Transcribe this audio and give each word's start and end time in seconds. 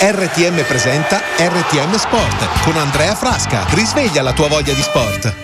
RTM 0.00 0.62
presenta 0.62 1.20
RTM 1.36 1.96
Sport 1.96 2.62
con 2.62 2.76
Andrea 2.76 3.16
Frasca. 3.16 3.66
Risveglia 3.70 4.22
la 4.22 4.32
tua 4.32 4.46
voglia 4.46 4.72
di 4.72 4.80
sport. 4.80 5.34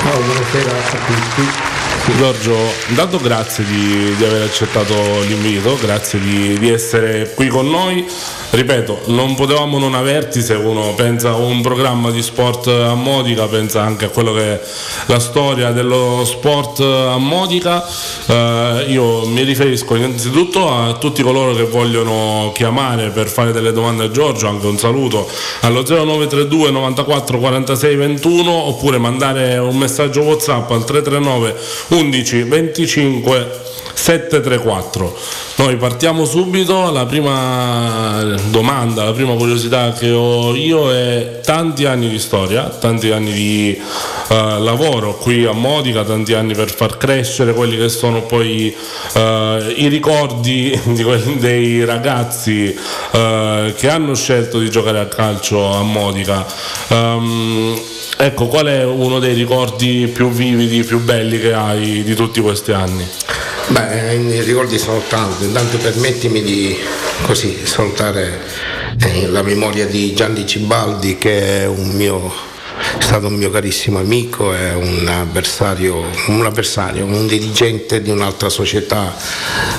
Ciao, 0.02 0.20
buonasera 0.20 0.72
a 0.72 0.98
tutti. 1.06 1.69
Giorgio, 2.18 2.56
intanto 2.88 3.18
grazie 3.18 3.64
di, 3.66 4.16
di, 4.16 4.24
aver 4.24 4.44
accettato 4.44 4.94
l'invito, 5.28 5.78
grazie 5.82 6.20
di, 6.20 6.58
di, 6.58 6.70
essere 6.70 7.32
qui 7.36 7.48
con 7.48 7.70
noi. 7.70 8.06
Ripeto, 8.52 9.02
non 9.06 9.36
potevamo 9.36 9.78
non 9.78 9.94
averti 9.94 10.42
se 10.42 10.54
uno 10.54 10.94
pensa 10.96 11.30
a 11.30 11.36
un 11.36 11.62
programma 11.62 12.10
di 12.10 12.22
sport 12.22 12.68
a 12.68 12.96
Modica, 12.96 13.46
pensa 13.46 13.84
anche 13.84 14.06
a 14.06 14.10
quello 14.10 14.34
che 14.34 14.54
è 14.54 14.62
la 15.06 15.20
storia 15.20 15.72
dello 15.72 16.24
sport 16.26 16.80
a 16.80 17.18
Modica. 17.18 17.86
Eh, 18.26 18.86
io 18.88 19.28
mi 19.28 19.44
riferisco 19.44 19.96
innanzitutto 19.96 20.72
a 20.72 20.94
tutti 20.94 21.22
coloro 21.22 21.54
che 21.54 21.64
vogliono 21.64 22.52
chiamare 22.56 23.10
per 23.10 23.28
fare 23.28 23.52
delle 23.52 23.72
domande 23.72 24.06
a 24.06 24.12
Giorgio, 24.12 24.48
anche 24.48 24.66
un 24.66 24.78
saluto 24.78 25.30
allo 25.62 25.84
0932 25.84 26.72
94 26.72 27.38
46 27.38 27.96
21 27.96 28.52
oppure 28.52 28.98
mandare 28.98 29.58
un 29.58 29.78
messaggio 29.78 30.22
WhatsApp 30.22 30.72
al 30.72 30.84
339 30.86 31.56
11 32.00 32.44
25 32.44 33.68
734. 33.94 35.18
Noi 35.58 35.76
partiamo 35.76 36.24
subito, 36.24 36.90
la 36.90 37.06
prima 37.06 38.24
domanda, 38.50 39.04
la 39.04 39.12
prima 39.12 39.36
curiosità 39.36 39.92
che 39.92 40.10
ho 40.10 40.56
io 40.56 40.90
è 40.90 41.42
tanti 41.44 41.84
anni 41.84 42.08
di 42.08 42.18
storia, 42.18 42.70
tanti 42.70 43.12
anni 43.12 43.34
di 43.34 43.78
uh, 44.30 44.34
lavoro 44.64 45.18
qui 45.18 45.44
a 45.44 45.52
Modica, 45.52 46.06
tanti 46.06 46.34
anni 46.34 46.54
per 46.54 46.74
far 46.74 46.96
crescere 46.96 47.54
quelli 47.54 47.76
che 47.76 47.90
sono 47.90 48.22
poi 48.22 48.74
uh, 49.16 49.20
i 49.20 49.90
ricordi 49.90 50.80
quelli, 51.04 51.38
dei 51.38 51.84
ragazzi 51.84 52.74
uh, 53.12 53.74
che 53.76 53.90
hanno 53.90 54.16
scelto 54.16 54.60
di 54.60 54.70
giocare 54.70 55.00
a 55.00 55.08
calcio 55.08 55.74
a 55.74 55.84
Modica. 55.84 56.46
Um, 56.88 57.98
ecco, 58.22 58.48
qual 58.48 58.66
è 58.66 58.84
uno 58.84 59.20
dei 59.20 59.34
ricordi 59.34 60.10
più 60.14 60.30
vividi, 60.30 60.84
più 60.84 61.00
belli 61.00 61.40
che 61.40 61.54
hai 61.54 62.04
di 62.04 62.16
tutti 62.16 62.42
questi 62.42 62.74
anni? 62.74 63.08
Beh, 63.68 64.14
i 64.14 64.42
ricordi 64.42 64.78
sono 64.78 65.02
tanti, 65.08 65.46
intanto 65.46 65.78
permettimi 65.78 66.42
di 66.42 66.78
così 67.22 67.66
salutare 67.66 68.42
eh, 69.06 69.28
la 69.28 69.42
memoria 69.42 69.86
di 69.86 70.14
Gianni 70.14 70.46
Cibaldi 70.46 71.18
che 71.18 71.62
è 71.62 71.66
un 71.66 71.92
mio 71.92 72.32
è 72.98 73.02
stato 73.02 73.28
un 73.28 73.34
mio 73.34 73.52
carissimo 73.52 74.00
amico, 74.00 74.54
è 74.54 74.74
un 74.74 75.08
avversario, 75.08 76.04
un 76.28 76.46
avversario, 76.46 77.06
un 77.06 77.28
dirigente 77.28 78.02
di 78.02 78.10
un'altra 78.10 78.50
società 78.50 79.16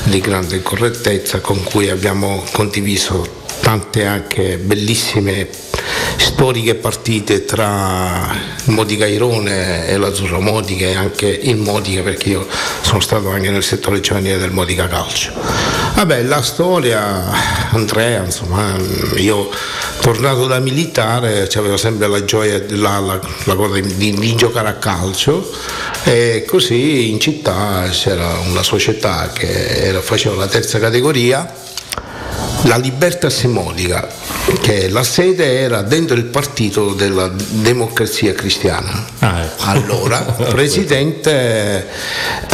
di 0.04 0.20
grande 0.20 0.62
correttezza 0.62 1.40
con 1.40 1.62
cui 1.62 1.88
abbiamo 1.88 2.44
condiviso 2.52 3.38
tante 3.60 4.06
anche 4.06 4.56
bellissime 4.56 5.48
storiche 6.16 6.74
partite 6.74 7.44
tra 7.44 8.34
Modica 8.64 9.06
Irone 9.06 9.86
e 9.86 9.96
l'Azzurro 9.96 10.40
Modica 10.40 10.86
e 10.86 10.94
anche 10.94 11.26
il 11.26 11.56
Modica 11.56 12.02
perché 12.02 12.30
io 12.30 12.46
sono 12.80 13.00
stato 13.00 13.30
anche 13.30 13.50
nel 13.50 13.62
settore 13.62 14.00
giovanile 14.00 14.38
del 14.38 14.50
Modica 14.50 14.86
Calcio. 14.88 15.32
Vabbè, 15.94 16.22
la 16.22 16.42
storia, 16.42 17.30
Andrea, 17.72 18.24
insomma, 18.24 18.74
io 19.16 19.50
tornato 20.00 20.46
da 20.46 20.58
militare 20.60 21.48
avevo 21.54 21.76
sempre 21.76 22.06
la 22.06 22.24
gioia, 22.24 22.58
la, 22.98 23.14
la, 23.14 23.20
la 23.44 23.54
cosa 23.54 23.78
di, 23.78 24.14
di, 24.14 24.34
giocare 24.34 24.68
a 24.68 24.74
calcio 24.74 25.48
e 26.04 26.44
così 26.46 27.10
in 27.10 27.20
città 27.20 27.88
c'era 27.90 28.38
una 28.46 28.62
società 28.62 29.30
che 29.32 29.48
era, 29.84 30.00
faceva 30.00 30.34
la 30.36 30.48
terza 30.48 30.78
categoria 30.78 31.68
la 32.64 32.76
Libertas 32.76 33.42
Modica, 33.44 34.06
che 34.60 34.88
la 34.88 35.02
sede 35.02 35.60
era 35.60 35.82
dentro 35.82 36.16
il 36.16 36.24
partito 36.24 36.92
della 36.92 37.28
democrazia 37.28 38.32
cristiana. 38.34 39.06
Ah, 39.20 39.42
ecco. 39.42 39.62
Allora, 39.64 40.20
presidente 40.50 41.88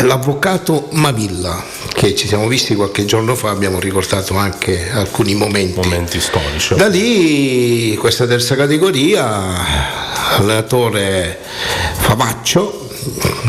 l'avvocato 0.03 0.89
Mavilla, 0.93 1.63
che 1.93 2.15
ci 2.15 2.29
siamo 2.29 2.47
visti 2.47 2.75
qualche 2.75 3.05
giorno 3.05 3.35
fa, 3.35 3.51
abbiamo 3.51 3.81
ricordato 3.81 4.37
anche 4.37 4.91
alcuni 4.93 5.35
momenti. 5.35 5.81
Momenti 5.81 6.21
storici. 6.21 6.75
Da 6.77 6.87
lì 6.89 7.97
questa 7.97 8.27
terza 8.27 8.55
categoria, 8.55 10.37
allenatore 10.37 11.39
Favaccio, 11.99 12.86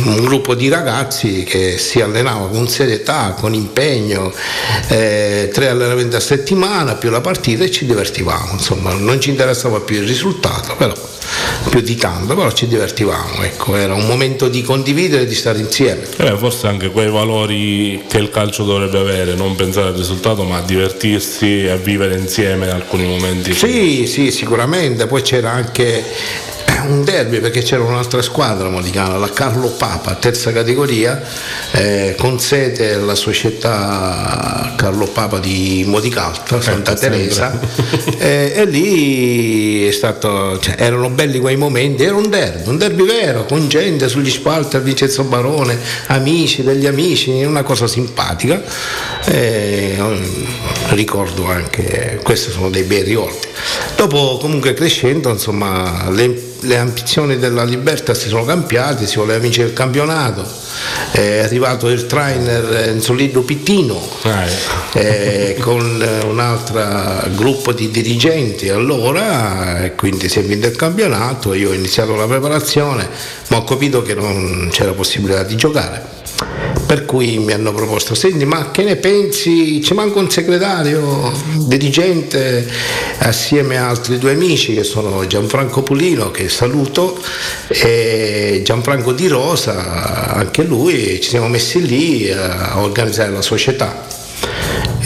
un 0.05 0.21
gruppo 0.21 0.55
di 0.55 0.69
ragazzi 0.69 1.43
che 1.43 1.77
si 1.77 2.01
allenava 2.01 2.47
con 2.47 2.67
serietà, 2.67 3.35
con 3.37 3.53
impegno, 3.53 4.31
eh, 4.89 5.49
tre 5.51 5.69
allenamenti 5.69 6.15
a 6.15 6.19
settimana 6.19 6.95
più 6.95 7.09
la 7.09 7.21
partita 7.21 7.63
e 7.63 7.71
ci 7.71 7.85
divertivamo, 7.85 8.53
insomma 8.53 8.93
non 8.93 9.19
ci 9.19 9.29
interessava 9.29 9.79
più 9.79 9.97
il 9.97 10.07
risultato, 10.07 10.75
però 10.75 10.93
più 11.69 11.81
di 11.81 11.95
tanto, 11.95 12.35
però 12.35 12.51
ci 12.51 12.67
divertivamo, 12.67 13.43
ecco, 13.43 13.75
era 13.75 13.93
un 13.93 14.05
momento 14.05 14.47
di 14.47 14.61
condividere 14.61 15.23
e 15.23 15.25
di 15.25 15.35
stare 15.35 15.59
insieme. 15.59 16.03
Eh, 16.17 16.37
forse 16.37 16.67
anche 16.67 16.89
quei 16.89 17.09
valori 17.09 18.03
che 18.07 18.17
il 18.17 18.29
calcio 18.29 18.63
dovrebbe 18.63 18.99
avere, 18.99 19.33
non 19.33 19.55
pensare 19.55 19.89
al 19.89 19.95
risultato 19.95 20.43
ma 20.43 20.61
divertirsi 20.61 21.65
e 21.65 21.77
vivere 21.77 22.17
insieme 22.17 22.69
alcuni 22.69 23.05
momenti. 23.05 23.53
Sì, 23.53 24.05
sì, 24.07 24.31
sicuramente, 24.31 25.07
poi 25.07 25.21
c'era 25.21 25.51
anche 25.51 26.03
un 26.81 27.03
derby 27.03 27.39
perché 27.39 27.61
c'era 27.61 27.83
un'altra 27.83 28.21
squadra 28.21 28.69
modicana, 28.69 29.17
la 29.17 29.29
Carlo 29.29 29.69
Papa, 29.69 30.15
terza 30.15 30.51
categoria, 30.51 31.21
eh, 31.71 32.15
con 32.17 32.39
sede 32.39 32.95
la 32.95 33.15
società 33.15 34.73
Carlo 34.75 35.05
Papa 35.07 35.39
di 35.39 35.83
Modicalta, 35.87 36.61
Santa 36.61 36.91
ecco, 36.91 36.99
Teresa, 36.99 37.59
eh, 38.17 38.53
e 38.55 38.65
lì 38.65 39.91
stato, 39.91 40.59
cioè, 40.59 40.75
erano 40.77 41.09
belli 41.09 41.39
quei 41.39 41.55
momenti, 41.55 42.03
era 42.03 42.15
un 42.15 42.29
derby, 42.29 42.69
un 42.69 42.77
derby 42.77 43.05
vero, 43.05 43.45
con 43.45 43.67
gente 43.67 44.07
sugli 44.09 44.29
spalti 44.29 44.75
al 44.75 44.83
Vincenzo 44.83 45.23
Barone, 45.23 45.77
amici 46.07 46.63
degli 46.63 46.85
amici, 46.85 47.43
una 47.43 47.63
cosa 47.63 47.87
simpatica. 47.87 48.61
Eh, 49.25 49.97
ricordo 50.89 51.45
anche, 51.49 52.19
questi 52.23 52.51
sono 52.51 52.69
dei 52.69 52.83
bei 52.83 53.03
ricordi. 53.03 53.47
Dopo 53.95 54.37
comunque 54.39 54.73
crescendo, 54.73 55.29
insomma, 55.29 56.09
le 56.09 56.46
le 56.61 56.77
ambizioni 56.77 57.37
della 57.37 57.63
Libertà 57.63 58.13
si 58.13 58.27
sono 58.27 58.45
cambiate, 58.45 59.05
si 59.05 59.17
voleva 59.17 59.39
vincere 59.39 59.69
il 59.69 59.73
campionato, 59.73 60.45
è 61.11 61.39
arrivato 61.39 61.87
il 61.89 62.05
trainer 62.05 62.89
Enzolino 62.89 63.41
Pittino 63.41 64.07
ah, 64.23 64.45
eh, 64.93 65.57
con 65.59 65.81
un 66.25 66.39
altro 66.39 67.35
gruppo 67.35 67.71
di 67.71 67.89
dirigenti 67.89 68.69
allora 68.69 69.83
e 69.83 69.95
quindi 69.95 70.29
si 70.29 70.39
è 70.39 70.43
vinto 70.43 70.67
il 70.67 70.75
campionato, 70.75 71.53
io 71.53 71.69
ho 71.69 71.73
iniziato 71.73 72.15
la 72.15 72.25
preparazione 72.25 73.07
ma 73.47 73.57
ho 73.57 73.63
capito 73.63 74.01
che 74.01 74.13
non 74.13 74.69
c'era 74.71 74.91
possibilità 74.91 75.43
di 75.43 75.55
giocare 75.55 76.66
Per 76.87 77.03
cui 77.03 77.37
mi 77.37 77.51
hanno 77.51 77.73
proposto, 77.73 78.15
senti 78.15 78.45
ma 78.45 78.71
che 78.71 78.81
ne 78.81 78.95
pensi? 78.95 79.81
Ci 79.83 79.93
manca 79.93 80.19
un 80.19 80.31
segretario 80.31 81.33
dirigente 81.65 82.65
assieme 83.17 83.77
a 83.77 83.89
altri 83.89 84.17
due 84.17 84.31
amici 84.31 84.73
che 84.73 84.85
sono 84.85 85.27
Gianfranco 85.27 85.83
Pulino, 85.83 86.31
che 86.31 86.47
saluto, 86.47 87.21
e 87.67 88.61
Gianfranco 88.63 89.11
Di 89.11 89.27
Rosa, 89.27 90.33
anche 90.33 90.63
lui, 90.63 91.19
ci 91.19 91.27
siamo 91.27 91.49
messi 91.49 91.85
lì 91.85 92.31
a 92.31 92.79
organizzare 92.79 93.31
la 93.31 93.41
società 93.41 94.16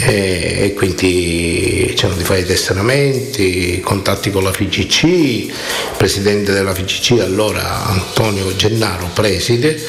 e, 0.04 0.74
quindi 0.74 1.92
c'erano 1.96 2.18
di 2.18 2.24
fare 2.24 2.40
i 2.40 2.44
testamenti, 2.44 3.80
contatti 3.80 4.30
con 4.30 4.42
la 4.42 4.52
FIGC, 4.52 5.02
il 5.04 5.52
presidente 5.96 6.52
della 6.52 6.74
FIGC 6.74 7.20
allora 7.20 7.86
Antonio 7.86 8.54
Gennaro, 8.56 9.10
preside, 9.14 9.80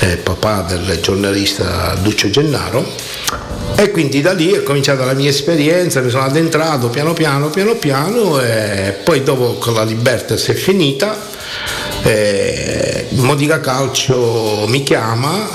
eh, 0.00 0.16
papà 0.16 0.62
del 0.62 1.00
giornalista 1.00 1.94
Duccio 2.00 2.30
Gennaro. 2.30 2.84
E 3.78 3.90
quindi 3.90 4.20
da 4.22 4.32
lì 4.32 4.52
è 4.52 4.62
cominciata 4.62 5.04
la 5.04 5.12
mia 5.12 5.28
esperienza, 5.28 6.00
mi 6.00 6.10
sono 6.10 6.24
addentrato 6.24 6.88
piano 6.88 7.12
piano, 7.12 7.50
piano 7.50 7.74
piano 7.74 8.40
e 8.40 8.94
poi 9.04 9.22
dopo 9.22 9.54
con 9.54 9.74
la 9.74 9.82
Libertas 9.82 10.46
è 10.46 10.54
finita, 10.54 11.18
eh, 12.02 13.06
Modica 13.10 13.60
Calcio 13.60 14.64
mi 14.68 14.82
chiama, 14.82 15.48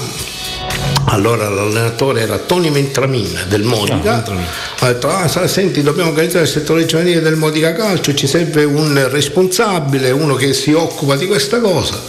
allora 1.05 1.49
l'allenatore 1.49 2.21
era 2.21 2.37
Tony 2.37 2.71
Ventramin 2.71 3.45
del 3.47 3.63
Modica, 3.63 4.23
ah, 4.23 4.33
ha 4.79 4.87
detto 4.87 5.09
ah, 5.09 5.27
senti 5.47 5.81
dobbiamo 5.81 6.09
organizzare 6.09 6.45
il 6.45 6.49
settore 6.49 6.85
giovanile 6.85 7.21
del 7.21 7.35
Modica 7.35 7.73
Calcio, 7.73 8.13
ci 8.13 8.27
serve 8.27 8.63
un 8.63 9.09
responsabile, 9.09 10.11
uno 10.11 10.35
che 10.35 10.53
si 10.53 10.73
occupa 10.73 11.15
di 11.15 11.27
questa 11.27 11.59
cosa. 11.59 11.99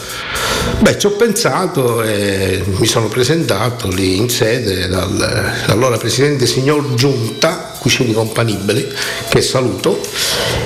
Beh, 0.80 0.98
ci 0.98 1.06
ho 1.06 1.12
pensato 1.12 2.02
e 2.02 2.62
mi 2.78 2.86
sono 2.86 3.08
presentato 3.08 3.88
lì 3.88 4.16
in 4.16 4.28
sede 4.28 4.88
dall'allora 4.88 5.96
presidente 5.96 6.46
signor 6.46 6.94
Giunta, 6.94 7.72
Cucini 7.78 8.12
Companibili, 8.12 8.92
che 9.28 9.40
saluto, 9.40 10.00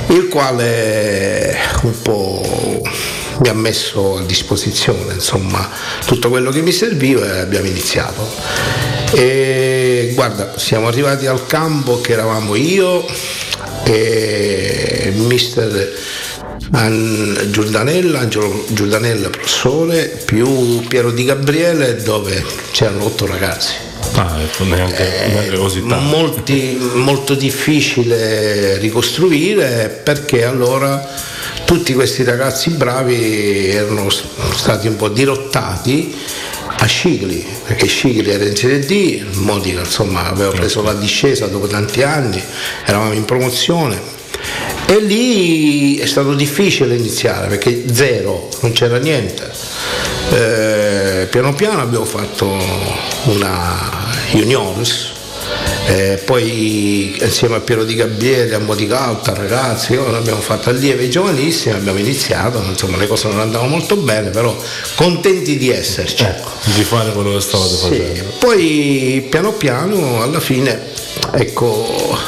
il 0.08 0.28
quale 0.28 1.56
un 1.82 2.02
po' 2.02 2.82
mi 3.40 3.48
ha 3.48 3.54
messo 3.54 4.18
a 4.18 4.22
disposizione 4.22 5.14
insomma, 5.14 5.68
tutto 6.04 6.28
quello 6.28 6.50
che 6.50 6.62
mi 6.62 6.72
serviva 6.72 7.24
e 7.24 7.38
abbiamo 7.40 7.66
iniziato. 7.66 8.28
E 9.12 10.12
guarda, 10.14 10.54
siamo 10.56 10.88
arrivati 10.88 11.26
al 11.26 11.46
campo 11.46 12.00
che 12.00 12.12
eravamo 12.12 12.54
io 12.54 13.06
e 13.84 15.12
mister 15.14 15.92
Giordanella, 17.50 18.20
Angelo 18.20 18.64
Giordanella 18.68 19.30
professore, 19.30 20.22
più 20.24 20.80
Piero 20.86 21.10
Di 21.12 21.24
Gabriele 21.24 22.02
dove 22.02 22.44
c'erano 22.72 23.04
otto 23.04 23.26
ragazzi. 23.26 23.95
Ecco, 24.18 24.64
neanche, 24.64 25.24
eh, 25.24 25.28
neanche 25.28 25.56
così 25.56 25.86
tanto. 25.86 26.16
Molti, 26.16 26.78
molto 26.94 27.34
difficile 27.34 28.78
ricostruire 28.78 30.00
perché 30.02 30.44
allora 30.44 31.06
tutti 31.66 31.92
questi 31.92 32.24
ragazzi 32.24 32.70
bravi 32.70 33.68
erano 33.68 34.08
stati 34.08 34.86
un 34.86 34.96
po' 34.96 35.08
dirottati 35.08 36.14
a 36.78 36.86
Scigli, 36.86 37.44
perché 37.66 37.86
Scigli 37.86 38.28
era 38.28 38.44
in 38.44 38.56
Serie 38.56 38.80
D, 38.80 39.24
Modica 39.36 39.80
insomma 39.80 40.28
aveva 40.28 40.50
preso 40.50 40.82
la 40.82 40.94
discesa 40.94 41.46
dopo 41.46 41.66
tanti 41.66 42.02
anni, 42.02 42.42
eravamo 42.84 43.12
in 43.12 43.24
promozione 43.24 44.14
e 44.86 45.00
lì 45.00 45.96
è 45.96 46.06
stato 46.06 46.34
difficile 46.34 46.94
iniziare 46.94 47.48
perché 47.48 47.84
zero, 47.92 48.48
non 48.60 48.72
c'era 48.72 48.98
niente. 48.98 49.50
Eh, 50.30 51.26
piano 51.30 51.54
piano 51.54 51.80
abbiamo 51.80 52.04
fatto 52.04 52.46
una 53.24 54.05
juniors 54.32 55.14
eh, 55.88 56.20
poi 56.24 57.16
insieme 57.20 57.56
a 57.56 57.60
Piero 57.60 57.84
Di 57.84 57.94
Gabbieri, 57.94 58.52
a 58.54 58.58
Modigalta, 58.58 59.32
ragazzi, 59.34 59.94
abbiamo 59.94 60.40
fatto 60.40 60.68
allievi 60.68 61.08
giovanissimi, 61.08 61.76
abbiamo 61.76 61.98
iniziato, 61.98 62.60
insomma 62.60 62.96
le 62.96 63.06
cose 63.06 63.28
non 63.28 63.38
andavano 63.38 63.70
molto 63.70 63.94
bene, 63.94 64.30
però 64.30 64.56
contenti 64.96 65.56
di 65.56 65.70
esserci. 65.70 66.24
Ecco, 66.24 66.50
di 66.74 66.82
fare 66.82 67.12
quello 67.12 67.34
che 67.34 67.40
stavate 67.40 67.70
sì. 67.70 67.82
facendo. 67.82 68.32
Poi 68.40 69.26
piano 69.30 69.52
piano 69.52 70.22
alla 70.22 70.40
fine, 70.40 70.90
ecco, 71.32 72.18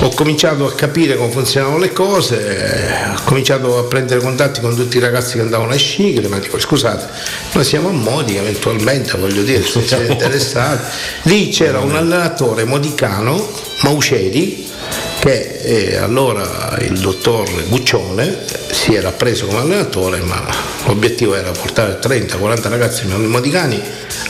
ho 0.00 0.10
cominciato 0.10 0.66
a 0.66 0.74
capire 0.74 1.16
come 1.16 1.30
funzionavano 1.30 1.78
le 1.78 1.92
cose, 1.92 3.14
ho 3.16 3.22
cominciato 3.24 3.78
a 3.78 3.84
prendere 3.84 4.20
contatti 4.20 4.60
con 4.60 4.74
tutti 4.74 4.98
i 4.98 5.00
ragazzi 5.00 5.34
che 5.34 5.40
andavano 5.40 5.72
a 5.72 5.76
sciare, 5.76 6.28
ma 6.28 6.38
dico 6.38 6.58
scusate, 6.58 7.06
noi 7.52 7.64
siamo 7.64 7.88
a 7.88 7.92
Modica 7.92 8.40
eventualmente, 8.40 9.16
voglio 9.16 9.42
dire, 9.42 9.64
se 9.64 9.82
siete 9.84 10.12
interessati. 10.12 10.82
Lì 11.22 11.48
c'era 11.48 11.80
un 11.80 11.96
allenatore 11.96 12.64
modicano, 12.64 13.50
Mauceri, 13.82 14.70
che 15.18 15.60
eh, 15.62 15.96
allora 15.96 16.76
il 16.80 16.98
dottor 16.98 17.48
Guccione 17.68 18.44
si 18.70 18.94
era 18.94 19.10
preso 19.12 19.46
come 19.46 19.60
allenatore, 19.60 20.20
ma 20.20 20.42
l'obiettivo 20.84 21.34
era 21.34 21.50
portare 21.50 21.98
30-40 22.00 22.68
ragazzi 22.68 23.06
modicani 23.06 23.80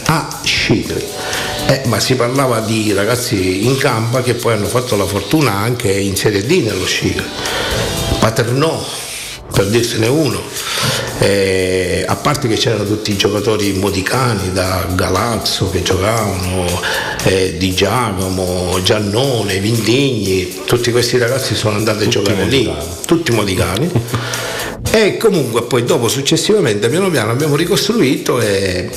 a 0.06 0.40
Scicli 0.42 1.04
eh, 1.66 1.82
ma 1.86 1.98
si 1.98 2.14
parlava 2.14 2.60
di 2.60 2.92
ragazzi 2.92 3.66
in 3.66 3.76
campa 3.76 4.22
che 4.22 4.34
poi 4.34 4.52
hanno 4.52 4.66
fatto 4.66 4.96
la 4.96 5.04
fortuna 5.04 5.52
anche 5.52 5.90
in 5.90 6.16
Serie 6.16 6.44
D 6.46 6.62
nello 6.62 6.86
sci. 6.86 7.20
Paternò, 8.20 8.84
per 9.52 9.66
dirsene 9.66 10.06
uno. 10.06 10.40
Eh, 11.18 12.04
a 12.06 12.14
parte 12.16 12.46
che 12.46 12.56
c'erano 12.56 12.84
tutti 12.84 13.10
i 13.10 13.16
giocatori 13.16 13.72
modicani 13.72 14.52
da 14.52 14.86
Galazzo 14.94 15.70
che 15.70 15.82
giocavano, 15.82 16.66
eh, 17.24 17.56
Di 17.56 17.74
Giacomo, 17.74 18.80
Giannone, 18.82 19.58
Vindigni, 19.58 20.62
tutti 20.66 20.92
questi 20.92 21.18
ragazzi 21.18 21.54
sono 21.54 21.76
andati 21.76 22.04
tutti 22.04 22.18
a 22.18 22.20
giocare 22.20 22.44
modicani. 22.44 22.64
lì, 22.64 22.86
tutti 23.06 23.32
modicani. 23.32 23.90
e 24.92 25.16
comunque 25.16 25.62
poi 25.64 25.84
dopo 25.84 26.06
successivamente 26.08 26.88
piano 26.88 27.10
piano 27.10 27.30
abbiamo 27.32 27.56
ricostruito 27.56 28.40
e 28.40 28.88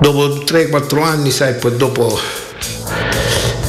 dopo 0.00 0.42
3-4 0.44 1.02
anni, 1.02 1.30
sai, 1.30 1.54
poi 1.54 1.76
dopo 1.76 2.18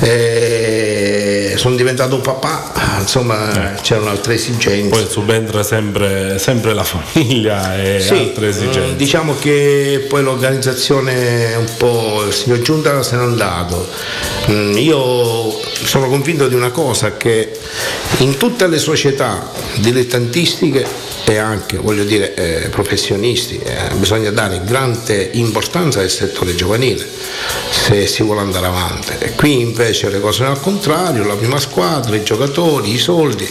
eh, 0.01 1.53
sono 1.56 1.75
diventato 1.75 2.19
papà, 2.19 2.71
insomma 3.00 3.74
eh. 3.75 3.81
c'erano 3.81 4.10
altre 4.10 4.36
esigenze. 4.36 4.89
Poi 4.89 5.07
subentra 5.10 5.63
sempre, 5.63 6.39
sempre 6.39 6.74
la 6.74 6.84
famiglia 6.84 7.81
e 7.81 8.00
sì, 8.00 8.13
altre 8.13 8.50
esigenze. 8.50 8.95
Diciamo 8.95 9.36
che 9.39 10.06
poi 10.07 10.24
l'organizzazione 10.24 11.56
un 11.56 11.69
po', 11.78 12.24
il 12.25 12.34
signor 12.34 12.62
Giunta 12.62 13.04
se 13.04 13.16
n'è 13.16 13.22
andato. 13.22 13.88
Mm, 14.50 14.78
io 14.78 15.60
sono 15.84 16.07
convinto 16.07 16.48
di 16.48 16.56
una 16.56 16.72
cosa, 16.72 17.18
che 17.18 17.51
in 18.19 18.38
tutte 18.38 18.68
le 18.68 18.78
società 18.78 19.51
dilettantistiche 19.75 20.86
e 21.30 21.38
anche 21.38 21.78
voglio 21.78 22.06
dire 22.06 22.34
eh, 22.36 22.69
professionisti, 22.69 23.60
eh, 23.62 23.94
bisogna 23.95 24.31
dare 24.31 24.62
grande 24.63 25.30
importanza 25.34 26.00
al 26.00 26.10
settore 26.10 26.56
giovanile 26.56 27.06
se 27.69 28.07
si 28.07 28.24
vuole 28.24 28.41
andare 28.41 28.67
avanti. 28.67 29.12
E 29.20 29.32
qui 29.34 29.60
invece 29.60 30.10
le 30.10 30.22
cose 30.22 30.38
sono 30.38 30.51
al 30.51 30.62
contrario, 30.62 31.25
la 31.25 31.36
prima 31.36 31.60
squadra, 31.60 32.15
i 32.15 32.24
giocatori, 32.24 32.76
i 32.86 32.98
soldi. 32.98 33.48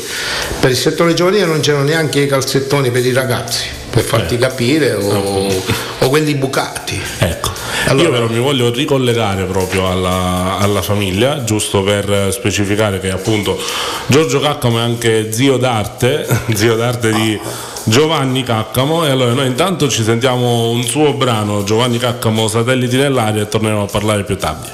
Per 0.60 0.70
il 0.70 0.76
settore 0.76 1.14
giovanile 1.14 1.46
non 1.46 1.60
c'erano 1.60 1.84
neanche 1.84 2.20
i 2.20 2.26
calzettoni 2.26 2.90
per 2.90 3.04
i 3.04 3.12
ragazzi, 3.12 3.64
per 3.90 4.02
farti 4.02 4.34
eh. 4.34 4.38
capire, 4.38 4.94
o, 4.94 5.52
o 5.98 6.08
quelli 6.08 6.34
bucati. 6.34 7.00
Ecco. 7.18 7.50
Allora, 7.88 8.08
Io 8.08 8.12
però 8.12 8.28
mi 8.28 8.40
voglio 8.40 8.70
ricollegare 8.70 9.44
proprio 9.44 9.88
alla, 9.88 10.58
alla, 10.58 10.82
famiglia, 10.82 11.44
giusto 11.44 11.82
per 11.82 12.30
specificare 12.32 12.98
che 12.98 13.10
appunto 13.10 13.58
Giorgio 14.06 14.40
Caccamo 14.40 14.78
è 14.78 14.80
anche 14.80 15.30
zio 15.30 15.56
d'arte, 15.56 16.26
zio 16.54 16.74
d'arte 16.74 17.12
di 17.12 17.40
Giovanni 17.84 18.42
Caccamo 18.42 19.06
e 19.06 19.10
allora 19.10 19.32
noi 19.32 19.46
intanto 19.46 19.88
ci 19.88 20.02
sentiamo 20.02 20.70
un 20.70 20.82
suo 20.82 21.12
brano, 21.12 21.62
Giovanni 21.62 21.98
Caccamo 21.98 22.48
Satelliti 22.48 22.96
nell'aria 22.96 23.42
e 23.42 23.48
torneremo 23.48 23.82
a 23.82 23.86
parlare 23.86 24.24
più 24.24 24.36
tardi. 24.36 24.68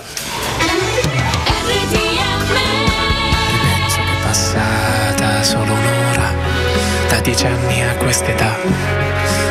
14 7.23 7.47
anni 7.47 7.83
a 7.85 7.95
quest'età, 7.95 8.57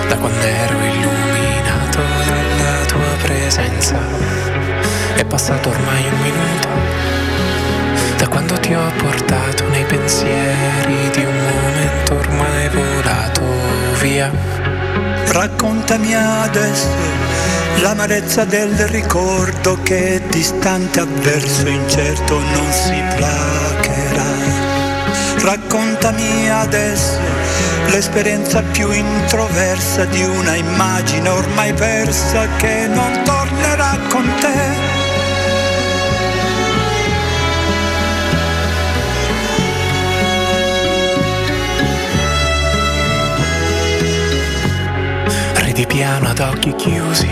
da 0.10 0.18
quando 0.18 0.44
ero 0.44 0.78
illuminato 0.78 2.01
dalla 2.28 2.86
tua 2.86 3.16
presenza. 3.22 3.98
È 5.16 5.24
passato 5.24 5.70
ormai 5.70 6.04
un 6.04 6.20
minuto, 6.20 6.68
da 8.18 8.28
quando 8.28 8.60
ti 8.60 8.74
ho 8.74 8.92
portato 8.98 9.70
nei 9.70 9.86
pensieri 9.86 11.12
di 11.13 11.24
un 11.24 11.38
momento 11.46 12.16
ormai 12.16 12.68
volato 12.68 13.44
via. 14.01 14.30
Raccontami 15.28 16.13
adesso 16.13 16.90
l'amarezza 17.80 18.44
del 18.44 18.75
ricordo 18.90 19.80
che 19.82 20.22
distante, 20.30 21.00
avverso, 21.00 21.70
incerto 21.70 22.38
non 22.38 22.70
si 22.70 23.01
placa. 23.16 23.80
Raccontami 25.41 26.51
adesso 26.51 27.19
l'esperienza 27.88 28.62
più 28.62 28.91
introversa 28.91 30.05
di 30.05 30.24
una 30.24 30.55
immagine 30.55 31.29
ormai 31.29 31.74
persa 31.74 32.48
che 32.57 32.88
non 32.88 33.24
torna 33.24 33.51
con 34.07 34.24
te. 34.39 34.89
Ridi 45.63 45.86
piano 45.88 46.29
ad 46.29 46.39
occhi 46.39 46.75
chiusi, 46.75 47.29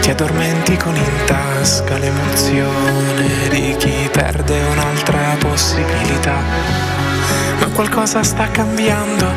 ti 0.00 0.10
addormenti 0.10 0.76
con 0.76 0.94
in 0.94 1.24
tasca 1.26 1.98
l'emozione 1.98 3.48
di 3.50 3.74
chi 3.76 4.08
perde 4.12 4.60
un'altra 4.70 5.36
possibilità. 5.38 6.93
Ma 7.58 7.66
qualcosa 7.68 8.22
sta 8.22 8.48
cambiando, 8.50 9.30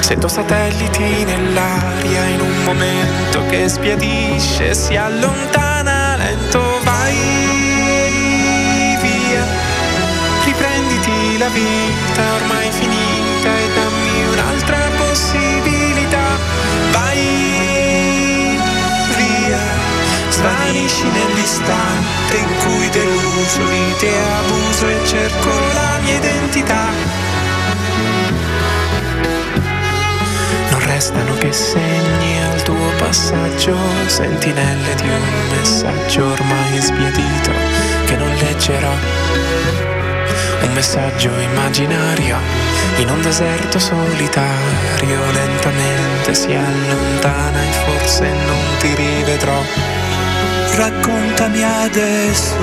sento 0.00 0.28
satelliti 0.28 1.24
nell'aria 1.24 2.24
in 2.26 2.40
un 2.40 2.64
momento 2.64 3.44
che 3.48 3.68
sbiadisce, 3.68 4.74
si 4.74 4.96
allontana 4.96 6.16
lento, 6.16 6.80
vai 6.82 7.16
via, 9.00 9.44
riprenditi 10.44 11.38
la 11.38 11.48
vita 11.48 12.22
ormai 12.34 12.70
finita 12.70 13.48
e 13.48 13.68
dammi 13.74 14.26
un'altra 14.32 14.78
possibilità, 14.96 16.38
vai 16.92 18.58
via, 19.16 19.60
svanisci 20.30 21.04
nell'istante 21.04 22.36
in 22.36 22.56
cui 22.64 22.88
deluso 22.90 23.64
di 23.68 23.94
te 23.98 24.12
abuso 24.38 24.88
e 24.88 25.06
cerco 25.06 25.50
la 25.74 25.98
mia 26.02 26.16
identità. 26.16 27.27
Restano 30.98 31.32
che 31.34 31.52
segni 31.52 32.42
al 32.42 32.60
tuo 32.64 32.90
passaggio, 32.98 33.76
sentinelle 34.06 34.94
di 34.96 35.08
un 35.08 35.56
messaggio 35.56 36.26
ormai 36.26 36.80
sbiadito 36.80 37.52
che 38.04 38.16
non 38.16 38.34
leggerò. 38.34 38.94
Un 40.62 40.72
messaggio 40.72 41.30
immaginario 41.38 42.36
in 42.96 43.10
un 43.10 43.22
deserto 43.22 43.78
solitario, 43.78 45.20
lentamente 45.30 46.34
si 46.34 46.52
allontana 46.52 47.62
e 47.62 47.72
forse 47.86 48.32
non 48.32 48.64
ti 48.80 48.92
rivedrò. 48.96 49.62
Raccontami 50.74 51.62
adesso 51.62 52.56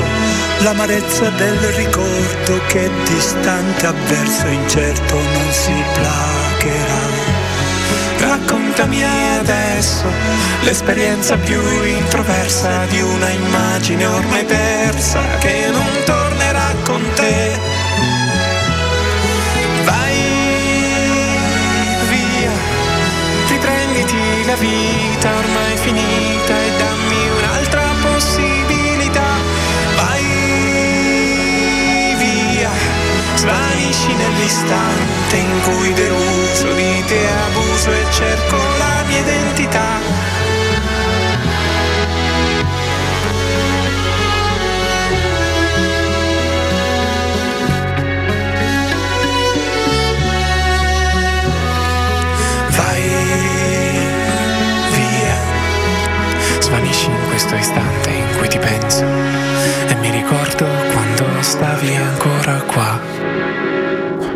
l'amarezza 0.60 1.30
del 1.30 1.58
ricordo 1.78 2.60
che 2.68 2.90
distante, 3.06 3.86
avverso, 3.86 4.48
incerto 4.48 5.16
non 5.16 5.52
si 5.52 5.84
placherà. 5.94 7.35
Raccontami 8.76 9.04
adesso 9.40 10.04
l'esperienza 10.64 11.38
più 11.38 11.62
introversa 11.86 12.84
di 12.88 13.02
una 13.02 13.30
immagine 13.30 14.06
ormai 14.06 14.44
persa 14.44 15.22
che 15.38 15.70
non 15.72 15.88
tornerà 16.04 16.76
con 16.84 17.02
te. 17.16 17.58
Vai 19.86 20.18
via, 22.10 22.52
riprenditi 23.48 24.46
la 24.46 24.56
vita 24.56 25.36
ormai 25.38 25.78
finita 25.78 26.75
svanisci 33.96 34.14
nell'istante 34.14 35.38
in 35.38 35.62
cui 35.62 35.94
deluso 35.94 36.74
di 36.74 37.04
te 37.08 37.28
abuso 37.48 37.92
e 37.92 38.06
cerco 38.12 38.58
la 38.78 39.04
mia 39.08 39.20
identità. 39.20 40.34
Svanisci 56.60 57.10
in 57.10 57.28
questo 57.30 57.56
istante 57.56 58.10
in 58.10 58.38
cui 58.38 58.48
ti 58.48 58.60
penso 58.60 59.06
e 59.06 59.96
mi 59.96 60.10
ricordo 60.10 60.66
quando 60.92 61.42
stavi 61.42 61.96
ancora 61.96 62.62
qua. 62.64 63.55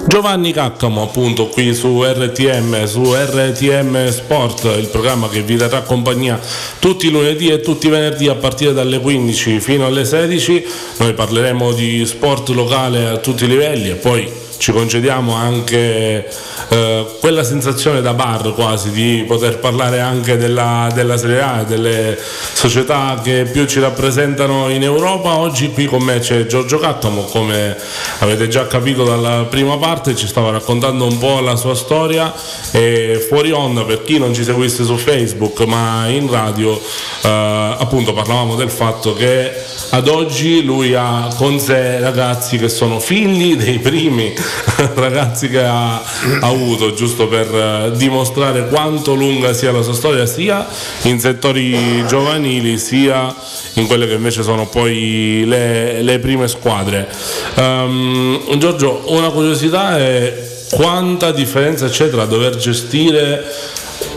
Giovanni 0.10 0.52
Caccamo 0.52 1.04
appunto 1.04 1.50
qui 1.50 1.72
su 1.76 2.04
RTM, 2.04 2.86
su 2.86 3.14
RTM 3.14 4.10
Sport, 4.10 4.64
il 4.80 4.88
programma 4.88 5.30
che 5.30 5.44
vi 5.44 5.56
terrà 5.56 5.82
compagnia 5.82 6.40
tutti 6.80 7.06
i 7.06 7.10
lunedì 7.12 7.50
e 7.50 7.62
tutti 7.62 7.86
i 7.86 7.90
venerdì 7.92 8.28
a 8.28 8.34
partire 8.34 8.74
dalle 8.74 9.00
15 9.00 9.60
fino 9.60 9.86
alle 9.86 10.06
16. 10.06 10.66
Noi 10.98 11.14
parleremo 11.14 11.74
di 11.74 12.04
sport 12.08 12.50
locale 12.50 13.06
a 13.06 13.18
tutti 13.18 13.44
i 13.44 13.48
livelli 13.48 13.92
e 13.92 13.96
poi 13.96 14.28
ci 14.60 14.74
concediamo 14.74 15.34
anche 15.34 16.30
eh, 16.68 17.06
quella 17.20 17.44
sensazione 17.44 18.02
da 18.02 18.14
bar 18.14 18.54
quasi 18.54 18.92
di 18.92 19.24
poter 19.26 19.58
parlare 19.58 20.02
anche 20.02 20.38
della, 20.38 20.90
della 20.94 21.18
Serie 21.18 21.42
A 21.42 21.64
delle 21.64 22.18
società 22.54 23.20
che 23.24 23.48
più 23.52 23.66
ci 23.66 23.80
rappresentano 23.80 24.70
in 24.70 24.84
Europa. 24.84 25.38
Oggi 25.38 25.72
qui 25.72 25.86
con 25.86 26.04
me 26.04 26.20
c'è 26.20 26.46
Giorgio 26.46 26.78
Cattamo, 26.78 27.24
come 27.24 27.76
avete 28.20 28.50
già 28.50 28.68
capito 28.68 29.06
dalla 29.06 29.46
prima 29.50 29.78
parte, 29.78 30.16
ci 30.16 30.28
stava 30.28 30.52
raccontando 30.52 31.06
un 31.06 31.18
po' 31.18 31.40
la 31.40 31.56
sua 31.56 31.74
storia 31.74 32.34
e 32.72 33.26
fuori 33.28 33.52
onda 33.52 33.84
per 33.84 34.04
chi 34.04 34.20
non 34.20 34.34
ci 34.34 34.44
seguisse 34.44 34.84
su 34.84 34.98
Facebook 34.98 35.62
ma 35.62 36.08
in 36.08 36.30
radio 36.30 36.80
eh, 37.22 37.28
appunto 37.30 38.14
parlavamo 38.14 38.56
del 38.56 38.70
fatto 38.70 39.14
che 39.14 39.52
ad 39.92 40.08
oggi 40.08 40.64
lui 40.64 40.94
ha 40.94 41.34
con 41.38 41.60
sé 41.60 42.00
ragazzi 42.00 42.58
che 42.58 42.70
sono 42.70 43.00
figli 43.00 43.56
dei 43.56 43.80
primi 43.80 44.34
ragazzi 44.96 45.50
che 45.50 45.64
ha, 45.64 45.96
ha 45.96 46.48
avuto, 46.48 46.94
giusto 46.94 47.28
per 47.28 47.54
eh, 47.54 47.92
dimostrare 47.96 48.68
quanto 48.68 49.14
lunga 49.14 49.54
sia 49.54 49.72
la 49.72 49.82
sua 49.82 49.94
storia, 49.94 50.26
sia 50.26 50.66
in 51.04 51.20
settori 51.20 52.06
giovanili, 52.08 52.78
sia 52.78 53.34
in 53.74 53.88
quelle 53.88 54.08
che 54.08 54.14
invece 54.14 54.44
sono 54.44 54.68
poi 54.68 55.44
le, 55.46 56.02
le 56.02 56.20
prime 56.20 56.48
squadre. 56.48 57.08
Um, 57.56 58.58
Giorgio, 58.58 59.04
una 59.08 59.30
curiosità 59.30 59.98
è 59.98 60.48
quanta 60.72 61.32
differenza 61.32 61.88
c'è 61.90 62.10
tra 62.10 62.26
dover 62.26 62.56
gestire 62.56 63.44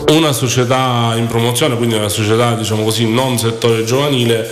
una 0.09 0.31
società 0.31 1.13
in 1.15 1.27
promozione, 1.27 1.75
quindi 1.75 1.95
una 1.95 2.09
società 2.09 2.53
diciamo 2.53 2.83
così 2.83 3.09
non 3.09 3.37
settore 3.37 3.83
giovanile 3.83 4.49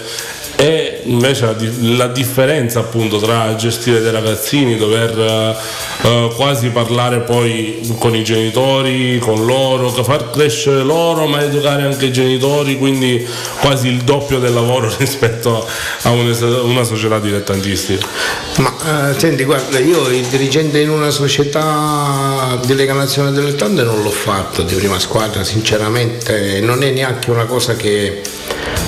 e 0.61 1.01
invece 1.05 1.45
la, 1.45 1.55
la, 1.95 2.07
differenza 2.07 2.81
appunto 2.81 3.17
tra 3.17 3.55
gestire 3.55 3.99
dei 3.99 4.11
ragazzini, 4.11 4.77
dover 4.77 5.57
uh, 6.03 6.31
quasi 6.35 6.69
parlare 6.69 7.21
poi 7.21 7.95
con 7.97 8.15
i 8.15 8.23
genitori, 8.23 9.17
con 9.17 9.43
loro, 9.43 9.89
far 9.89 10.29
crescere 10.29 10.83
loro 10.83 11.25
ma 11.25 11.41
educare 11.41 11.81
anche 11.81 12.05
i 12.05 12.13
genitori, 12.13 12.77
quindi 12.77 13.27
quasi 13.59 13.87
il 13.87 14.03
doppio 14.03 14.37
del 14.37 14.53
lavoro 14.53 14.93
rispetto 14.99 15.67
a 16.03 16.11
una 16.11 16.83
società 16.83 17.17
dilettantistica. 17.17 18.05
Ma 18.57 19.09
eh, 19.09 19.19
senti, 19.19 19.43
guarda, 19.43 19.79
io 19.79 20.09
il 20.09 20.27
dirigente 20.27 20.79
in 20.79 20.91
una 20.91 21.09
società 21.09 22.59
di 22.63 22.75
Lega 22.75 22.93
Nazionale 22.93 23.35
Dilettante 23.35 23.81
non 23.81 24.03
l'ho 24.03 24.11
fatto 24.11 24.61
di 24.61 24.75
prima 24.75 24.99
squadra, 24.99 25.43
sinceramente 25.43 26.59
non 26.59 26.83
è 26.83 26.91
neanche 26.91 27.31
una 27.31 27.45
cosa 27.45 27.75
che 27.75 28.21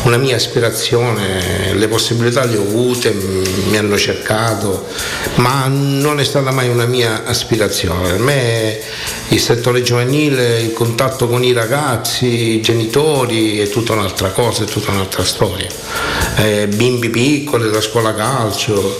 una 0.03 0.17
mia 0.17 0.35
aspirazione, 0.35 1.73
le 1.73 1.87
possibilità 1.87 2.43
le 2.45 2.57
ho 2.57 2.61
avute, 2.61 3.11
mi 3.11 3.77
hanno 3.77 3.97
cercato, 3.97 4.87
ma 5.35 5.67
non 5.67 6.19
è 6.19 6.23
stata 6.23 6.51
mai 6.51 6.67
una 6.67 6.85
mia 6.85 7.23
aspirazione. 7.25 8.11
Per 8.11 8.19
me 8.19 8.79
il 9.29 9.39
settore 9.39 9.81
giovanile, 9.81 10.59
il 10.59 10.73
contatto 10.73 11.27
con 11.27 11.43
i 11.43 11.53
ragazzi, 11.53 12.55
i 12.55 12.61
genitori 12.61 13.59
è 13.59 13.69
tutta 13.69 13.93
un'altra 13.93 14.29
cosa, 14.29 14.63
è 14.63 14.67
tutta 14.67 14.91
un'altra 14.91 15.23
storia. 15.23 15.67
Eh, 16.35 16.67
bimbi 16.67 17.09
piccoli, 17.09 17.69
la 17.71 17.81
scuola 17.81 18.13
calcio 18.13 18.99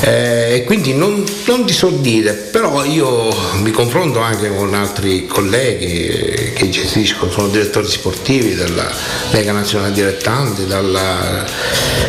eh, 0.00 0.54
e 0.54 0.64
quindi 0.64 0.94
non, 0.94 1.24
non 1.46 1.64
ti 1.64 1.72
so 1.72 1.88
dire, 1.88 2.32
però 2.32 2.84
io 2.84 3.28
mi 3.60 3.70
confronto 3.70 4.18
anche 4.20 4.54
con 4.54 4.74
altri 4.74 5.26
colleghi 5.26 6.52
che 6.54 6.68
gestiscono, 6.68 7.30
sono 7.30 7.48
direttori 7.48 7.86
sportivi 7.86 8.54
della 8.54 8.90
Lega 9.30 9.52
Nazionale 9.52 9.92
Dilettanti, 10.10 10.66
dalla 10.66 11.46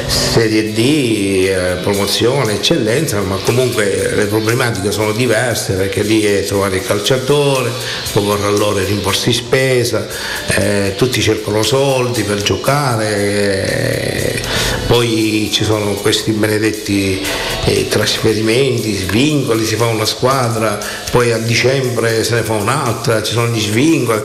Serie 0.08 0.74
D, 0.74 1.46
eh, 1.48 1.78
promozione, 1.84 2.56
eccellenza, 2.56 3.22
ma 3.22 3.36
comunque 3.36 4.16
le 4.16 4.26
problematiche 4.26 4.92
sono 4.92 5.12
diverse 5.12 5.74
perché 5.74 6.02
lì 6.02 6.24
è 6.24 6.44
trovare 6.44 6.78
il 6.78 6.84
calciatore, 6.84 7.70
poi 8.12 8.24
vorrà 8.24 8.50
i 8.82 8.86
rimborsi 8.86 9.32
spesa, 9.32 10.08
eh, 10.48 10.94
tutti 10.98 11.22
cercano 11.22 11.62
soldi 11.62 12.24
per 12.24 12.42
giocare, 12.42 13.16
eh, 13.16 14.42
poi 14.88 15.52
ci 15.54 15.64
sono 15.64 15.94
questi 15.94 16.32
benedetti 16.32 17.22
eh, 17.66 17.88
trasferimenti, 17.88 18.96
svincoli, 18.96 19.64
si 19.64 19.76
fa 19.76 19.86
una 19.86 20.06
squadra, 20.06 20.80
poi 21.12 21.32
a 21.32 21.38
dicembre 21.38 22.24
se 22.24 22.34
ne 22.34 22.42
fa 22.42 22.54
un'altra, 22.54 23.22
ci 23.22 23.34
sono 23.34 23.50
gli 23.50 23.62
svincoli. 23.62 24.22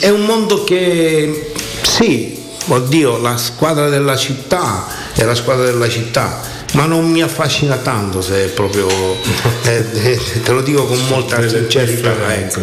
È 0.00 0.08
un 0.08 0.22
mondo 0.22 0.64
che 0.64 1.52
sì, 1.82 2.44
oddio, 2.66 3.18
la 3.18 3.36
squadra 3.36 3.88
della 3.88 4.16
città 4.16 4.86
è 5.12 5.24
la 5.24 5.34
squadra 5.34 5.64
della 5.64 5.88
città 5.88 6.54
ma 6.72 6.84
non 6.84 7.08
mi 7.10 7.22
affascina 7.22 7.76
tanto 7.76 8.20
se 8.20 8.46
è 8.46 8.48
proprio 8.48 8.86
eh, 9.64 9.84
eh, 9.94 10.42
te 10.42 10.52
lo 10.52 10.60
dico 10.60 10.84
con 10.84 10.98
molta 11.08 11.46
sincerità 11.48 12.34
ecco. 12.34 12.60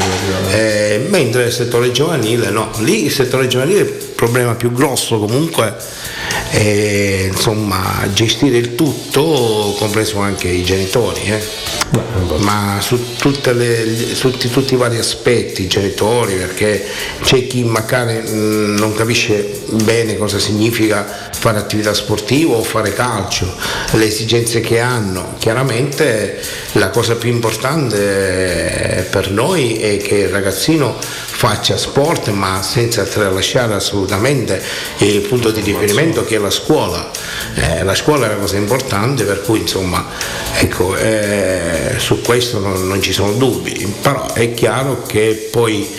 eh, 0.52 1.08
mentre 1.10 1.46
il 1.46 1.52
settore 1.52 1.92
giovanile 1.92 2.50
no 2.50 2.70
lì 2.80 3.06
il 3.06 3.12
settore 3.12 3.48
giovanile 3.48 3.80
è 3.80 3.84
il 3.84 3.90
problema 4.16 4.54
più 4.56 4.72
grosso 4.72 5.18
comunque 5.20 5.76
è 6.54 7.30
insomma 7.32 8.08
gestire 8.14 8.58
il 8.58 8.76
tutto 8.76 9.76
compreso 9.80 10.20
anche 10.20 10.48
i 10.48 10.64
genitori 10.64 11.22
eh 11.24 11.82
ma 12.38 12.80
su, 12.82 13.00
le, 13.54 14.14
su 14.14 14.32
tutti, 14.32 14.50
tutti, 14.50 14.74
i 14.74 14.78
vari 14.78 14.98
aspetti, 14.98 15.64
i 15.64 15.68
genitori, 15.68 16.34
perché 16.34 16.84
c'è 17.22 17.46
chi 17.48 17.64
magari 17.64 18.22
mm, 18.28 18.78
non 18.78 18.94
capisce 18.94 19.62
bene 19.84 20.18
cosa 20.18 20.40
significa 20.40 21.06
fare 21.32 21.60
attività 21.60 21.94
sportiva 21.94 22.56
o 22.56 22.64
fare 22.64 22.94
calcio, 22.94 23.54
le 23.92 24.06
esigenze 24.06 24.62
che 24.62 24.80
hanno. 24.80 25.36
Chiaramente 25.38 26.42
la 26.74 26.90
cosa 26.90 27.16
più 27.16 27.30
importante 27.30 29.08
per 29.10 29.30
noi 29.30 29.80
è 29.80 29.98
che 29.98 30.16
il 30.16 30.30
ragazzino 30.30 30.98
faccia 31.44 31.78
sport 31.78 32.30
ma 32.30 32.62
senza 32.64 33.04
tralasciare 33.04 33.74
assolutamente 33.74 34.62
il 35.00 35.20
punto 35.22 35.52
di 35.52 35.60
riferimento 35.60 36.24
che 36.24 36.38
è 36.38 36.40
la 36.44 36.52
scuola. 36.52 37.10
Eh, 37.56 37.84
la 37.84 37.96
scuola 37.96 38.26
è 38.26 38.30
una 38.30 38.40
cosa 38.40 38.58
importante 38.58 39.24
per 39.24 39.42
cui 39.42 39.62
insomma 39.62 40.06
ecco, 40.60 40.96
eh, 40.96 41.96
su 41.98 42.22
questo 42.22 42.60
non, 42.60 42.88
non, 42.88 43.02
ci 43.02 43.14
sono 43.14 43.32
dubbi, 43.34 43.92
però 44.02 44.32
è 44.34 44.54
chiaro 44.54 45.04
che 45.04 45.50
poi 45.52 45.90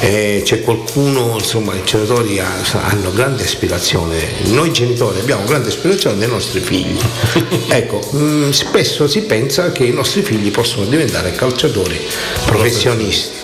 eh, 0.00 0.42
c'è 0.44 0.62
qualcuno, 0.62 1.34
insomma 1.34 1.74
i 1.74 1.82
genitori 1.84 2.38
hanno 2.38 3.12
grande 3.12 3.42
aspirazione, 3.42 4.18
noi 4.44 4.72
genitori 4.72 5.18
abbiamo 5.18 5.44
grande 5.44 5.68
aspirazione 5.68 6.18
dei 6.18 6.28
nostri 6.28 6.60
figli. 6.60 6.98
ecco, 7.68 8.06
mh, 8.10 8.18
mm, 8.18 8.50
spesso 8.50 9.08
si 9.08 9.22
pensa 9.22 9.72
che 9.72 9.84
i 9.84 9.92
nostri 9.92 10.22
figli 10.22 10.50
possono 10.50 10.84
diventare 10.84 11.32
calciatori 11.32 11.98
professionisti 12.44 13.35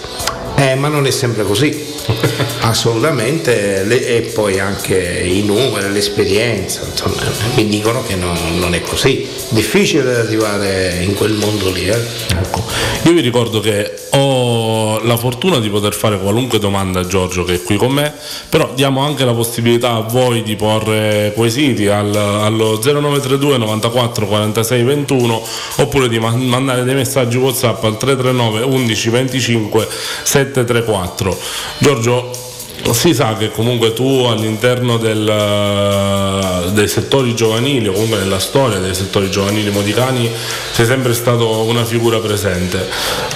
eh, 0.63 0.75
ma 0.77 0.87
non 0.87 1.07
è 1.07 1.11
sempre 1.11 1.43
così, 1.43 1.77
assolutamente, 2.63 3.83
le, 3.83 4.07
e 4.07 4.21
poi 4.33 4.61
anche 4.61 4.97
i 4.97 5.43
numeri, 5.43 5.91
l'esperienza, 5.93 6.83
insomma, 6.89 7.21
mi 7.57 7.67
dicono 7.67 8.05
che 8.05 8.15
non, 8.15 8.37
non, 8.59 8.73
è 8.73 8.81
così, 8.81 9.27
difficile 9.49 10.15
arrivare 10.15 11.01
in 11.03 11.15
quel 11.15 11.33
mondo 11.33 11.69
lì. 11.71 11.89
Eh. 11.89 11.97
Ecco. 11.97 12.65
Io 13.05 13.13
vi 13.13 13.21
ricordo 13.21 13.59
che 13.59 13.93
ho 14.11 14.62
la 15.05 15.17
fortuna 15.17 15.59
di 15.59 15.69
poter 15.69 15.95
fare 15.95 16.19
qualunque 16.19 16.59
domanda 16.59 17.01
a 17.01 17.07
Giorgio 17.07 17.45
che 17.45 17.55
è 17.55 17.63
qui 17.63 17.77
con 17.77 17.93
me, 17.93 18.13
però 18.49 18.73
diamo 18.75 19.01
anche 19.01 19.25
la 19.25 19.33
possibilità 19.33 19.93
a 19.95 20.01
voi 20.01 20.43
di 20.43 20.57
porre 20.57 21.33
quesiti 21.35 21.87
al, 21.87 22.15
allo 22.15 22.79
0932 22.79 23.59
94 23.59 24.27
46 24.27 24.83
21 24.83 25.43
oppure 25.77 26.09
di 26.09 26.19
mandare 26.19 26.85
dei 26.85 26.95
messaggi 26.95 27.37
WhatsApp 27.37 27.85
al 27.85 27.97
339 27.97 28.63
11 28.63 29.11
25 29.11 29.89
734. 30.23 31.39
Giorgio, 31.79 32.51
si 32.91 33.15
sa 33.15 33.37
che 33.37 33.51
comunque 33.51 33.93
tu 33.93 34.27
all'interno 34.29 34.97
del, 34.97 36.71
dei 36.73 36.89
settori 36.89 37.35
giovanili 37.35 37.89
o 37.89 37.93
comunque 37.93 38.19
nella 38.19 38.39
storia 38.39 38.79
dei 38.79 38.95
settori 38.95 39.31
giovanili 39.31 39.71
modicani 39.71 40.31
sei 40.73 40.87
sempre 40.87 41.15
stato 41.15 41.63
una 41.63 41.85
figura 41.85 42.19
presente, 42.19 42.89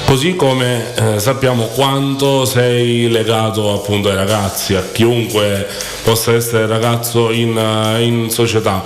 così 0.04 0.34
come 0.34 0.94
eh, 0.94 1.20
sappiamo 1.20 1.66
quanto 1.66 2.44
sei 2.44 3.08
legato 3.08 3.72
appunto 3.72 4.08
ai 4.08 4.16
ragazzi, 4.16 4.74
a 4.74 4.82
chiunque 4.92 5.66
possa 6.02 6.32
essere 6.32 6.66
ragazzo 6.66 7.30
in, 7.30 7.56
in 8.00 8.30
società. 8.30 8.82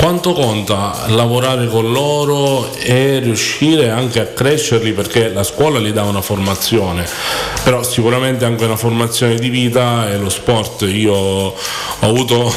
Quanto 0.00 0.32
conta 0.32 1.04
lavorare 1.08 1.68
con 1.68 1.92
loro 1.92 2.72
e 2.74 3.18
riuscire 3.18 3.90
anche 3.90 4.18
a 4.20 4.26
crescerli 4.28 4.94
perché 4.94 5.28
la 5.28 5.42
scuola 5.42 5.78
gli 5.78 5.92
dà 5.92 6.04
una 6.04 6.22
formazione, 6.22 7.06
però 7.62 7.82
sicuramente 7.82 8.46
anche 8.46 8.64
una 8.64 8.76
formazione 8.76 9.34
di 9.34 9.50
vita 9.50 10.08
e 10.10 10.16
lo 10.16 10.30
sport. 10.30 10.86
Io 10.90 11.12
ho 11.12 11.54
avuto 12.00 12.50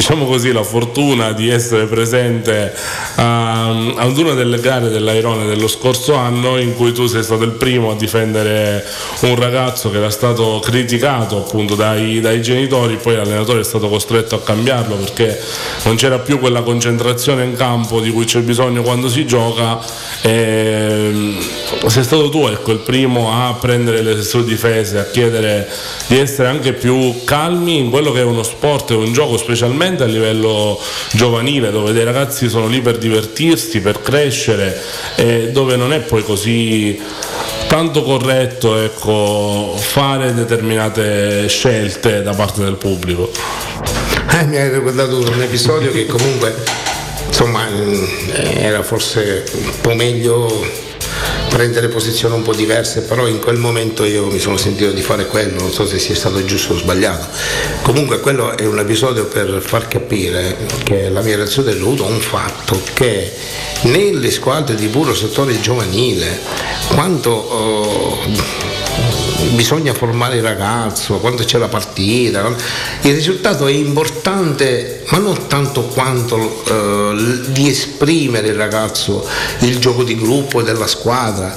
diciamo 0.00 0.24
così, 0.24 0.50
la 0.50 0.62
fortuna 0.62 1.32
di 1.32 1.50
essere 1.50 1.84
presente 1.84 2.72
a, 3.16 3.68
ad 3.68 4.16
una 4.16 4.32
delle 4.32 4.58
gare 4.58 4.88
dell'Airone 4.88 5.44
dello 5.44 5.68
scorso 5.68 6.14
anno 6.14 6.56
in 6.56 6.74
cui 6.74 6.92
tu 6.92 7.06
sei 7.06 7.22
stato 7.22 7.44
il 7.44 7.50
primo 7.50 7.90
a 7.90 7.94
difendere 7.96 8.82
un 9.20 9.34
ragazzo 9.34 9.90
che 9.90 9.98
era 9.98 10.08
stato 10.08 10.58
criticato 10.64 11.36
appunto 11.36 11.74
dai, 11.74 12.18
dai 12.20 12.40
genitori, 12.40 12.96
poi 12.96 13.16
l'allenatore 13.16 13.60
è 13.60 13.64
stato 13.64 13.90
costretto 13.90 14.36
a 14.36 14.40
cambiarlo 14.40 14.96
perché 14.96 15.38
non 15.84 15.96
c'era 15.96 16.18
più 16.18 16.38
quella 16.38 16.62
concentrazione 16.62 17.44
in 17.44 17.54
campo 17.54 18.00
di 18.00 18.10
cui 18.10 18.24
c'è 18.24 18.40
bisogno 18.40 18.80
quando 18.80 19.06
si 19.10 19.26
gioca. 19.26 19.78
E 20.22 21.36
sei 21.88 22.04
stato 22.04 22.30
tu 22.30 22.46
ecco, 22.46 22.72
il 22.72 22.78
primo 22.78 23.32
a 23.32 23.52
prendere 23.60 24.00
le 24.00 24.22
sue 24.22 24.44
difese, 24.44 24.98
a 24.98 25.04
chiedere 25.04 25.68
di 26.06 26.18
essere 26.18 26.48
anche 26.48 26.72
più 26.72 27.22
calmi 27.24 27.76
in 27.76 27.90
quello 27.90 28.12
che 28.12 28.20
è 28.20 28.24
uno 28.24 28.42
sport 28.42 28.92
e 28.92 28.94
un 28.94 29.12
gioco 29.12 29.36
specialmente 29.36 29.88
a 29.98 30.06
livello 30.06 30.80
giovanile 31.12 31.70
dove 31.70 31.92
dei 31.92 32.04
ragazzi 32.04 32.48
sono 32.48 32.66
lì 32.66 32.80
per 32.80 32.98
divertirsi, 32.98 33.80
per 33.80 34.00
crescere 34.00 34.80
e 35.16 35.50
dove 35.52 35.76
non 35.76 35.92
è 35.92 36.00
poi 36.00 36.22
così 36.22 37.00
tanto 37.66 38.02
corretto 38.02 38.76
ecco, 38.78 39.76
fare 39.78 40.34
determinate 40.34 41.46
scelte 41.48 42.22
da 42.22 42.34
parte 42.34 42.62
del 42.62 42.74
pubblico. 42.74 43.30
Eh, 44.32 44.44
mi 44.46 44.56
hai 44.56 44.70
ricordato 44.70 45.18
un 45.18 45.42
episodio 45.42 45.90
che 45.90 46.06
comunque 46.06 46.54
insomma 47.26 47.66
mm, 47.68 48.04
era 48.56 48.82
forse 48.82 49.44
un 49.52 49.80
po' 49.80 49.94
meglio 49.94 50.88
prendere 51.60 51.88
posizioni 51.88 52.36
un 52.36 52.40
po' 52.40 52.54
diverse, 52.54 53.02
però 53.02 53.26
in 53.26 53.38
quel 53.38 53.58
momento 53.58 54.04
io 54.04 54.24
mi 54.24 54.38
sono 54.38 54.56
sentito 54.56 54.92
di 54.92 55.02
fare 55.02 55.26
quello, 55.26 55.60
non 55.60 55.70
so 55.70 55.86
se 55.86 55.98
sia 55.98 56.14
stato 56.14 56.42
giusto 56.46 56.72
o 56.72 56.78
sbagliato. 56.78 57.26
Comunque 57.82 58.20
quello 58.20 58.56
è 58.56 58.64
un 58.64 58.78
episodio 58.78 59.26
per 59.26 59.60
far 59.62 59.86
capire 59.86 60.56
che 60.84 61.10
la 61.10 61.20
mia 61.20 61.36
reazione 61.36 61.72
è 61.72 61.76
dovuta 61.76 62.04
a 62.04 62.06
un 62.06 62.20
fatto 62.20 62.80
che 62.94 63.30
nelle 63.82 64.30
squadre 64.30 64.74
di 64.74 64.86
puro 64.86 65.14
settore 65.14 65.60
giovanile, 65.60 66.38
quanto 66.94 67.28
oh, 67.28 68.18
bisogna 69.60 69.92
formare 69.92 70.36
il 70.36 70.42
ragazzo, 70.42 71.18
quando 71.18 71.44
c'è 71.44 71.58
la 71.58 71.68
partita, 71.68 72.56
il 73.02 73.12
risultato 73.12 73.66
è 73.66 73.70
importante, 73.70 75.02
ma 75.10 75.18
non 75.18 75.48
tanto 75.48 75.82
quanto 75.82 76.64
eh, 76.64 77.40
di 77.48 77.68
esprimere 77.68 78.48
il 78.48 78.54
ragazzo, 78.54 79.22
il 79.58 79.78
gioco 79.78 80.02
di 80.02 80.16
gruppo 80.16 80.62
della 80.62 80.86
squadra. 80.86 81.54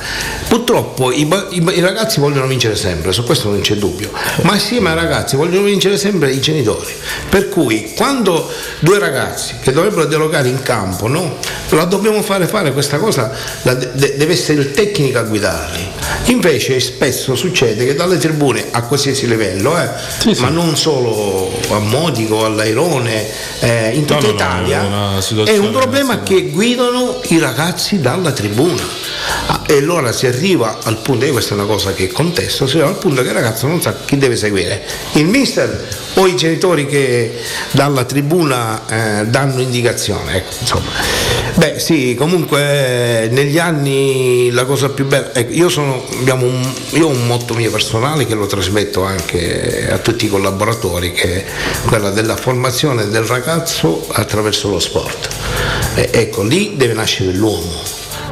Purtroppo 0.50 1.14
i, 1.14 1.22
i, 1.52 1.64
i, 1.76 1.80
ragazzi 1.80 2.20
vogliono 2.20 2.46
vincere 2.46 2.76
sempre, 2.76 3.14
su 3.14 3.24
questo 3.24 3.50
non 3.50 3.62
c'è 3.62 3.76
dubbio, 3.76 4.12
ma 4.42 4.52
assieme 4.52 4.90
ai 4.90 4.96
ragazzi 4.96 5.38
vogliono 5.38 5.64
vincere 5.64 5.96
sempre 5.98 6.30
i 6.32 6.42
genitori. 6.42 6.92
Per 7.30 7.48
cui 7.48 7.94
quando 7.96 8.52
due 8.80 9.00
ragazzi 9.00 9.54
che 9.62 9.72
dovrebbero 9.72 10.04
dialogare 10.04 10.50
in 10.50 10.62
campo, 10.62 11.08
no? 11.08 11.38
la 11.70 11.86
dobbiamo 11.86 12.22
fare 12.22 12.48
fare 12.48 12.74
questa 12.74 12.98
cosa, 12.98 13.32
de, 13.62 13.94
deve 13.94 14.34
essere 14.34 14.60
il 14.60 14.72
tecnico 14.72 15.20
a 15.20 15.24
guidarli. 15.24 15.88
Invece 16.26 16.82
spesso 16.82 17.36
succede 17.36 17.86
che 17.86 17.93
dalle 17.96 18.18
tribune 18.18 18.68
a 18.72 18.84
qualsiasi 18.84 19.28
livello, 19.28 19.80
eh, 19.80 19.90
sì, 20.20 20.34
sì. 20.34 20.42
ma 20.42 20.50
non 20.50 20.76
solo 20.78 21.52
a 21.70 21.80
Modico, 21.80 22.46
all'Airone, 22.46 23.26
eh, 23.60 23.92
in 23.94 24.06
tutta 24.06 24.20
no, 24.20 24.28
no, 24.28 24.34
Italia, 24.34 24.82
no, 24.82 25.44
è 25.46 25.58
un 25.58 25.72
problema 25.72 26.22
che 26.22 26.50
guidano 26.50 27.22
i 27.28 27.40
ragazzi 27.40 28.00
dalla 28.00 28.32
tribuna. 28.32 29.12
Ah, 29.48 29.62
e 29.66 29.78
allora 29.78 30.12
si 30.12 30.28
arriva 30.28 30.80
al 30.84 30.98
punto, 30.98 31.26
e 31.26 31.32
questa 31.32 31.52
è 31.52 31.58
una 31.58 31.66
cosa 31.66 31.94
che 31.94 32.12
contesto, 32.12 32.68
si 32.68 32.76
arriva 32.76 32.90
al 32.90 32.98
punto 32.98 33.22
che 33.22 33.30
il 33.30 33.34
ragazzo 33.34 33.68
non 33.68 33.82
sa 33.82 33.96
chi 34.06 34.18
deve 34.18 34.36
seguire, 34.36 34.84
il 35.14 35.26
mister 35.26 35.88
o 36.16 36.28
i 36.28 36.36
genitori 36.36 36.86
che 36.86 37.40
dalla 37.72 38.04
tribuna 38.04 38.82
eh, 38.88 39.26
danno 39.28 39.62
indicazione. 39.62 40.36
Ecco, 40.36 40.82
Beh 41.56 41.78
sì, 41.78 42.16
comunque 42.18 43.28
negli 43.32 43.60
anni 43.60 44.50
la 44.50 44.66
cosa 44.66 44.90
più 44.90 45.06
bella, 45.06 45.34
ecco, 45.34 45.54
io, 45.54 45.70
sono, 45.70 46.04
un, 46.10 46.74
io 46.92 47.06
ho 47.06 47.10
un 47.10 47.28
motto 47.28 47.54
mio 47.54 47.70
personale 47.70 48.26
che 48.26 48.34
lo 48.34 48.48
trasmetto 48.48 49.04
anche 49.04 49.88
a 49.92 50.00
tutti 50.00 50.26
i 50.26 50.30
collaboratori, 50.30 51.12
che 51.12 51.46
è 51.46 51.46
quella 51.86 52.10
della 52.10 52.36
formazione 52.36 53.08
del 53.08 53.24
ragazzo 53.24 54.08
attraverso 54.12 54.70
lo 54.70 54.80
sport. 54.80 55.30
E, 55.94 56.10
ecco, 56.12 56.42
lì 56.42 56.74
deve 56.76 56.94
nascere 56.94 57.32
l'uomo, 57.34 57.82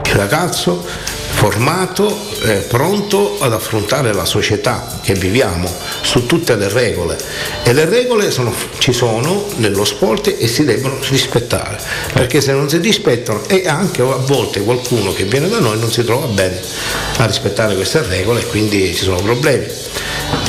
il 0.05 0.13
ragazzo 0.13 0.83
formato, 1.31 2.15
eh, 2.43 2.57
pronto 2.67 3.37
ad 3.39 3.53
affrontare 3.53 4.13
la 4.13 4.25
società 4.25 4.99
che 5.01 5.13
viviamo 5.13 5.73
su 6.01 6.25
tutte 6.25 6.55
le 6.55 6.69
regole 6.69 7.17
e 7.63 7.73
le 7.73 7.85
regole 7.85 8.29
sono, 8.31 8.53
ci 8.77 8.93
sono 8.93 9.47
nello 9.55 9.85
sport 9.85 10.35
e 10.37 10.47
si 10.47 10.63
devono 10.63 10.97
rispettare 11.09 11.79
perché 12.13 12.41
se 12.41 12.51
non 12.51 12.69
si 12.69 12.77
rispettano 12.77 13.43
e 13.47 13.67
anche 13.67 14.01
a 14.01 14.17
volte 14.17 14.61
qualcuno 14.61 15.13
che 15.13 15.23
viene 15.23 15.49
da 15.49 15.59
noi 15.59 15.79
non 15.79 15.91
si 15.91 16.03
trova 16.03 16.27
bene 16.27 16.59
a 17.17 17.25
rispettare 17.25 17.75
queste 17.75 18.01
regole 18.03 18.41
e 18.41 18.45
quindi 18.45 18.93
ci 18.93 19.03
sono 19.03 19.21
problemi. 19.21 19.65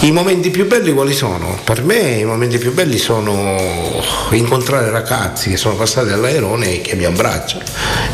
I 0.03 0.11
momenti 0.11 0.51
più 0.51 0.67
belli 0.67 0.93
quali 0.93 1.13
sono? 1.13 1.59
Per 1.63 1.85
me 1.85 1.99
i 2.19 2.25
momenti 2.25 2.59
più 2.59 2.73
belli 2.73 2.99
sono 2.99 4.03
incontrare 4.31 4.91
ragazzi 4.91 5.51
che 5.51 5.57
sono 5.57 5.77
passati 5.77 6.11
all'aerone 6.11 6.75
e 6.75 6.81
che 6.81 6.97
mi 6.97 7.05
abbracciano 7.05 7.63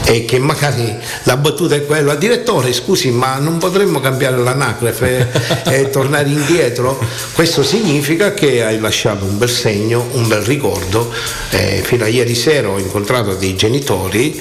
e 0.04 0.24
che 0.26 0.38
magari 0.38 0.94
la 1.24 1.36
battuta 1.36 1.74
è 1.74 1.86
quella, 1.86 2.14
direttore 2.14 2.57
scusi 2.72 3.10
ma 3.10 3.36
non 3.38 3.58
potremmo 3.58 4.00
cambiare 4.00 4.36
l'anagrafe 4.36 5.28
e, 5.64 5.80
e 5.80 5.90
tornare 5.90 6.28
indietro? 6.28 6.98
Questo 7.32 7.62
significa 7.62 8.34
che 8.34 8.64
hai 8.64 8.78
lasciato 8.78 9.24
un 9.24 9.38
bel 9.38 9.50
segno, 9.50 10.08
un 10.12 10.26
bel 10.28 10.42
ricordo. 10.42 11.10
Eh, 11.50 11.82
fino 11.84 12.04
a 12.04 12.08
ieri 12.08 12.34
sera 12.34 12.68
ho 12.68 12.78
incontrato 12.78 13.34
dei 13.34 13.56
genitori, 13.56 14.40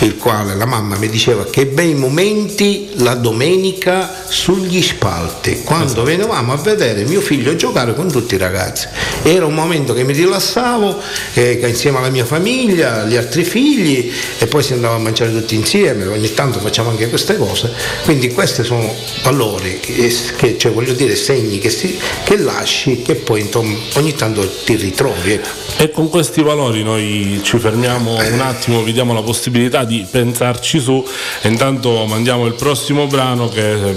il 0.00 0.16
quale 0.16 0.54
la 0.54 0.66
mamma 0.66 0.96
mi 0.96 1.08
diceva 1.08 1.44
che 1.44 1.66
bei 1.66 1.94
momenti 1.94 2.90
la 2.96 3.14
domenica 3.14 4.24
sugli 4.28 4.82
spalti, 4.82 5.62
quando 5.64 6.02
venivamo 6.02 6.52
a 6.52 6.56
vedere 6.56 7.04
mio 7.04 7.20
figlio 7.20 7.54
giocare 7.56 7.94
con 7.94 8.10
tutti 8.10 8.34
i 8.34 8.38
ragazzi. 8.38 8.86
Era 9.22 9.46
un 9.46 9.54
momento 9.54 9.94
che 9.94 10.04
mi 10.04 10.12
rilassavo, 10.12 11.00
eh, 11.34 11.60
insieme 11.66 11.98
alla 11.98 12.10
mia 12.10 12.24
famiglia, 12.24 13.02
agli 13.02 13.16
altri 13.16 13.44
figli 13.44 14.12
e 14.38 14.46
poi 14.46 14.62
si 14.62 14.72
andava 14.72 14.94
a 14.94 14.98
mangiare 14.98 15.32
tutti 15.32 15.54
insieme, 15.54 16.06
ogni 16.06 16.32
tanto 16.34 16.58
facciamo 16.60 16.90
anche 16.90 17.08
queste 17.08 17.36
cose. 17.36 17.57
Quindi 18.04 18.32
questi 18.32 18.62
sono 18.64 18.94
valori, 19.22 19.80
che, 19.80 20.14
che, 20.36 20.58
cioè 20.58 20.72
voglio 20.72 20.92
dire 20.92 21.16
segni 21.16 21.58
che, 21.58 21.70
si, 21.70 21.98
che 22.24 22.36
lasci 22.36 23.02
che 23.02 23.14
poi 23.14 23.40
insomma, 23.40 23.76
ogni 23.94 24.14
tanto 24.14 24.48
ti 24.64 24.76
ritrovi. 24.76 25.32
Ecco. 25.32 25.48
E 25.78 25.90
con 25.90 26.08
questi 26.08 26.42
valori 26.42 26.82
noi 26.82 27.40
ci 27.42 27.58
fermiamo 27.58 28.16
un 28.32 28.40
attimo, 28.40 28.82
vi 28.82 28.92
diamo 28.92 29.12
la 29.12 29.22
possibilità 29.22 29.84
di 29.84 30.06
pensarci 30.08 30.78
su 30.78 31.04
e 31.40 31.48
intanto 31.48 32.04
mandiamo 32.06 32.46
il 32.46 32.54
prossimo 32.54 33.06
brano 33.06 33.48
che 33.48 33.74
è 33.74 33.94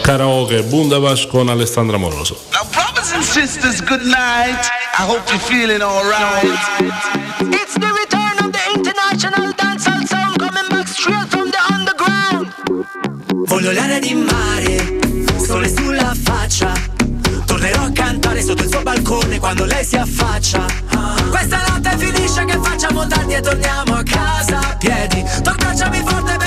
karaoke 0.00 0.62
Bundabash 0.62 1.26
con 1.26 1.48
Alessandra 1.48 1.96
Moroso. 1.96 2.36
Now 2.52 2.64
brothers 2.70 3.12
and 3.12 3.22
sisters, 3.22 3.80
good 3.82 4.02
night. 4.02 4.68
I 4.98 5.04
hope 5.04 5.22
you're 5.30 5.38
feeling 5.40 5.80
alright. 5.80 6.44
It's 7.52 7.74
the 7.74 7.86
return 7.86 8.02
of 8.02 8.10
the 8.10 8.11
Voglio 13.62 13.78
l'aria 13.78 14.00
di 14.00 14.12
mare, 14.12 14.98
sole 15.40 15.68
sulla 15.68 16.12
faccia. 16.20 16.72
Tornerò 17.46 17.82
a 17.84 17.92
cantare 17.92 18.42
sotto 18.42 18.64
il 18.64 18.68
suo 18.68 18.82
balcone 18.82 19.38
quando 19.38 19.64
lei 19.64 19.84
si 19.84 19.94
affaccia. 19.94 20.64
Questa 21.30 21.62
notte 21.68 21.96
finisce 21.96 22.44
che 22.44 22.58
facciamo 22.60 23.06
tardi 23.06 23.34
e 23.34 23.40
torniamo 23.40 23.94
a 23.94 24.02
casa 24.02 24.58
a 24.58 24.76
piedi. 24.76 25.22
Tu 25.44 25.48
abbracciami 25.48 26.02
forte 26.04 26.41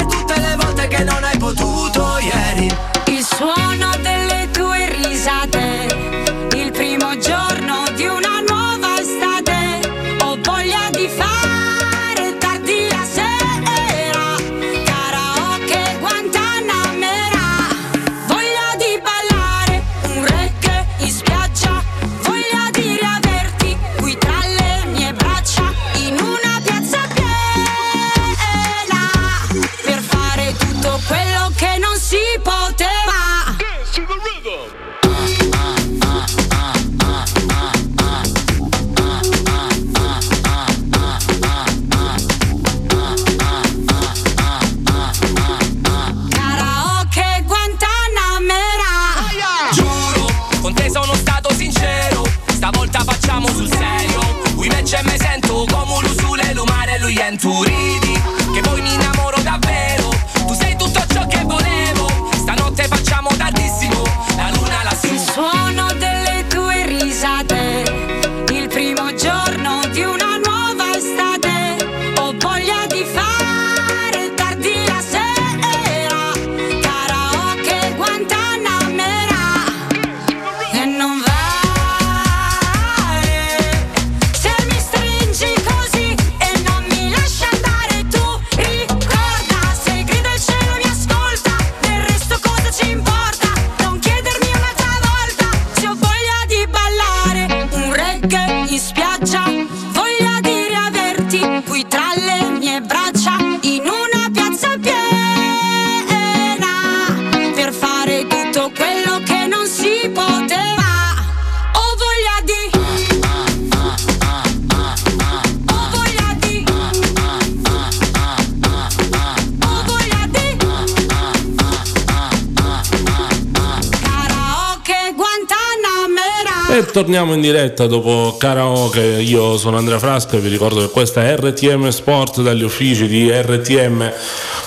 torniamo 127.16 127.42
in 127.42 127.50
diretta 127.50 127.88
dopo 127.88 128.36
karaoke. 128.38 129.00
Io 129.00 129.58
sono 129.58 129.78
Andrea 129.78 130.00
Frasca 130.00 130.36
e 130.36 130.42
vi 130.42 130.50
ricordo 130.50 130.82
che 130.82 130.90
questa 130.90 131.24
è 131.24 131.38
RTM 131.38 131.88
Sport 131.88 132.42
dagli 132.42 132.62
uffici 132.62 133.08
di 133.08 133.32
RTM 133.32 134.12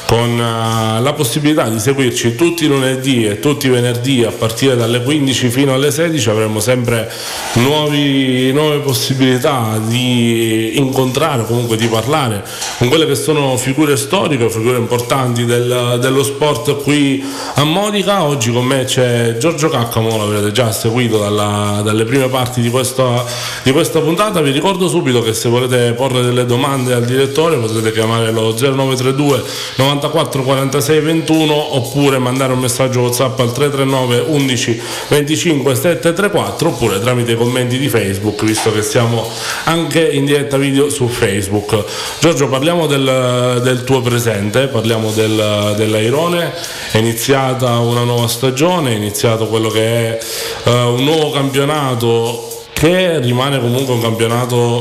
con 0.07 0.31
eh, 0.31 1.03
la 1.03 1.13
possibilità 1.15 1.69
di 1.69 1.79
seguirci 1.79 2.37
tutti 2.37 2.65
i 2.65 2.69
lunedì 2.69 3.27
e 3.27 3.39
tutti 3.39 3.67
i 3.67 3.69
venerdì 3.69 4.25
a 4.25 4.31
partire 4.31 4.77
dalle 4.77 5.03
15 5.03 5.49
fino 5.51 5.75
alle 5.75 5.91
16 5.91 6.31
avremo 6.31 6.59
sempre 6.59 7.13
nuovi- 7.55 8.53
nuove 8.53 8.79
possibilità 8.79 9.81
di 9.87 10.79
incontrare 10.79 11.45
comunque 11.45 11.77
di 11.77 11.87
parlare 11.87 12.45
con 12.79 12.89
quelle 12.89 13.07
che 13.07 13.15
sono 13.15 13.57
figure 13.57 13.97
storiche 13.97 14.49
figure 14.51 14.77
importanti 14.79 15.45
del- 15.45 15.99
dello 16.01 16.23
sport 16.23 16.83
qui 16.83 17.25
a 17.55 17.65
Modica. 17.65 18.23
Oggi 18.23 18.53
con 18.53 18.65
me 18.65 18.85
c'è 18.85 19.37
Giorgio 19.39 19.69
Caccamo 19.69 20.17
l'avrete 20.17 20.53
già 20.53 20.71
seguito 20.73 21.19
dalla- 21.19 21.81
dalle 21.85 22.05
prime 22.05 22.29
parti 22.29 22.61
di 22.61 22.71
questa, 22.71 23.25
di 23.63 23.73
questa 23.73 24.01
puntata. 24.01 24.41
Vi 24.41 24.51
ricordo 24.51 24.89
subito 24.89 25.23
che 25.23 25.33
se 25.35 25.49
volete 25.49 25.93
porre 25.93 26.23
delle 26.23 26.45
domande 26.47 26.93
al 26.93 27.05
direttore 27.05 27.57
potete 27.57 27.93
chiamare 27.93 28.31
lo 28.31 28.55
0932 28.55 29.43
94 29.77 30.43
46 30.43 31.01
21 31.01 31.77
oppure 31.77 32.19
mandare 32.19 32.53
un 32.53 32.59
messaggio 32.61 33.01
whatsapp 33.01 33.39
al 33.41 33.53
339 33.53 34.25
11 34.29 34.81
25 35.09 35.75
734 35.75 36.69
oppure 36.69 37.01
tramite 37.01 37.35
commenti 37.39 37.79
di 37.79 37.89
facebook 37.89 38.45
visto 38.45 38.71
che 38.73 38.83
siamo 38.83 39.27
anche 39.65 40.01
in 40.01 40.27
diretta 40.27 40.57
video 40.57 40.91
su 40.91 41.09
facebook. 41.09 41.85
Giorgio 42.21 42.49
parliamo 42.49 42.87
del, 42.87 43.61
del 43.63 43.85
tuo 43.85 44.03
presente 44.03 44.67
parliamo 44.67 45.11
del, 45.13 45.75
dell'Airone. 45.77 46.53
È 46.91 46.99
iniziata 46.99 47.79
una 47.79 48.03
nuova 48.03 48.29
stagione 48.29 48.91
è 48.91 48.95
iniziato 48.95 49.47
quello 49.47 49.69
che 49.69 49.81
è 49.81 50.19
eh, 50.65 50.71
un 50.71 51.05
nuovo 51.05 51.31
campionato 51.31 52.58
che 52.79 53.19
rimane 53.19 53.59
comunque 53.59 53.95
un 53.95 54.01
campionato 54.01 54.79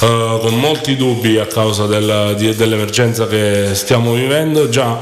eh, 0.00 0.38
con 0.40 0.54
molti 0.58 0.96
dubbi 0.96 1.36
a 1.38 1.44
causa 1.46 1.84
del- 1.84 2.34
di- 2.38 2.54
dell'emergenza 2.54 3.26
che 3.26 3.68
stiamo 3.74 4.14
vivendo. 4.14 4.70
Già 4.70 4.98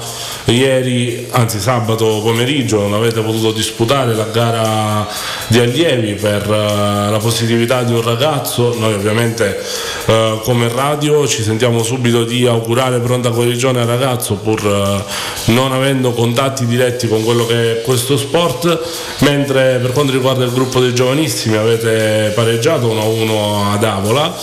ieri, 0.47 1.29
anzi 1.31 1.61
sabato 1.61 2.21
pomeriggio, 2.21 2.81
non 2.81 2.95
avete 2.95 3.21
potuto 3.21 3.53
disputare 3.53 4.13
la 4.15 4.25
gara 4.25 5.07
di 5.47 5.61
allievi 5.61 6.15
per 6.15 6.43
eh, 6.43 7.11
la 7.11 7.19
positività 7.23 7.85
di 7.85 7.93
un 7.93 8.03
ragazzo. 8.03 8.75
Noi 8.77 8.95
ovviamente 8.95 9.63
eh, 10.07 10.41
come 10.43 10.69
radio 10.69 11.29
ci 11.29 11.45
sentiamo 11.45 11.85
subito 11.85 12.25
di 12.25 12.45
augurare 12.47 12.99
pronta 12.99 13.29
guarigione 13.29 13.83
al 13.83 13.87
ragazzo 13.87 14.35
pur 14.35 14.61
eh, 14.67 15.53
non 15.53 15.71
avendo 15.73 16.11
contatti 16.11 16.67
diretti 16.67 17.07
con 17.07 17.23
quello 17.23 17.47
che 17.47 17.79
è 17.79 17.83
questo 17.83 18.17
sport, 18.17 18.81
mentre 19.19 19.79
per 19.81 19.93
quanto 19.93 20.11
riguarda 20.11 20.43
il 20.43 20.51
gruppo 20.53 20.81
dei 20.81 20.93
giovanissimi 20.93 21.57
avete 21.57 22.31
pareggiato 22.33 22.89
1-1 22.93 23.73
ad 23.73 23.85
Avola. 23.85 24.35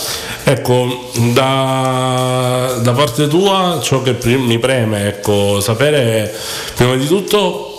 Ecco, 0.44 1.10
da, 1.32 2.78
da 2.80 2.92
parte 2.92 3.28
tua 3.28 3.78
ciò 3.82 4.02
che 4.02 4.16
mi 4.36 4.58
preme 4.58 5.06
ecco, 5.06 5.60
sapere 5.60 6.34
prima 6.74 6.96
di 6.96 7.06
tutto 7.06 7.69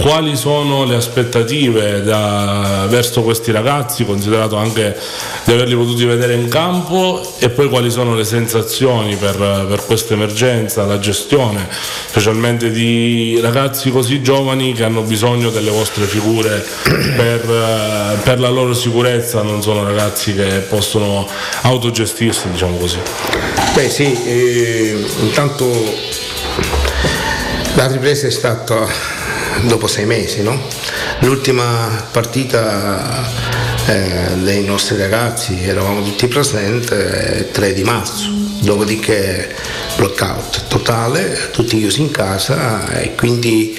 quali 0.00 0.36
sono 0.36 0.84
le 0.84 0.96
aspettative 0.96 2.02
da- 2.02 2.86
verso 2.88 3.22
questi 3.22 3.52
ragazzi, 3.52 4.04
considerato 4.04 4.56
anche 4.56 4.96
di 5.44 5.52
averli 5.52 5.74
potuti 5.74 6.04
vedere 6.04 6.34
in 6.34 6.48
campo, 6.48 7.22
e 7.38 7.50
poi 7.50 7.68
quali 7.68 7.90
sono 7.90 8.14
le 8.14 8.24
sensazioni 8.24 9.16
per, 9.16 9.66
per 9.68 9.84
questa 9.84 10.14
emergenza, 10.14 10.84
la 10.84 10.98
gestione, 10.98 11.68
specialmente 12.06 12.70
di 12.70 13.38
ragazzi 13.42 13.90
così 13.90 14.22
giovani 14.22 14.72
che 14.72 14.84
hanno 14.84 15.02
bisogno 15.02 15.50
delle 15.50 15.70
vostre 15.70 16.04
figure 16.04 16.64
per, 16.82 18.20
per 18.22 18.40
la 18.40 18.48
loro 18.48 18.72
sicurezza, 18.74 19.42
non 19.42 19.62
sono 19.62 19.84
ragazzi 19.84 20.34
che 20.34 20.64
possono 20.68 21.28
autogestirsi, 21.62 22.50
diciamo 22.50 22.76
così. 22.78 22.98
Beh 23.74 23.88
sì, 23.88 24.12
eh, 24.24 25.04
intanto 25.20 25.68
la 27.74 27.86
ripresa 27.86 28.26
è 28.26 28.30
stata 28.30 29.18
dopo 29.62 29.86
sei 29.86 30.06
mesi, 30.06 30.42
no? 30.42 30.58
L'ultima 31.20 32.08
partita 32.10 33.24
eh, 33.86 34.34
dei 34.42 34.64
nostri 34.64 34.96
ragazzi, 34.96 35.62
eravamo 35.64 36.02
tutti 36.02 36.26
presenti, 36.28 36.92
eh, 36.94 37.50
3 37.50 37.72
di 37.72 37.82
marzo, 37.82 38.28
dopodiché 38.60 39.54
blockout 39.96 40.66
totale, 40.68 41.50
tutti 41.52 41.78
chiusi 41.78 42.00
in 42.00 42.10
casa 42.10 42.88
e 42.90 43.14
quindi 43.14 43.78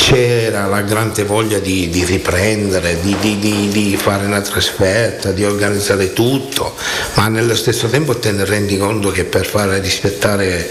c'era 0.00 0.66
la 0.66 0.80
grande 0.80 1.24
voglia 1.24 1.58
di, 1.58 1.90
di 1.90 2.04
riprendere, 2.04 2.98
di, 3.02 3.14
di- 3.20 3.68
di- 3.68 3.96
fare 4.00 4.24
una 4.24 4.40
trasferta, 4.40 5.30
di 5.30 5.44
organizzare 5.44 6.14
tutto, 6.14 6.74
ma 7.14 7.28
nello 7.28 7.54
stesso 7.54 7.86
tempo 7.86 8.16
te 8.18 8.32
ne 8.32 8.46
rendi 8.46 8.78
conto 8.78 9.10
che 9.10 9.24
per 9.24 9.44
fare 9.44 9.78
rispettare 9.78 10.70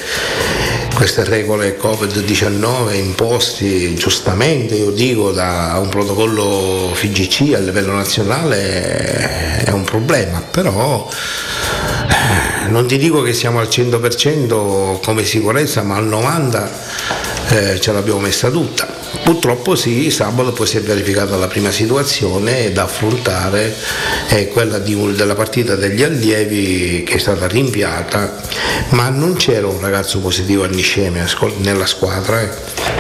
queste 0.96 1.24
regole 1.26 1.78
Covid-19 1.80 2.96
imposti 2.96 3.94
giustamente, 3.94 4.74
io 4.74 4.90
dico, 4.90 5.32
da 5.32 5.78
un 5.80 5.90
protocollo 5.90 6.90
FIGC 6.92 7.54
a 7.54 7.60
livello 7.60 7.94
nazionale 7.94 9.64
è 9.64 9.70
un 9.70 9.84
problema, 9.84 10.42
però 10.42 11.08
eh, 11.08 12.68
non 12.70 12.88
ti 12.88 12.98
dico 12.98 13.22
che 13.22 13.34
siamo 13.34 13.60
al 13.60 13.68
100% 13.68 15.00
come 15.02 15.24
sicurezza, 15.24 15.84
ma 15.84 15.98
al 15.98 16.10
90% 16.10 16.68
eh, 17.50 17.80
ce 17.80 17.92
l'abbiamo 17.92 18.20
messa 18.20 18.50
tutta. 18.50 18.99
Purtroppo 19.30 19.76
sì, 19.76 20.10
sabato 20.10 20.54
poi 20.54 20.66
si 20.66 20.78
è 20.78 20.82
verificata 20.82 21.36
la 21.36 21.46
prima 21.46 21.70
situazione 21.70 22.72
da 22.72 22.86
affrontare, 22.86 23.76
è 24.28 24.48
quella 24.48 24.80
di 24.80 24.96
un- 24.96 25.16
della 25.16 25.36
partita 25.36 25.76
degli 25.76 26.02
allievi 26.02 27.04
che 27.06 27.14
è 27.14 27.18
stata 27.20 27.46
rinviata, 27.48 28.42
ma 28.90 29.10
non 29.10 29.36
c'era 29.36 29.68
un 29.68 29.80
ragazzo 29.80 30.18
positivo 30.18 30.64
a 30.64 30.68
Niscemi 30.68 31.20
ascol- 31.20 31.54
nella 31.60 31.86
squadra, 31.86 32.42
eh. 32.42 32.50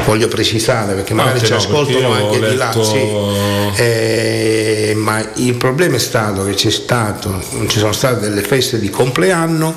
voglio 0.05 0.27
precisare 0.27 0.93
perché 0.93 1.15
magari 1.15 1.37
Anche 1.37 1.45
ci 1.47 1.51
no, 1.53 1.57
ascoltano 1.57 2.11
anche 2.13 2.37
ho 2.37 2.47
di 2.49 2.55
là. 2.55 2.65
letto- 2.67 2.83
sì. 2.83 3.81
Eh, 3.81 4.93
ma 4.97 5.27
il 5.37 5.55
problema 5.55 5.95
è 5.95 5.99
stato 5.99 6.45
che 6.45 6.53
c'è 6.53 6.69
stato, 6.69 7.41
ci 7.67 7.79
sono 7.79 7.91
state 7.91 8.19
delle 8.29 8.41
feste 8.43 8.79
di 8.79 8.91
compleanno 8.91 9.73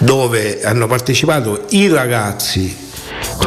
dove 0.00 0.60
hanno 0.62 0.86
partecipato 0.86 1.64
i 1.70 1.88
ragazzi 1.88 2.84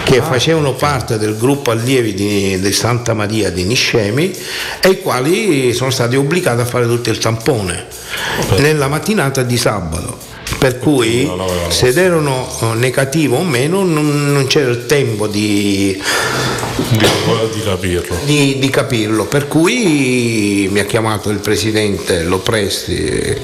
che 0.04 0.22
facevano 0.22 0.74
parte 0.74 1.18
del 1.18 1.38
gruppo 1.38 1.70
allievi 1.72 2.14
di, 2.14 2.60
di 2.60 2.72
Santa 2.74 3.14
Maria 3.14 3.52
di 3.52 3.64
Niscemi 3.64 4.36
e 4.82 4.90
i 4.90 5.02
quali 5.02 5.72
sono 5.74 5.92
stati 5.92 6.16
obbligati 6.16 6.62
a 6.62 6.66
fare 6.66 6.86
tutto 6.88 7.10
il 7.12 7.20
tampone 7.20 7.86
nella 8.58 8.88
mattinata 8.88 9.44
di 9.44 9.58
sabato. 9.58 10.18
Per 10.58 10.80
cui 10.80 11.30
se 11.70 11.90
erano 11.90 12.50
eh, 12.62 12.66
negativo 12.76 13.38
o 13.38 13.44
meno 13.44 13.84
non, 13.84 14.32
non 14.32 14.48
c'era 14.48 14.72
il 14.72 14.88
tempo 14.88 15.28
di, 15.28 16.02
Di, 16.90 16.98
di 16.98 17.62
capirlo. 17.64 18.18
di, 18.26 18.58
di 18.58 18.70
capirlo, 18.70 19.26
per 19.26 19.48
cui 19.48 20.68
mi 20.72 20.80
ha 20.80 20.86
chiamato 20.86 21.30
il 21.30 21.38
presidente 21.38 22.24
Lopresti 22.24 23.38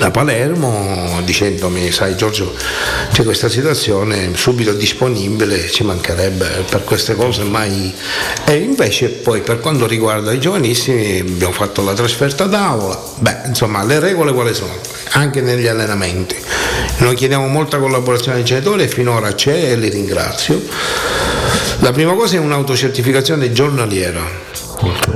da 0.00 0.10
Palermo 0.10 1.20
dicendomi, 1.24 1.92
sai 1.92 2.16
Giorgio, 2.16 2.54
c'è 3.12 3.22
questa 3.22 3.50
situazione 3.50 4.30
subito 4.34 4.72
disponibile, 4.72 5.68
ci 5.68 5.84
mancherebbe 5.84 6.64
per 6.70 6.84
queste 6.84 7.14
cose 7.14 7.42
mai... 7.42 7.94
E 8.46 8.54
invece 8.54 9.10
poi 9.10 9.42
per 9.42 9.60
quanto 9.60 9.86
riguarda 9.86 10.32
i 10.32 10.40
giovanissimi 10.40 11.18
abbiamo 11.18 11.52
fatto 11.52 11.82
la 11.82 11.92
trasferta 11.92 12.46
d'avola, 12.46 12.98
beh 13.18 13.40
insomma 13.48 13.84
le 13.84 14.00
regole 14.00 14.32
quali 14.32 14.54
sono? 14.54 14.72
Anche 15.10 15.42
negli 15.42 15.66
allenamenti. 15.66 16.34
Noi 17.00 17.14
chiediamo 17.14 17.46
molta 17.48 17.76
collaborazione 17.76 18.38
ai 18.38 18.44
genitori 18.44 18.84
e 18.84 18.88
finora 18.88 19.34
c'è 19.34 19.72
e 19.72 19.76
li 19.76 19.90
ringrazio. 19.90 20.62
La 21.80 21.92
prima 21.92 22.14
cosa 22.14 22.36
è 22.36 22.38
un'autocertificazione 22.38 23.52
giornaliera 23.52 24.48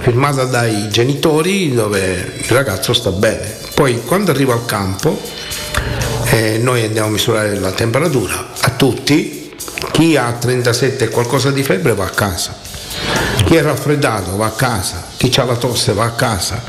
firmata 0.01 0.45
dai 0.45 0.89
genitori 0.91 1.73
dove 1.73 2.35
il 2.37 2.51
ragazzo 2.51 2.93
sta 2.93 3.11
bene. 3.11 3.57
Poi 3.75 4.03
quando 4.05 4.31
arriva 4.31 4.53
al 4.53 4.65
campo 4.65 5.21
eh, 6.27 6.59
noi 6.59 6.85
andiamo 6.85 7.09
a 7.09 7.11
misurare 7.11 7.59
la 7.59 7.73
temperatura. 7.73 8.53
A 8.61 8.71
tutti, 8.71 9.55
chi 9.93 10.17
ha 10.17 10.33
37 10.33 11.05
e 11.05 11.09
qualcosa 11.09 11.51
di 11.51 11.63
febbre 11.63 11.95
va 11.95 12.05
a 12.05 12.11
casa, 12.11 12.57
chi 13.45 13.57
è 13.57 13.63
raffreddato 13.63 14.37
va 14.37 14.47
a 14.47 14.53
casa, 14.53 15.13
chi 15.17 15.33
ha 15.37 15.45
la 15.45 15.57
tosse 15.57 15.93
va 15.93 16.05
a 16.05 16.13
casa. 16.13 16.63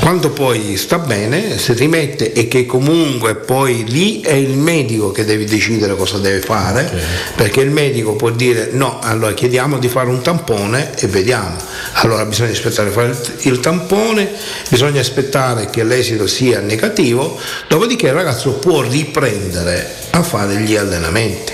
Quando 0.00 0.30
poi 0.30 0.76
sta 0.76 0.98
bene 0.98 1.58
si 1.58 1.72
rimette 1.72 2.32
e 2.32 2.48
che 2.48 2.66
comunque 2.66 3.34
poi 3.34 3.84
lì 3.86 4.20
è 4.20 4.32
il 4.32 4.56
medico 4.56 5.10
che 5.10 5.24
deve 5.24 5.44
decidere 5.44 5.96
cosa 5.96 6.18
deve 6.18 6.40
fare, 6.40 6.90
perché 7.34 7.60
il 7.60 7.70
medico 7.70 8.14
può 8.14 8.30
dire 8.30 8.70
no, 8.72 8.98
allora 9.02 9.32
chiediamo 9.32 9.78
di 9.78 9.88
fare 9.88 10.08
un 10.08 10.22
tampone 10.22 10.92
e 10.98 11.06
vediamo. 11.08 11.56
Allora 11.94 12.24
bisogna 12.24 12.52
aspettare 12.52 12.90
fare 12.90 13.16
il 13.42 13.58
il 13.58 13.60
tampone, 13.60 14.30
bisogna 14.68 15.00
aspettare 15.00 15.68
che 15.70 15.84
l'esito 15.84 16.26
sia 16.26 16.60
negativo, 16.60 17.38
dopodiché 17.68 18.06
il 18.06 18.12
ragazzo 18.12 18.52
può 18.54 18.80
riprendere 18.82 19.94
a 20.10 20.22
fare 20.22 20.56
gli 20.60 20.76
allenamenti. 20.76 21.52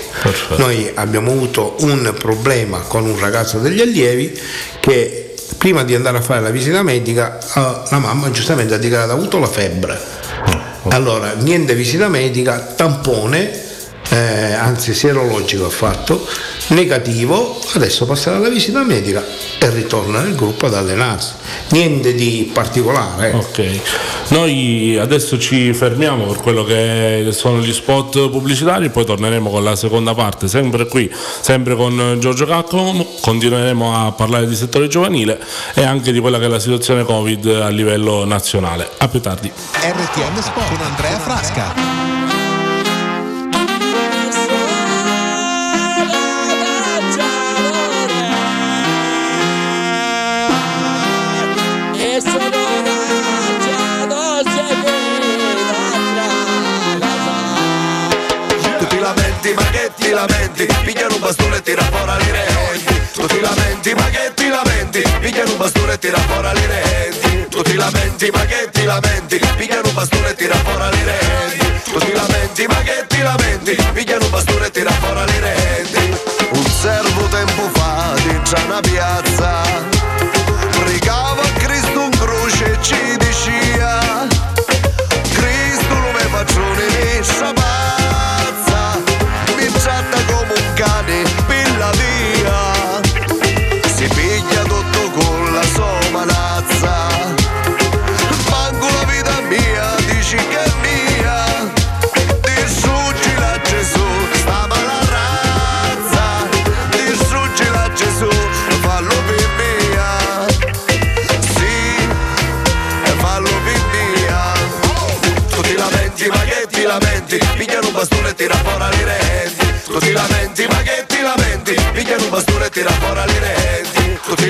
Noi 0.57 0.89
abbiamo 0.93 1.31
avuto 1.31 1.75
un 1.79 2.13
problema 2.17 2.79
con 2.79 3.05
un 3.05 3.19
ragazzo 3.19 3.57
degli 3.59 3.81
allievi 3.81 4.39
che 4.79 5.24
prima 5.57 5.83
di 5.83 5.95
andare 5.95 6.17
a 6.17 6.21
fare 6.21 6.41
la 6.41 6.49
visita 6.49 6.83
medica 6.83 7.37
eh, 7.39 7.81
la 7.89 7.99
mamma 7.99 8.29
giustamente 8.31 8.73
ha 8.73 8.77
dichiarato 8.77 9.11
ha 9.11 9.15
avuto 9.15 9.39
la 9.39 9.47
febbre. 9.47 9.99
Allora, 10.89 11.33
niente 11.33 11.73
visita 11.73 12.07
medica, 12.09 12.59
tampone, 12.59 13.64
eh, 14.09 14.53
anzi 14.53 14.93
serologico 14.93 15.65
ha 15.65 15.69
fatto, 15.69 16.27
negativo, 16.67 17.59
adesso 17.73 18.05
passerà 18.05 18.37
alla 18.37 18.49
visita 18.49 18.83
medica 18.83 19.23
e 19.59 19.69
ritorna 19.69 20.21
nel 20.21 20.35
gruppo 20.35 20.65
ad 20.67 20.73
allenarsi. 20.73 21.33
Niente 21.69 22.13
di 22.13 22.49
particolare. 22.53 23.29
ecco. 23.29 23.37
Ok, 23.37 23.79
noi 24.29 24.97
adesso 24.97 25.37
ci 25.39 25.73
fermiamo 25.73 26.25
per 26.25 26.37
quello 26.37 26.63
che 26.63 27.29
sono 27.31 27.59
gli 27.59 27.73
spot 27.73 28.29
pubblicitari, 28.29 28.89
poi 28.89 29.05
torneremo 29.05 29.49
con 29.49 29.63
la 29.63 29.75
seconda 29.75 30.13
parte, 30.13 30.47
sempre 30.47 30.87
qui, 30.87 31.11
sempre 31.41 31.75
con 31.75 32.17
Giorgio 32.19 32.45
Cacco, 32.45 33.17
continueremo 33.21 34.07
a 34.07 34.11
parlare 34.11 34.47
di 34.47 34.55
settore 34.55 34.87
giovanile 34.87 35.39
e 35.73 35.83
anche 35.83 36.11
di 36.11 36.19
quella 36.19 36.39
che 36.39 36.45
è 36.45 36.49
la 36.49 36.59
situazione 36.59 37.03
Covid 37.03 37.45
a 37.47 37.69
livello 37.69 38.25
nazionale. 38.25 38.89
A 38.97 39.07
più 39.07 39.21
tardi. 39.21 39.51
RTM 39.51 40.41
Sport 40.41 40.69
con 40.69 40.85
Andrea 40.85 41.19
Frasca. 41.19 42.24
Lamenti? 60.67 60.91
Piglia 60.91 61.07
un 61.07 61.19
bastone 61.19 61.55
e 61.57 61.61
tira 61.61 61.83
fuori 61.83 62.25
le 62.25 62.31
reti. 62.31 63.01
Tu 63.13 63.25
ti 63.27 63.39
lamenti, 63.39 63.93
ma 63.93 64.09
che 64.09 64.31
ti 64.33 64.47
lamenti? 64.47 65.01
Piglia 65.19 65.43
un 65.45 65.57
bastone 65.57 65.93
e 65.93 65.99
tira 65.99 66.19
fuori 66.19 66.53
le 66.53 66.67
reti. 66.67 67.25
Tu 67.55 67.61
ti 67.61 67.77
lamenti 67.77 68.29
ma 68.31 68.45
che 68.45 68.67
ti 68.69 68.83
lamenti 68.83 69.39
Pigliano 69.55 69.87
un 69.87 69.93
bastone 69.93 70.29
e 70.29 70.35
tira 70.35 70.55
fuori 70.55 70.97
le 70.97 71.03
reti 71.05 71.91
Tu 71.91 71.99
ti 71.99 72.11
lamenti 72.11 72.67
ma 72.67 72.75
che 72.81 73.05
ti 73.07 73.21
lamenti 73.21 73.75
Pigliano 73.93 74.25
un 74.25 74.29
bastone 74.29 74.65
e 74.65 74.71
tira 74.71 74.91
fuori 74.91 75.31
le 75.31 75.39
reti 75.39 76.17
Un 76.49 76.65
servo 76.65 77.23
tempo 77.27 77.61
fa 77.71 78.13
dentro 78.25 78.65
una 78.65 78.81
piazza 78.81 79.61
Pregava 80.69 81.43
Cristo 81.59 82.01
un 82.01 82.09
croce 82.09 82.71
e 82.73 82.77
ci 82.81 83.17
diceva 83.19 84.27
Cristo 85.31 85.93
non 85.93 86.11
mi 86.11 86.27
patrone 86.29 86.83
mi 86.83 87.54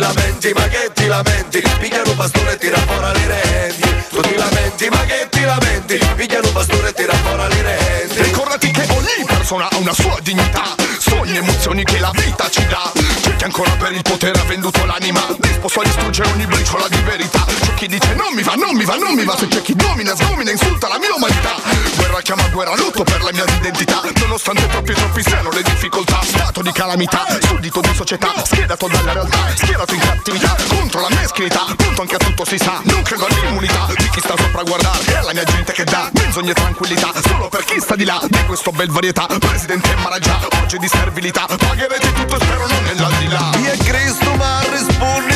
lamenti 0.06 0.54
ma 0.54 0.68
che 0.68 0.92
ti 0.94 1.08
lamenti? 1.08 1.64
Pigliano 1.80 2.10
un 2.12 2.16
bastone 2.16 2.52
e 2.52 2.58
tira 2.58 2.78
fuori 2.78 3.26
le 3.26 3.28
renti 3.28 3.90
Tu 4.10 4.22
ti 4.22 4.36
lamenti 4.36 4.90
ma 4.90 5.06
che 5.06 5.28
ti 5.32 5.42
lamenti? 5.42 5.98
Pigliano 6.16 6.48
un 6.48 6.54
bastone 6.54 6.90
e 6.90 6.94
tira 6.94 7.14
fuori 7.14 7.56
le 7.56 7.62
renti 7.62 8.22
Ricordati 8.22 8.72
che 8.72 8.86
ogni 8.90 9.26
persona 9.26 9.68
ha 9.70 9.78
una 9.78 9.94
sua 9.94 10.18
dignità 10.22 10.76
Sogni, 11.00 11.38
emozioni 11.38 11.84
che 11.84 12.00
la 12.00 12.12
vita 12.14 12.50
ci 12.50 12.66
dà. 12.68 12.92
C'è 13.22 13.36
chi 13.36 13.44
ancora 13.44 13.70
per 13.72 13.92
il 13.92 14.02
potere 14.02 14.40
ha 14.40 14.44
venduto 14.44 14.84
l'anima 14.86 15.22
Disposto 15.38 15.82
a 15.82 15.84
distruggere 15.84 16.30
ogni 16.30 16.46
briciola 16.46 16.88
di 16.88 17.02
verità. 17.02 17.46
C'è 17.46 17.74
chi 17.76 17.88
dice 17.88 18.14
non 18.16 18.34
mi 18.34 18.42
va, 18.42 18.54
non 18.54 18.76
mi 18.76 18.86
va, 18.86 18.96
non 18.96 19.14
mi 19.14 19.24
va. 19.24 19.36
Se 19.38 19.48
c'è 19.48 19.62
chi 19.62 19.76
domina, 19.76 20.16
sgomina, 20.16 20.52
insulta 20.52 20.88
la 20.88 20.98
mia 20.98 21.14
umanità. 21.14 21.56
Guerra 21.96 22.22
chiama 22.22 22.48
guerra, 22.50 22.76
lutto 22.76 23.04
per 23.04 23.22
la 23.22 23.32
mia 23.32 23.44
identità. 23.44 24.02
Nonostante 24.20 24.68
troppi 24.68 24.94
troppi 24.94 25.24
siano 25.24 25.50
le 25.52 25.62
difficoltà 25.62 26.20
Stato 26.56 26.72
di 26.72 26.80
calamità, 26.80 27.26
suddito 27.42 27.82
di 27.82 27.94
società 27.94 28.32
Schedato 28.46 28.88
dalla 28.88 29.12
realtà, 29.12 29.54
schierato 29.56 29.94
in 29.94 30.00
cattività 30.00 30.56
Contro 30.70 31.02
la 31.02 31.10
meschinità, 31.10 31.66
pronto 31.76 32.00
anche 32.00 32.16
a 32.16 32.18
tutto 32.18 32.46
si 32.46 32.58
sa 32.58 32.80
Non 32.86 33.02
credo 33.02 33.26
all'immunità 33.26 33.88
di 33.98 34.08
chi 34.08 34.22
sta 34.22 34.36
sopra 34.38 34.62
a 34.62 34.64
guardare 34.64 35.04
È 35.04 35.22
la 35.22 35.34
mia 35.34 35.44
gente 35.44 35.74
che 35.74 35.84
dà 35.84 36.10
menzogna 36.14 36.52
e 36.52 36.54
tranquillità 36.54 37.12
Solo 37.28 37.50
per 37.50 37.66
chi 37.66 37.82
sta 37.82 37.98
di 37.98 38.06
là 38.06 38.22
di 38.26 38.46
questo 38.46 38.72
bel 38.72 38.90
varietà 38.90 39.28
Presidente 39.38 39.96
Maraggia, 39.96 40.40
oggi 40.62 40.78
di 40.78 40.88
servilità 40.88 41.46
Pagherete 41.46 42.14
tutto 42.14 42.40
spero 42.40 42.68
non 42.68 42.84
nell'aldilà. 42.86 43.50
E 43.74 43.78
Cristo 43.80 44.34
ma 44.36 44.62
rispondi 44.70 45.35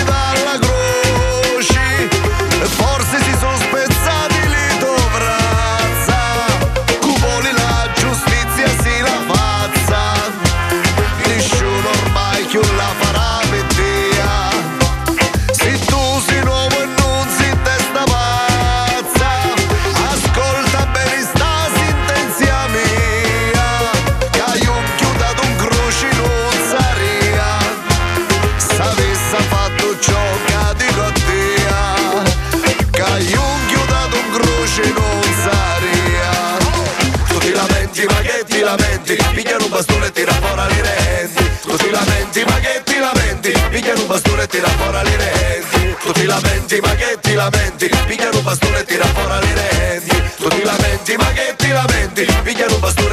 tira 44.50 44.68
fuori 44.68 45.10
le 45.18 45.18
renti 45.18 45.96
Tu 46.02 46.12
ti 46.12 46.26
lamenti 46.26 46.80
ma 46.82 46.96
che 46.96 47.18
ti 47.22 47.34
lamenti? 47.34 47.90
Pigliano 48.08 48.38
un 48.38 48.44
bastone 48.44 48.80
e 48.80 48.84
tira 48.84 49.06
fuori 49.06 49.54
le 49.54 49.70
renti 49.78 50.24
Tu 50.38 50.48
ti 50.50 50.64
lamenti 50.64 51.16
ma 51.16 51.32
che 51.32 51.54
ti 51.56 51.70
lamenti? 51.70 52.26
Pigliano 52.44 52.74
un 52.74 52.80
bastone 52.80 53.09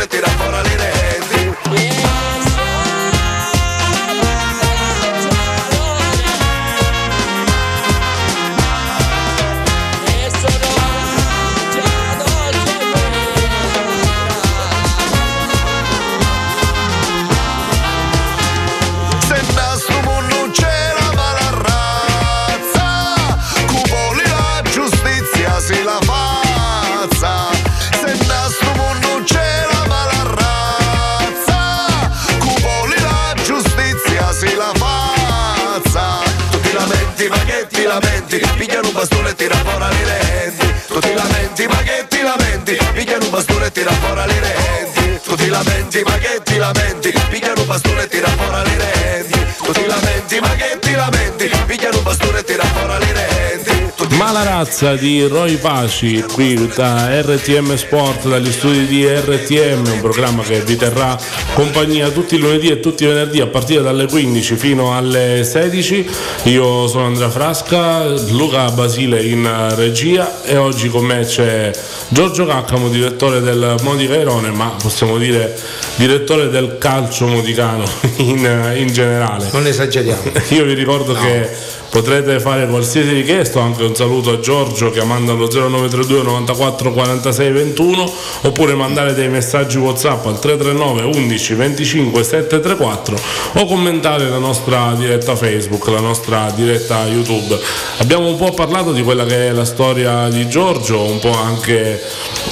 di 55.07 55.25
Roy 55.25 55.55
Paci 55.55 56.21
qui 56.33 56.69
da 56.75 57.09
RTM 57.23 57.77
Sport, 57.77 58.27
dagli 58.27 58.51
studi 58.51 58.87
di 58.87 59.07
RTM, 59.07 59.87
un 59.87 60.01
programma 60.01 60.43
che 60.43 60.63
vi 60.63 60.75
terrà 60.75 61.17
compagnia 61.55 62.09
tutti 62.09 62.35
i 62.35 62.39
lunedì 62.39 62.71
e 62.71 62.81
tutti 62.81 63.05
i 63.05 63.07
venerdì 63.07 63.41
a 63.41 63.47
partire 63.47 63.83
dalle 63.83 64.07
15 64.07 64.57
fino 64.57 64.97
alle 64.97 65.45
16. 65.45 66.11
Io 66.45 66.89
sono 66.89 67.07
Andrea 67.07 67.31
Frasca, 67.31 68.05
Luca 68.31 68.69
Basile 68.73 69.23
in 69.23 69.49
regia 69.77 70.43
e 70.43 70.57
oggi 70.57 70.89
con 70.89 71.05
me 71.05 71.25
c'è 71.25 71.71
Giorgio 72.09 72.45
Caccamo, 72.45 72.89
direttore 72.89 73.41
del 73.41 73.77
Modica 73.83 74.15
Airone, 74.15 74.51
ma 74.51 74.75
possiamo 74.77 75.19
dire 75.19 75.57
direttore 75.95 76.49
del 76.49 76.79
calcio 76.79 77.29
modicano 77.29 77.85
in, 78.19 78.73
in 78.75 78.93
generale. 78.93 79.49
Non 79.53 79.69
esageriamo. 79.69 80.33
Io 80.49 80.65
vi 80.65 80.75
ricordo 80.75 81.15
che 81.15 81.49
potrete 81.91 82.41
fare 82.41 82.67
qualsiasi 82.67 83.11
richiesta, 83.11 83.63
anche 83.63 83.85
un 83.85 83.95
saluto 83.95 84.31
a 84.31 84.41
Giorgio 84.41 84.91
chiamando 84.91 85.33
allo 85.33 85.49
0932 85.49 86.23
94 86.23 86.93
46 86.93 87.53
21 87.53 88.13
oppure 88.43 88.75
mandare 88.75 89.15
dei 89.15 89.29
messaggi 89.29 89.79
WhatsApp 89.79 90.27
al 90.27 90.39
339 90.39 91.17
11 91.17 91.55
25 91.55 92.23
734 92.23 93.17
o 93.55 93.67
commentare 93.67 94.29
la 94.29 94.39
nostra 94.39 94.95
diretta 94.97 95.37
Facebook, 95.37 95.87
la 95.89 96.01
nostra 96.01 96.51
diretta 96.55 97.07
YouTube. 97.07 97.59
Abbiamo 97.99 98.29
un 98.29 98.37
po' 98.37 98.53
parlato 98.53 98.93
di 98.93 99.03
quella 99.03 99.25
che 99.25 99.49
è 99.49 99.53
la 99.53 99.65
storia 99.65 100.29
di 100.29 100.49
Giorgio, 100.49 101.03
un 101.03 101.19
po' 101.19 101.33
anche 101.33 102.03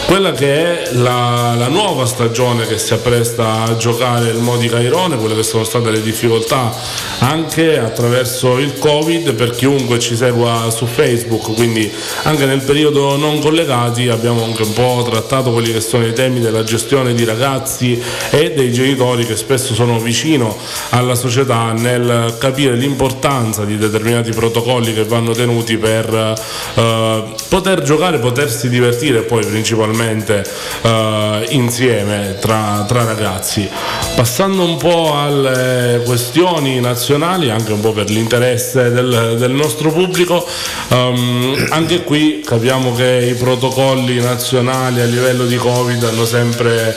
quella 0.07 0.33
che 0.33 0.89
è 0.89 0.95
la, 0.95 1.55
la 1.57 1.69
nuova 1.69 2.07
stagione 2.07 2.67
che 2.67 2.79
si 2.79 2.93
appresta 2.93 3.63
a 3.63 3.77
giocare 3.77 4.29
il 4.29 4.39
Modica 4.39 4.77
Cairone, 4.77 5.17
quelle 5.17 5.35
che 5.35 5.43
sono 5.43 5.65
state 5.65 5.91
le 5.91 6.03
difficoltà 6.03 6.73
anche 7.21 7.79
attraverso 7.79 8.59
il 8.59 8.79
Covid 8.79 9.24
per 9.33 9.51
chiunque 9.51 9.99
ci 9.99 10.17
segua 10.17 10.71
su 10.71 10.87
Facebook, 10.87 11.55
quindi 11.55 11.91
anche 12.23 12.45
nel 12.45 12.61
periodo 12.61 13.17
non 13.17 13.41
collegati 13.41 14.09
abbiamo 14.09 14.45
anche 14.45 14.63
un 14.63 14.73
po' 14.73 15.07
trattato 15.09 15.53
quelli 15.53 15.73
che 15.73 15.81
sono 15.81 16.07
i 16.07 16.13
temi 16.13 16.41
della 16.41 16.65
gestione 16.65 17.15
di 17.15 17.25
ragazzi 17.25 18.01
e 18.31 18.53
dei 18.53 18.73
genitori 18.73 19.25
che 19.25 19.37
spesso 19.37 19.75
sono 19.75 19.99
vicino 19.99 20.57
alla 20.91 21.15
società 21.15 21.73
nel 21.73 22.37
capire 22.39 22.75
l'importanza 22.75 23.65
di 23.65 23.79
determinati 23.79 24.31
protocolli 24.33 24.93
che 24.93 25.05
vanno 25.05 25.33
tenuti 25.33 25.77
per 25.77 26.35
eh, 26.75 27.23
poter 27.49 27.83
giocare, 27.83 28.19
potersi 28.19 28.69
divertire 28.69 29.23
poi 29.23 29.45
principalmente 29.45 30.45
eh, 30.83 31.47
insieme 31.51 32.37
tra, 32.41 32.85
tra 32.87 33.05
ragazzi. 33.05 33.69
Passando 34.15 34.65
un 34.65 34.77
po' 34.77 35.15
alle 35.17 36.03
questioni 36.05 36.81
nazionali, 36.81 37.51
anche 37.51 37.73
un 37.73 37.81
po' 37.81 37.93
per 37.93 38.11
l'interesse 38.11 38.91
del 38.91 39.14
del, 39.37 39.53
nostro 39.53 39.91
pubblico. 39.91 40.47
Um, 40.89 41.67
anche 41.71 42.03
qui 42.03 42.43
capiamo 42.45 42.95
che 42.95 43.29
i 43.31 43.35
protocolli 43.35 44.21
nazionali 44.21 45.01
a 45.01 45.05
livello 45.05 45.47
di 45.47 45.57
Covid 45.57 46.03
hanno 46.05 46.25
sempre 46.25 46.97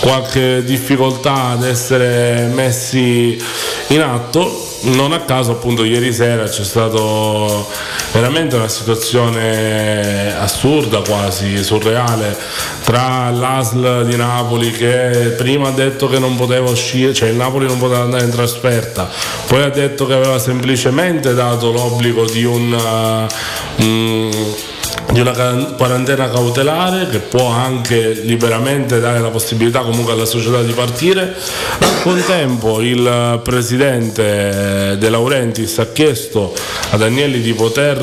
qualche 0.00 0.62
difficoltà 0.64 1.50
ad 1.50 1.64
essere 1.64 2.50
messi 2.52 3.40
in 3.88 4.00
atto. 4.00 4.67
Non 4.80 5.12
a 5.12 5.20
caso 5.20 5.52
appunto 5.52 5.84
ieri 5.84 6.12
sera 6.12 6.44
c'è 6.44 6.62
stata 6.62 6.98
veramente 8.12 8.54
una 8.54 8.68
situazione 8.68 10.36
assurda, 10.38 11.00
quasi 11.00 11.62
surreale, 11.64 12.36
tra 12.84 13.30
l'ASL 13.30 14.06
di 14.06 14.16
Napoli 14.16 14.70
che 14.70 15.34
prima 15.36 15.68
ha 15.68 15.72
detto 15.72 16.08
che 16.08 16.20
non 16.20 16.36
poteva 16.36 16.70
uscire, 16.70 17.12
cioè 17.12 17.30
il 17.30 17.34
Napoli 17.34 17.66
non 17.66 17.78
poteva 17.78 18.02
andare 18.02 18.24
in 18.24 18.30
trasferta, 18.30 19.10
poi 19.46 19.62
ha 19.62 19.70
detto 19.70 20.06
che 20.06 20.14
aveva 20.14 20.38
semplicemente 20.38 21.34
dato 21.34 21.72
l'obbligo 21.72 22.24
di 22.24 22.44
un... 22.44 23.26
uh, 23.78 24.76
di 25.12 25.20
una 25.20 25.32
quarantena 25.76 26.28
cautelare 26.30 27.08
che 27.08 27.18
può 27.18 27.48
anche 27.48 28.12
liberamente 28.12 29.00
dare 29.00 29.20
la 29.20 29.30
possibilità 29.30 29.80
comunque 29.80 30.12
alla 30.12 30.26
società 30.26 30.62
di 30.62 30.72
partire. 30.72 31.34
Al 31.78 32.02
contempo 32.02 32.80
il 32.80 33.40
presidente 33.42 34.96
De 34.98 35.08
Laurentiis 35.08 35.78
ha 35.78 35.92
chiesto 35.92 36.54
ad 36.90 37.02
Agnelli 37.02 37.40
di 37.40 37.52
poter 37.54 37.96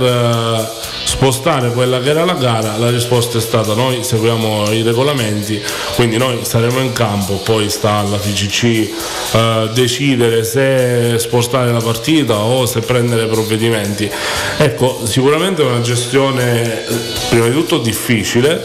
spostare 1.16 1.72
quella 1.72 2.02
che 2.02 2.10
era 2.10 2.26
la 2.26 2.34
gara, 2.34 2.76
la 2.78 2.90
risposta 2.90 3.38
è 3.38 3.42
stata 3.42 3.74
noi 3.74 4.04
seguiamo 4.04 4.70
i 4.72 4.82
regolamenti, 4.82 5.62
quindi 5.96 6.18
noi 6.18 6.40
saremo 6.44 6.82
in 6.82 6.92
campo, 6.92 7.36
poi 7.36 7.70
sta 7.70 8.00
alla 8.00 8.20
FIGC 8.20 8.64
eh, 9.32 9.70
decidere 9.74 10.44
se 10.44 11.18
spostare 11.18 11.72
la 11.72 11.80
partita 11.80 12.36
o 12.40 12.66
se 12.66 12.82
prendere 12.82 13.28
provvedimenti. 13.28 14.12
Ecco, 14.58 15.04
sicuramente 15.06 15.62
è 15.62 15.66
una 15.66 15.80
gestione 15.80 16.86
eh, 16.86 16.96
prima 17.30 17.48
di 17.48 17.54
tutto 17.54 17.78
difficile, 17.78 18.62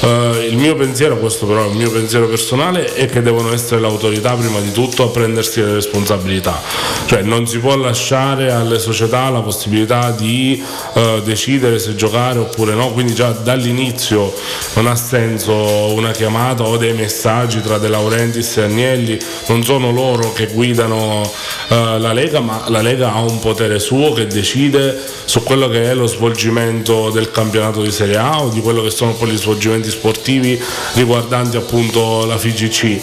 eh, 0.00 0.48
il 0.50 0.56
mio 0.56 0.74
pensiero, 0.74 1.18
questo 1.18 1.46
però 1.46 1.64
è 1.64 1.68
il 1.68 1.76
mio 1.76 1.90
pensiero 1.90 2.26
personale, 2.26 2.94
è 2.94 3.06
che 3.06 3.22
devono 3.22 3.52
essere 3.52 3.80
l'autorità 3.80 4.34
prima 4.34 4.58
di 4.58 4.72
tutto 4.72 5.04
a 5.04 5.08
prendersi 5.08 5.60
le 5.60 5.74
responsabilità, 5.74 6.60
cioè 7.06 7.22
non 7.22 7.46
si 7.46 7.58
può 7.58 7.76
lasciare 7.76 8.50
alle 8.50 8.80
società 8.80 9.30
la 9.30 9.40
possibilità 9.40 10.10
di 10.10 10.60
eh, 10.94 11.22
decidere 11.24 11.78
se 11.78 11.90
giocare 11.94 12.38
oppure 12.38 12.74
no, 12.74 12.92
quindi 12.92 13.14
già 13.14 13.30
dall'inizio 13.30 14.32
non 14.74 14.86
ha 14.86 14.96
senso 14.96 15.52
una 15.52 16.10
chiamata 16.10 16.64
o 16.64 16.76
dei 16.76 16.92
messaggi 16.92 17.60
tra 17.60 17.78
De 17.78 17.88
Laurentiis 17.88 18.56
e 18.56 18.62
Agnelli, 18.62 19.18
non 19.48 19.64
sono 19.64 19.90
loro 19.90 20.32
che 20.32 20.46
guidano 20.46 21.22
eh, 21.68 21.98
la 21.98 22.12
Lega, 22.12 22.40
ma 22.40 22.64
la 22.68 22.82
Lega 22.82 23.12
ha 23.12 23.20
un 23.20 23.38
potere 23.38 23.78
suo 23.78 24.12
che 24.12 24.26
decide 24.26 25.00
su 25.24 25.42
quello 25.42 25.68
che 25.68 25.90
è 25.90 25.94
lo 25.94 26.06
svolgimento 26.06 27.10
del 27.10 27.30
campionato 27.30 27.82
di 27.82 27.90
Serie 27.90 28.16
A 28.16 28.42
o 28.42 28.48
di 28.48 28.60
quello 28.60 28.82
che 28.82 28.90
sono 28.90 29.14
poi 29.14 29.30
gli 29.30 29.36
svolgimenti 29.38 29.90
sportivi 29.90 30.60
riguardanti 30.94 31.56
appunto 31.56 32.24
la 32.26 32.36
FIGC. 32.36 33.00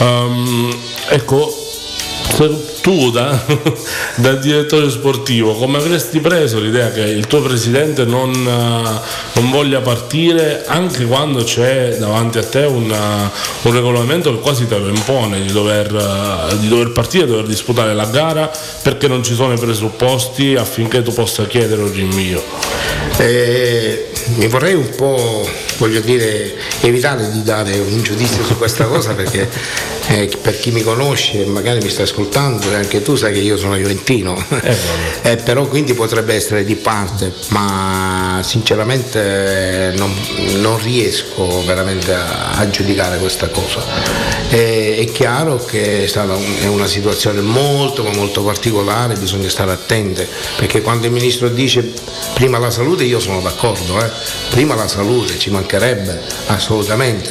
Um, 0.00 0.76
ecco, 1.10 1.50
se 1.50 1.67
tu 2.80 3.10
da, 3.10 3.44
da, 4.16 4.34
direttore 4.34 4.90
sportivo 4.90 5.54
come 5.54 5.78
avresti 5.78 6.20
preso 6.20 6.60
l'idea 6.60 6.90
che 6.90 7.00
il 7.00 7.26
tuo 7.26 7.42
presidente 7.42 8.04
non, 8.04 8.30
non 8.30 9.50
voglia 9.50 9.80
partire 9.80 10.64
anche 10.66 11.04
quando 11.04 11.42
c'è 11.42 11.96
davanti 11.98 12.38
a 12.38 12.44
te 12.44 12.64
una, 12.64 13.30
un 13.62 13.72
regolamento 13.72 14.34
che 14.34 14.40
quasi 14.40 14.68
te 14.68 14.78
lo 14.78 14.88
impone 14.88 15.40
di 15.40 15.52
dover, 15.52 16.56
di 16.60 16.68
dover 16.68 16.92
partire, 16.92 17.24
di 17.24 17.30
dover 17.30 17.46
disputare 17.46 17.94
la 17.94 18.06
gara 18.06 18.50
perché 18.82 19.08
non 19.08 19.22
ci 19.24 19.34
sono 19.34 19.52
i 19.52 19.58
presupposti 19.58 20.54
affinché 20.54 21.02
tu 21.02 21.12
possa 21.12 21.46
chiedere 21.46 21.82
un 21.82 21.92
rinvio? 21.92 22.42
Eh, 23.16 24.10
mi 24.36 24.46
vorrei 24.46 24.74
un 24.74 24.90
po' 24.96 25.48
voglio 25.78 26.00
dire 26.00 26.54
evitare 26.80 27.30
di 27.30 27.42
dare 27.42 27.78
un 27.78 28.02
giudizio 28.02 28.44
su 28.44 28.56
questa 28.56 28.84
cosa 28.84 29.14
perché 29.14 29.48
eh, 30.08 30.30
per 30.40 30.58
chi 30.58 30.70
mi 30.70 30.82
conosce 30.82 31.44
magari 31.44 31.80
mi 31.82 31.90
sta 31.90 32.02
ascoltando 32.02 32.70
e 32.70 32.74
anche 32.74 33.02
tu 33.02 33.14
sai 33.14 33.32
che 33.34 33.40
io 33.40 33.56
sono 33.56 33.76
juventino. 33.76 34.36
Eh, 35.20 35.36
però 35.36 35.66
quindi 35.66 35.94
potrebbe 35.94 36.34
essere 36.34 36.64
di 36.64 36.76
parte 36.76 37.32
ma 37.48 38.40
sinceramente 38.42 39.92
non, 39.96 40.14
non 40.60 40.80
riesco 40.80 41.62
veramente 41.66 42.14
a, 42.14 42.52
a, 42.52 42.70
giudicare 42.70 43.18
questa 43.18 43.48
cosa. 43.48 43.82
Eh, 44.48 44.96
è 44.98 45.12
chiaro 45.12 45.62
che 45.64 46.04
è 46.04 46.06
stata 46.06 46.34
un, 46.34 46.56
è 46.60 46.66
una 46.66 46.86
situazione 46.86 47.40
molto 47.40 48.04
ma 48.04 48.10
molto 48.14 48.42
particolare 48.42 49.16
bisogna 49.16 49.48
stare 49.48 49.72
attenti 49.72 50.26
perché 50.56 50.80
quando 50.80 51.06
il 51.06 51.12
ministro 51.12 51.48
dice 51.48 51.92
prima 52.32 52.58
la 52.58 52.70
salute 52.70 53.04
io 53.04 53.20
sono 53.20 53.40
d'accordo 53.40 54.02
eh. 54.02 54.10
prima 54.50 54.74
la 54.74 54.88
salute 54.88 55.38
ci 55.38 55.50
mancherebbe 55.50 56.22
assolutamente. 56.46 57.30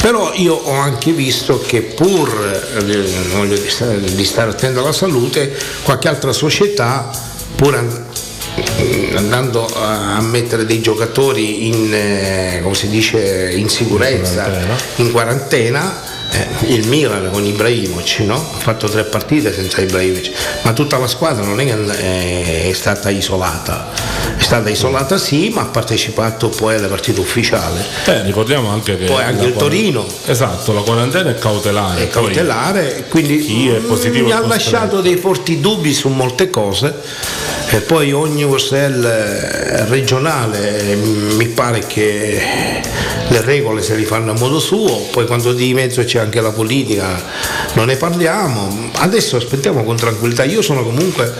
Però 0.00 0.32
io 0.34 0.54
ho 0.54 0.74
anche 0.74 1.12
visto 1.12 1.60
che 1.60 1.82
pur 1.82 2.13
eh, 2.14 4.14
di 4.14 4.24
stare 4.24 4.50
attento 4.50 4.80
alla 4.80 4.92
salute 4.92 5.52
qualche 5.82 6.08
altra 6.08 6.32
società 6.32 7.10
pur 7.56 7.74
andando 9.16 9.66
a 9.74 10.20
mettere 10.20 10.64
dei 10.64 10.80
giocatori 10.80 11.66
in, 11.66 11.92
eh, 11.92 12.60
come 12.62 12.74
si 12.74 12.88
dice, 12.88 13.52
in 13.52 13.68
sicurezza, 13.68 14.48
in 14.96 15.10
quarantena, 15.10 16.02
eh, 16.30 16.72
il 16.72 16.86
Milan 16.86 17.30
con 17.30 17.44
Ibrahimovic 17.44 18.20
no? 18.20 18.34
ha 18.34 18.58
fatto 18.58 18.88
tre 18.88 19.04
partite 19.04 19.52
senza 19.52 19.80
Ibrahimovic, 19.80 20.30
ma 20.62 20.72
tutta 20.72 20.98
la 20.98 21.08
squadra 21.08 21.44
non 21.44 21.60
è 21.60 22.68
è 22.68 22.72
stata 22.72 23.10
isolata, 23.10 23.90
stata 24.44 24.68
isolata 24.68 25.16
sì, 25.16 25.48
ma 25.48 25.62
ha 25.62 25.66
partecipato 25.66 26.50
poi 26.50 26.74
alle 26.74 26.86
partite 26.86 27.18
ufficiali. 27.18 27.80
Eh, 28.04 28.22
ricordiamo 28.22 28.68
anche 28.68 28.96
che 28.98 29.06
poi 29.06 29.22
anche 29.22 29.46
il 29.46 29.54
Torino. 29.54 30.06
Esatto, 30.26 30.72
la 30.72 30.82
quarantena 30.82 31.30
è 31.30 31.34
cautelare. 31.34 32.02
È 32.02 32.08
cautelare, 32.08 33.06
quindi 33.08 33.38
chi 33.38 33.68
è 33.68 33.78
positivo 33.78 34.26
mi 34.26 34.32
ha 34.32 34.46
lasciato 34.46 35.00
dei 35.00 35.16
forti 35.16 35.60
dubbi 35.60 35.94
su 35.94 36.08
molte 36.10 36.50
cose. 36.50 36.94
E 37.70 37.80
poi 37.80 38.12
ogni 38.12 38.44
USL 38.44 39.02
regionale 39.88 40.94
mi 40.94 41.46
pare 41.48 41.80
che 41.86 42.40
le 43.26 43.40
regole 43.40 43.82
se 43.82 43.96
li 43.96 44.04
fanno 44.04 44.30
a 44.32 44.34
modo 44.34 44.60
suo, 44.60 45.08
poi 45.10 45.26
quando 45.26 45.52
di 45.52 45.74
mezzo 45.74 46.04
c'è 46.04 46.18
anche 46.18 46.40
la 46.40 46.50
politica 46.50 47.20
non 47.72 47.86
ne 47.86 47.96
parliamo. 47.96 48.90
Adesso 48.96 49.36
aspettiamo 49.36 49.82
con 49.82 49.96
tranquillità. 49.96 50.44
Io 50.44 50.62
sono 50.62 50.84
comunque 50.84 51.32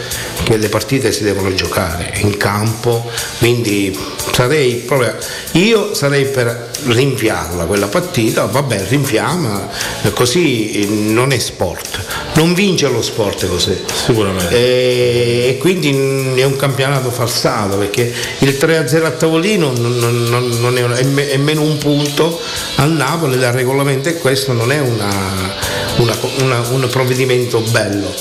che 0.42 0.56
le 0.56 0.68
partite 0.68 1.12
si 1.12 1.22
devono 1.22 1.54
giocare 1.54 2.12
in 2.16 2.36
campo, 2.36 3.08
quindi 3.38 3.96
sarei 4.32 4.74
proprio 4.76 5.14
io 5.52 5.94
sarei 5.94 6.24
per 6.24 6.72
rinviarla 6.86 7.64
quella 7.64 7.86
partita, 7.86 8.46
vabbè, 8.46 8.86
rinviama, 8.88 9.68
così 10.12 10.86
non 11.12 11.32
è 11.32 11.38
sport. 11.38 12.00
Non 12.34 12.52
vince 12.54 12.88
lo 12.88 13.00
sport 13.02 13.46
così. 13.46 13.76
Sicuramente. 14.04 14.50
E 14.50 15.56
quindi 15.60 15.92
è 16.34 16.44
un 16.44 16.56
campionato 16.56 17.10
falsato 17.10 17.76
perché 17.76 18.12
il 18.38 18.56
3-0 18.58 19.04
a 19.04 19.10
tavolino 19.10 19.72
non, 19.76 19.98
non, 19.98 20.48
non 20.60 20.76
è, 20.76 20.82
è, 21.26 21.36
meno 21.36 21.62
un 21.62 21.78
punto 21.78 22.40
al 22.76 22.92
Napoli, 22.92 23.36
il 23.36 23.52
regolamento 23.52 24.08
è 24.08 24.18
questo, 24.18 24.52
non 24.52 24.72
è 24.72 24.80
una, 24.80 25.54
una, 25.96 26.16
una, 26.40 26.60
un 26.70 26.88
provvedimento 26.90 27.60
bello. 27.60 28.12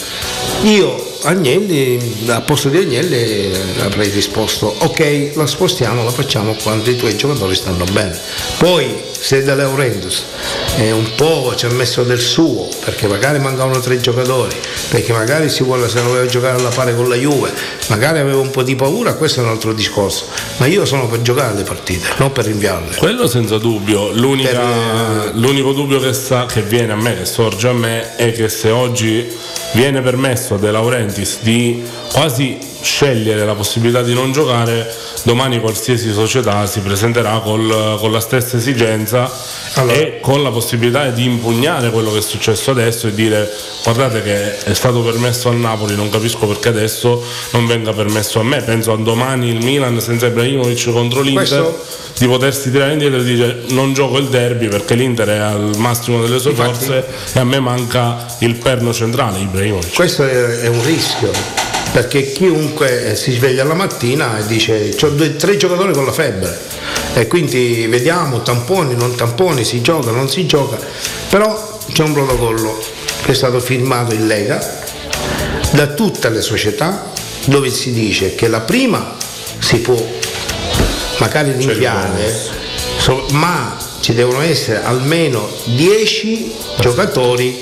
Io 0.64 1.12
Agnelli, 1.24 2.26
a 2.28 2.42
posto 2.42 2.70
di 2.70 2.78
Agnelli 2.78 3.52
avrei 3.82 4.10
risposto 4.10 4.74
ok, 4.80 5.32
la 5.36 5.46
spostiamo, 5.46 6.04
la 6.04 6.12
facciamo 6.12 6.56
quando 6.62 6.90
i 6.90 6.96
tuoi 6.98 7.16
giocatori 7.16 7.56
stanno 7.56 7.86
bene. 7.86 8.18
Poi 8.58 9.12
se 9.24 9.42
De 9.42 9.56
Laurentiis 9.56 10.26
eh, 10.80 10.92
un 10.92 11.08
po' 11.16 11.54
ci 11.56 11.66
ha 11.66 11.70
messo 11.70 12.04
del 12.04 12.20
suo, 12.20 12.68
perché 12.84 13.08
magari 13.08 13.40
mancavano 13.40 13.80
tre 13.80 14.02
giocatori, 14.02 14.54
perché 14.90 15.14
magari 15.14 15.50
si 15.50 15.64
vuole 15.64 15.88
se 15.88 16.02
voleva 16.02 16.26
giocare 16.26 16.60
alla 16.60 16.70
pari 16.70 16.94
con 16.94 17.08
la 17.08 17.16
Juve, 17.16 17.54
magari 17.88 18.20
aveva 18.20 18.40
un 18.40 18.52
po' 18.52 18.64
di 18.64 18.76
paura, 18.76 19.14
questo 19.14 19.40
è 19.40 19.44
un 19.44 19.50
altro 19.50 19.72
discorso. 19.72 20.26
Ma 20.58 20.66
io 20.66 20.84
sono 20.84 21.08
per 21.08 21.22
giocare 21.22 21.56
le 21.56 21.64
partite, 21.64 22.08
non 22.18 22.34
per 22.34 22.46
rinviarle. 22.46 22.98
Quello 22.98 23.28
senza 23.28 23.58
dubbio. 23.58 24.12
L'unica, 24.12 24.60
per... 24.60 25.32
L'unico 25.36 25.72
dubbio 25.72 26.02
che, 26.02 26.12
sa, 26.12 26.46
che 26.46 26.62
viene 26.62 26.92
a 26.92 26.98
me, 26.98 27.20
che 27.20 27.26
sorge 27.26 27.70
a 27.70 27.74
me, 27.74 28.18
è 28.18 28.34
che 28.34 28.50
se 28.50 28.72
oggi 28.72 29.26
viene 29.74 30.02
permesso 30.02 30.56
a 30.56 30.58
De 30.58 30.70
Laurentiis 30.70 31.13
di 31.44 31.84
quasi 32.12 32.58
scegliere 32.84 33.46
la 33.46 33.56
possibilità 33.56 34.02
di 34.02 34.14
non 34.14 34.32
giocare, 34.32 34.94
domani 35.24 35.60
qualsiasi 35.60 36.12
società 36.12 36.66
si 36.66 36.82
presenterà 36.82 37.40
col, 37.40 37.98
con 37.98 38.12
la 38.12 38.20
stessa 38.20 38.58
esigenza 38.58 39.32
allora. 39.76 39.98
e 39.98 40.20
con 40.20 40.44
la 40.44 40.52
possibilità 40.52 41.10
di 41.10 41.24
impugnare 41.24 41.90
quello 41.90 42.12
che 42.12 42.20
è 42.20 42.22
successo 42.22 42.72
adesso 42.72 43.08
e 43.08 43.14
dire 43.14 43.50
guardate 43.84 44.22
che 44.22 44.64
è 44.64 44.74
stato 44.74 45.02
permesso 45.02 45.50
a 45.50 45.54
Napoli, 45.54 45.96
non 45.96 46.10
capisco 46.10 46.46
perché 46.46 46.70
adesso 46.70 47.24
non 47.52 47.66
venga 47.66 47.94
permesso 47.94 48.40
a 48.40 48.44
me. 48.44 48.62
Penso 48.62 48.92
a 48.92 48.98
domani 48.98 49.50
il 49.50 49.64
Milan 49.64 50.00
senza 50.00 50.28
Ibrahimovic 50.28 50.92
contro 50.92 51.22
l'Inter. 51.22 51.62
Questo 51.62 52.02
di 52.18 52.28
potersi 52.28 52.70
tirare 52.70 52.92
indietro 52.92 53.20
e 53.20 53.24
dire 53.24 53.62
non 53.70 53.94
gioco 53.94 54.20
il 54.20 54.28
derby 54.28 54.68
perché 54.68 54.94
l'Inter 54.94 55.30
è 55.30 55.38
al 55.38 55.72
massimo 55.78 56.22
delle 56.22 56.38
sue 56.38 56.52
Infatti, 56.52 56.86
forze 56.86 57.06
e 57.34 57.40
a 57.40 57.44
me 57.44 57.60
manca 57.60 58.28
il 58.40 58.56
perno 58.56 58.94
centrale 58.94 59.40
Ibrahimovic 59.40 59.96
questo 59.96 60.24
è, 60.24 60.60
è 60.60 60.68
un 60.68 60.84
rischio 60.84 61.63
perché 61.94 62.32
chiunque 62.32 63.14
si 63.16 63.32
sveglia 63.32 63.64
la 63.64 63.76
mattina 63.76 64.40
e 64.40 64.48
dice 64.48 64.96
ho 65.00 65.10
due, 65.10 65.36
tre 65.36 65.56
giocatori 65.58 65.94
con 65.94 66.06
la 66.06 66.12
febbre 66.12 66.60
e 67.14 67.28
quindi 67.28 67.86
vediamo 67.88 68.42
tamponi, 68.42 68.96
non 68.96 69.16
tamponi, 69.16 69.64
si 69.64 69.82
gioca, 69.82 70.10
non 70.10 70.28
si 70.28 70.48
gioca, 70.48 70.80
però 71.30 71.80
c'è 71.92 72.02
un 72.02 72.14
protocollo 72.14 72.84
che 73.22 73.32
è 73.32 73.36
stato 73.36 73.60
firmato 73.60 74.16
in 74.16 74.26
Lega 74.26 74.82
da 75.74 75.88
tutte 75.88 76.30
le 76.30 76.42
società 76.42 77.12
dove 77.46 77.70
si 77.70 77.94
dice 77.94 78.34
che 78.34 78.48
la 78.48 78.62
prima 78.62 79.16
si 79.60 79.78
può 79.78 79.96
magari 81.20 81.52
rinviare, 81.52 82.36
so- 82.98 83.28
ma 83.34 83.78
ci 84.04 84.14
devono 84.14 84.42
essere 84.42 84.84
almeno 84.84 85.50
10 85.64 86.52
giocatori 86.82 87.58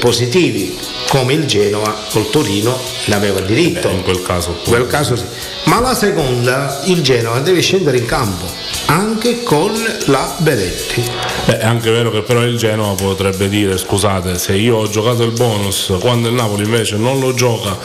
positivi, 0.00 0.76
come 1.08 1.34
il 1.34 1.46
Genova 1.46 1.96
col 2.10 2.28
Torino 2.28 2.76
ne 3.04 3.14
aveva 3.14 3.38
diritto. 3.40 3.88
in 3.88 4.02
quel 4.02 4.20
caso. 4.20 4.58
Quel 4.66 4.88
caso 4.88 5.14
sì. 5.14 5.24
Ma 5.64 5.78
la 5.78 5.94
seconda, 5.94 6.80
il 6.86 7.02
Genova 7.02 7.38
deve 7.38 7.60
scendere 7.60 7.98
in 7.98 8.04
campo, 8.04 8.46
anche 8.90 9.44
con 9.44 9.72
la 10.06 10.34
Beretti. 10.38 11.08
Beh, 11.44 11.58
è 11.58 11.64
anche 11.64 11.90
vero 11.92 12.10
che 12.10 12.22
però 12.22 12.42
il 12.42 12.56
Genoa 12.58 12.94
potrebbe 12.94 13.48
dire 13.48 13.78
scusate 13.78 14.36
se 14.36 14.54
io 14.54 14.76
ho 14.78 14.88
giocato 14.88 15.22
il 15.22 15.30
bonus 15.30 15.92
quando 16.00 16.26
il 16.28 16.34
Napoli 16.34 16.64
invece 16.64 16.96
non 16.96 17.20
lo 17.20 17.32
gioca 17.32 17.76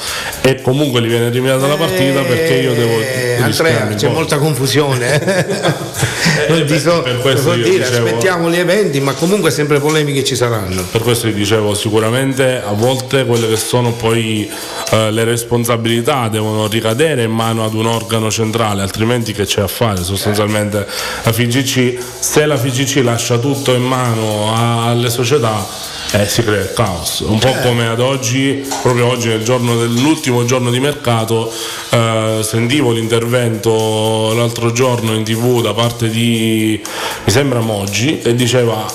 e 0.42 0.62
comunque 0.62 1.02
gli 1.02 1.08
viene 1.08 1.28
eliminata 1.28 1.68
la 1.68 1.76
partita 1.76 2.22
perché 2.22 2.56
io 2.56 2.74
devo 2.74 3.00
Eh, 3.00 3.38
Andrea, 3.40 3.88
c'è 3.96 4.08
molta 4.10 4.38
confusione. 4.38 5.22
eh. 5.22 5.74
Non 6.48 6.66
ti 6.66 6.78
so, 6.80 7.02
per 7.02 7.20
questo 7.20 7.52
so 7.52 7.56
dire, 7.56 7.70
dicevo- 7.80 8.06
aspettiamo 8.08 8.50
gli 8.52 8.58
eventi, 8.58 9.00
ma 9.00 9.14
comunque 9.14 9.50
sempre 9.52 9.80
polemiche 9.80 10.24
ci 10.24 10.36
saranno. 10.36 10.84
Per 10.92 11.02
questo 11.02 11.28
vi 11.28 11.34
dicevo, 11.34 11.74
sicuramente 11.74 12.62
a 12.64 12.72
volte 12.74 13.26
quelle 13.26 13.48
che 13.48 13.56
sono 13.58 13.94
poi 13.94 14.48
eh, 14.92 15.12
le 15.12 15.24
responsabilità 15.24 16.28
devono 16.28 16.68
ricadere 16.68 17.24
in 17.24 17.32
mano 17.32 17.64
ad 17.66 17.74
un 17.74 17.88
organo 17.88 18.30
centrale, 18.30 18.82
altrimenti 18.82 19.34
che 19.34 19.46
c'è 19.46 19.62
a 19.62 19.68
fare 19.68 20.04
sostanzialmente 20.04 20.86
la 21.24 21.32
FIGC? 21.32 21.98
Se 22.20 22.46
la 22.46 22.58
FIGC 22.58 23.04
lascia 23.04 23.38
tutto 23.38 23.74
in 23.74 23.84
mano 23.84 24.54
alle 24.56 25.10
società 25.10 25.94
eh, 26.12 26.28
si 26.28 26.44
crea 26.44 26.62
il 26.62 26.74
caos, 26.74 27.20
un 27.20 27.40
po' 27.40 27.54
come 27.62 27.88
ad 27.88 28.00
oggi, 28.00 28.66
proprio 28.82 29.08
oggi 29.08 29.28
nel 29.28 29.44
giorno 29.44 29.76
dell'ultimo 29.76 30.46
giorno 30.46 30.70
di 30.70 30.80
mercato, 30.80 31.52
eh, 31.90 32.40
sentivo 32.42 32.92
l'intervento 32.92 34.34
l'altro 34.34 34.72
giorno 34.72 35.14
in 35.14 35.24
tv 35.24 35.62
da 35.62 35.74
parte 35.74 36.10
di, 36.10 36.82
mi 37.24 37.32
sembra 37.32 37.60
Moggi, 37.60 38.22
e 38.22 38.34
diceva 38.34 38.86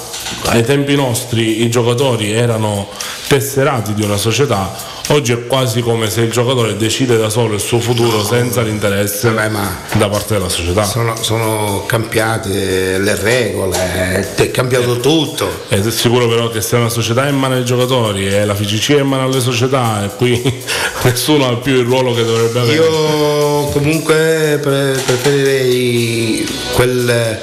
ai 0.46 0.64
tempi 0.64 0.94
nostri 0.94 1.62
i 1.62 1.70
giocatori 1.70 2.32
erano 2.32 2.88
tesserati 3.28 3.94
di 3.94 4.02
una 4.02 4.16
società, 4.16 4.74
oggi 5.08 5.32
è 5.32 5.46
quasi 5.46 5.82
come 5.82 6.10
se 6.10 6.22
il 6.22 6.30
giocatore 6.30 6.76
decide 6.76 7.16
da 7.16 7.28
solo 7.28 7.54
il 7.54 7.60
suo 7.60 7.78
futuro 7.78 8.24
senza 8.24 8.62
l'interesse 8.62 9.32
da 9.32 10.08
parte 10.08 10.34
della 10.34 10.48
società. 10.48 10.82
Sono, 10.84 11.14
sono 11.20 11.84
cambiate 11.86 12.98
le 12.98 13.14
regole, 13.14 14.34
è 14.34 14.50
cambiato 14.50 14.98
tutto. 14.98 15.48
Ed 15.68 15.86
è 15.86 15.90
sicuro 15.90 16.26
però 16.26 16.48
che 16.48 16.60
se 16.60 16.76
una 16.76 16.88
società 16.88 17.26
è 17.26 17.30
in 17.30 17.38
mano 17.38 17.54
ai 17.54 17.64
giocatori 17.64 18.26
e 18.26 18.44
la 18.44 18.54
FIGC 18.54 18.94
è 18.94 19.00
in 19.00 19.06
mano 19.06 19.24
alle 19.24 19.40
società 19.40 20.04
e 20.04 20.08
qui 20.16 20.40
nessuno 21.04 21.46
ha 21.46 21.56
più 21.56 21.74
il 21.74 21.84
ruolo 21.84 22.12
che 22.12 22.24
dovrebbe 22.24 22.58
avere. 22.58 22.74
Io 22.74 23.64
comunque 23.66 24.58
pre- 24.60 25.00
preferirei 25.04 26.46
quel, 26.74 27.40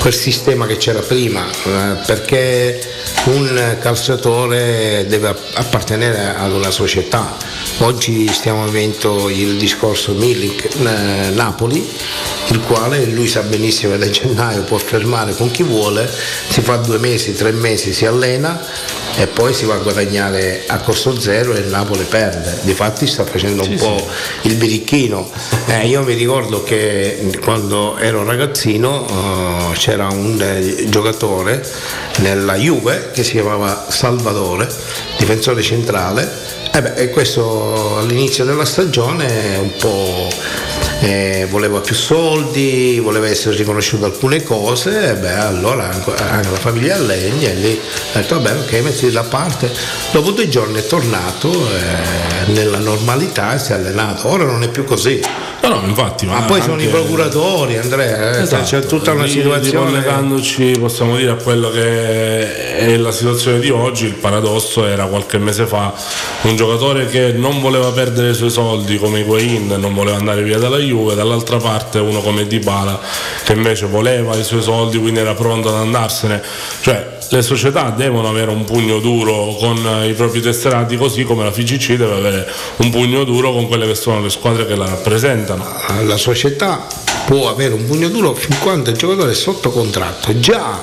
quel 0.00 0.14
sistema 0.14 0.66
che 0.66 0.78
c'era 0.78 1.00
prima, 1.00 1.44
eh, 1.46 1.96
perché 2.06 2.80
un 3.24 3.76
calciatore 3.78 5.04
deve 5.06 5.28
appartenere 5.54 6.34
ad 6.34 6.52
una 6.52 6.70
società. 6.70 7.36
Oggi 7.82 8.28
stiamo 8.30 8.62
avendo 8.64 9.30
il 9.30 9.56
discorso 9.56 10.12
Milik 10.12 10.68
eh, 10.84 11.30
Napoli, 11.30 11.82
il 12.48 12.60
quale 12.60 13.06
lui 13.06 13.26
sa 13.26 13.40
benissimo 13.40 13.92
che 13.92 13.98
da 13.98 14.10
gennaio 14.10 14.64
può 14.64 14.76
fermare 14.76 15.34
con 15.34 15.50
chi 15.50 15.62
vuole, 15.62 16.06
si 16.48 16.60
fa 16.60 16.76
due 16.76 16.98
mesi, 16.98 17.34
tre 17.34 17.52
mesi, 17.52 17.94
si 17.94 18.04
allena 18.04 18.60
e 19.16 19.26
poi 19.28 19.54
si 19.54 19.64
va 19.64 19.76
a 19.76 19.78
guadagnare 19.78 20.64
a 20.66 20.78
costo 20.80 21.18
zero 21.18 21.54
e 21.54 21.60
il 21.60 21.68
Napoli 21.68 22.04
perde. 22.04 22.58
Difatti 22.62 23.06
sta 23.06 23.24
facendo 23.24 23.64
un 23.64 23.74
po' 23.76 24.06
il 24.42 24.56
birichino. 24.56 25.30
Eh, 25.66 25.86
io 25.86 26.02
mi 26.02 26.12
ricordo 26.12 26.62
che 26.62 27.30
quando 27.42 27.96
ero 27.96 28.24
ragazzino 28.24 29.06
eh, 29.08 29.76
c'era 29.78 30.06
un 30.08 30.38
eh, 30.38 30.86
giocatore 30.90 31.66
nella 32.16 32.56
Juve 32.56 33.10
che 33.14 33.24
si 33.24 33.32
chiamava 33.32 33.86
Salvatore, 33.88 34.68
difensore 35.16 35.62
centrale. 35.62 36.58
E 36.72 36.82
beh, 36.82 37.10
questo 37.10 37.98
all'inizio 37.98 38.44
della 38.44 38.64
stagione 38.64 39.56
un 39.56 39.72
po' 39.76 40.28
eh, 41.00 41.46
voleva 41.50 41.80
più 41.80 41.94
soldi, 41.94 42.98
voleva 43.02 43.28
essere 43.28 43.56
riconosciuto 43.56 44.04
alcune 44.04 44.42
cose, 44.42 45.10
e 45.10 45.14
beh, 45.14 45.34
allora 45.34 45.90
anche 45.90 46.12
anche 46.16 46.50
la 46.50 46.58
famiglia 46.58 46.96
Allegni 46.96 47.44
e 47.46 47.54
lì 47.54 47.80
ha 48.12 48.18
detto 48.18 48.40
vabbè 48.40 48.58
ok 48.58 48.72
mettiti 48.82 49.10
da 49.10 49.22
parte. 49.22 49.70
Dopo 50.12 50.30
due 50.30 50.48
giorni 50.48 50.78
è 50.78 50.86
tornato 50.86 51.50
eh, 51.50 52.52
nella 52.52 52.78
normalità 52.78 53.54
e 53.54 53.58
si 53.58 53.72
è 53.72 53.74
allenato. 53.76 54.28
Ora 54.28 54.44
non 54.44 54.62
è 54.62 54.68
più 54.68 54.84
così. 54.84 55.20
No, 55.62 55.68
no, 55.68 55.82
infatti, 55.86 56.24
Ma 56.24 56.40
poi 56.42 56.62
sono 56.62 56.80
i 56.80 56.86
procuratori, 56.86 57.76
Andrea, 57.76 58.34
eh, 58.38 58.42
Esatto. 58.42 58.64
c'è 58.64 58.86
tutta 58.86 59.12
una 59.12 59.26
situazione. 59.26 59.90
Ricollegandoci, 59.90 60.76
possiamo 60.78 61.16
dire, 61.16 61.32
a 61.32 61.34
quello 61.34 61.70
che 61.70 62.76
è 62.78 62.96
la 62.96 63.12
situazione 63.12 63.60
di 63.60 63.68
oggi, 63.68 64.06
il 64.06 64.14
paradosso 64.14 64.86
era 64.86 65.04
qualche 65.04 65.36
mese 65.36 65.66
fa 65.66 65.92
un 66.42 66.56
giocatore 66.56 67.06
che 67.08 67.32
non 67.32 67.60
voleva 67.60 67.90
perdere 67.90 68.30
i 68.30 68.34
suoi 68.34 68.48
soldi 68.48 68.96
come 68.96 69.20
Higuain, 69.20 69.66
non 69.78 69.92
voleva 69.92 70.16
andare 70.16 70.42
via 70.42 70.56
dalla 70.58 70.78
Juve, 70.78 70.88
dall'altra 71.14 71.58
parte 71.58 71.98
uno 71.98 72.20
come 72.20 72.46
Dybala 72.46 73.00
che 73.44 73.52
invece 73.52 73.86
voleva 73.86 74.36
i 74.36 74.44
suoi 74.44 74.62
soldi, 74.62 74.98
quindi 74.98 75.20
era 75.20 75.34
pronto 75.34 75.68
ad 75.68 75.76
andarsene. 75.76 76.42
Cioè, 76.80 77.18
le 77.30 77.42
società 77.42 77.90
devono 77.90 78.28
avere 78.28 78.50
un 78.50 78.64
pugno 78.64 78.98
duro 78.98 79.54
con 79.58 79.76
i 80.04 80.12
propri 80.14 80.40
tesserati, 80.40 80.96
così 80.96 81.22
come 81.22 81.44
la 81.44 81.52
FIGC 81.52 81.94
deve 81.94 82.14
avere 82.14 82.52
un 82.76 82.90
pugno 82.90 83.24
duro 83.24 83.52
con 83.52 83.68
quelle 83.68 83.86
che 83.86 83.94
sono 83.94 84.20
le 84.20 84.30
squadre 84.30 84.66
che 84.66 84.74
la 84.74 84.86
rappresentano. 84.86 85.64
La 86.02 86.16
società 86.16 86.86
può 87.26 87.48
avere 87.48 87.74
un 87.74 87.86
pugno 87.86 88.08
duro 88.08 88.34
fin 88.34 88.58
quando 88.58 88.90
il 88.90 88.96
giocatore 88.96 89.30
è 89.30 89.34
sotto 89.34 89.70
contratto. 89.70 90.38
Già 90.40 90.82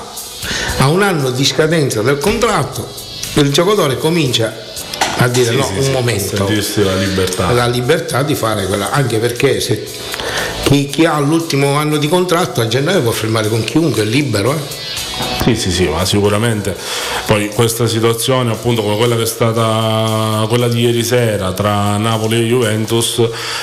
a 0.78 0.88
un 0.88 1.02
anno 1.02 1.30
di 1.30 1.44
scadenza 1.44 2.00
del 2.00 2.18
contratto 2.18 2.86
il 3.34 3.52
giocatore 3.52 3.98
comincia 3.98 4.67
a 5.18 5.28
dire 5.28 5.50
Sì, 5.50 5.56
no, 5.56 5.62
sì, 5.64 5.72
un 5.76 5.82
sì, 5.82 5.90
momento. 5.90 6.48
la 6.84 6.94
libertà. 6.96 7.50
La 7.52 7.66
libertà 7.66 8.22
di 8.22 8.34
fare 8.34 8.66
quella, 8.66 8.90
anche 8.90 9.18
perché 9.18 9.60
se 9.60 9.84
chi, 10.64 10.86
chi 10.86 11.04
ha 11.04 11.18
l'ultimo 11.18 11.74
anno 11.74 11.96
di 11.96 12.08
contratto 12.08 12.60
a 12.60 12.68
gennaio 12.68 13.02
può 13.02 13.10
firmare 13.10 13.48
con 13.48 13.64
chiunque, 13.64 14.02
è 14.02 14.04
libero. 14.04 14.52
eh. 14.54 14.86
Sì, 15.42 15.56
sì, 15.56 15.70
sì, 15.70 15.88
ma 15.88 16.04
sicuramente 16.04 16.76
poi 17.26 17.48
questa 17.48 17.86
situazione, 17.86 18.52
appunto 18.52 18.82
come 18.82 18.96
quella 18.96 19.16
che 19.16 19.22
è 19.22 19.26
stata 19.26 20.44
quella 20.46 20.68
di 20.68 20.82
ieri 20.82 21.02
sera 21.02 21.52
tra 21.52 21.96
Napoli 21.96 22.36
e 22.36 22.44
Juventus, 22.44 23.22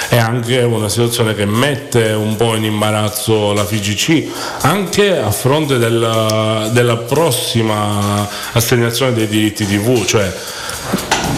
è 0.10 0.18
anche 0.18 0.60
una 0.60 0.90
situazione 0.90 1.36
che 1.36 1.46
mette 1.46 2.12
un 2.12 2.36
po' 2.36 2.56
in 2.56 2.64
imbarazzo 2.64 3.54
la 3.54 3.64
FIGC, 3.66 4.24
anche 4.62 5.18
a 5.18 5.32
fronte 5.32 5.78
della, 5.78 6.70
della 6.72 6.98
prossima 6.98 8.28
assegnazione 8.54 9.14
dei 9.14 9.28
diritti 9.28 9.66
TV, 9.66 10.04
cioè 10.06 10.34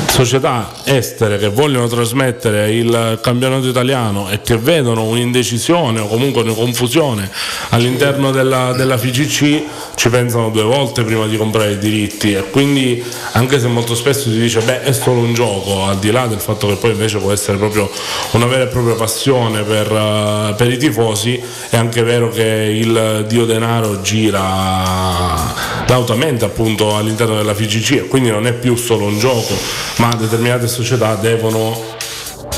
società 0.06 0.72
estere 0.84 1.38
che 1.38 1.50
vogliono 1.50 1.88
trasmettere 1.88 2.72
il 2.72 3.20
campionato 3.22 3.68
italiano 3.68 4.30
e 4.30 4.42
che 4.42 4.58
vedono 4.58 5.04
un'indecisione 5.04 6.00
o 6.00 6.08
comunque 6.08 6.42
una 6.42 6.54
confusione 6.54 7.30
all'interno 7.70 8.32
della, 8.32 8.74
della 8.74 8.98
FIGC 8.98 9.64
ci 9.96 10.10
pensano 10.10 10.50
due 10.50 10.64
volte 10.64 11.04
prima 11.04 11.28
di 11.28 11.38
comprare 11.38 11.74
i 11.74 11.78
diritti 11.78 12.34
e 12.34 12.50
quindi 12.50 13.04
anche 13.34 13.60
se 13.60 13.68
molto 13.68 13.96
spesso 13.96 14.30
si 14.30 14.40
dice 14.40 14.62
beh 14.62 14.82
è 14.82 14.92
solo 14.92 15.20
un 15.20 15.34
gioco 15.34 15.86
al 15.86 16.00
di 16.00 16.12
là 16.12 16.26
del 16.28 16.40
fatto 16.40 16.68
che 16.68 16.76
poi 16.76 16.92
invece 16.92 17.18
può 17.18 17.32
essere 17.32 17.58
proprio 17.58 17.90
una 18.32 18.46
vera 18.46 18.64
e 18.64 18.68
propria 18.68 18.96
passione 18.96 19.62
per, 19.64 19.92
eh, 19.92 20.54
per 20.56 20.72
i 20.72 20.78
tifosi 20.78 21.42
è 21.70 21.78
anche 21.78 22.04
vero 22.04 22.30
che 22.30 22.44
il 22.44 23.26
dio 23.28 23.46
denaro 23.46 24.02
gira 24.02 25.77
lautamente 25.88 26.46
appunto 26.46 26.96
all'interno 26.96 27.36
della 27.36 27.54
FIGC 27.54 28.08
quindi 28.08 28.30
non 28.30 28.46
è 28.48 28.54
più 28.54 28.76
solo 28.76 29.06
un 29.06 29.20
gioco 29.20 29.54
ma 29.98 30.16
determinate 30.16 30.68
società 30.68 31.16
devono 31.16 31.96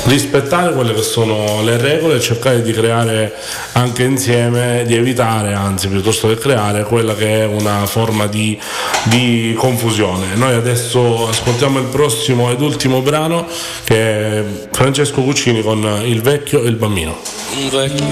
rispettare 0.04 0.72
quelle 0.72 0.94
che 0.94 1.02
sono 1.02 1.62
le 1.62 1.76
regole 1.76 2.16
e 2.16 2.20
cercare 2.20 2.62
di 2.62 2.72
creare 2.72 3.34
anche 3.72 4.02
insieme, 4.04 4.84
di 4.86 4.94
evitare 4.94 5.52
anzi 5.52 5.88
piuttosto 5.88 6.28
che 6.28 6.36
creare 6.36 6.84
quella 6.84 7.14
che 7.14 7.42
è 7.42 7.44
una 7.44 7.86
forma 7.86 8.26
di, 8.26 8.58
di 9.04 9.54
confusione. 9.56 10.34
Noi 10.34 10.54
adesso 10.54 11.28
ascoltiamo 11.28 11.78
il 11.78 11.86
prossimo 11.86 12.50
ed 12.50 12.60
ultimo 12.60 13.02
brano 13.02 13.46
che 13.84 13.96
è 13.96 14.44
Francesco 14.70 15.22
Cuccini 15.22 15.62
con 15.62 16.02
Il 16.04 16.22
vecchio 16.22 16.62
e 16.62 16.68
il 16.68 16.76
bambino. 16.76 17.16
Un 17.56 17.68
vecchio 17.70 18.06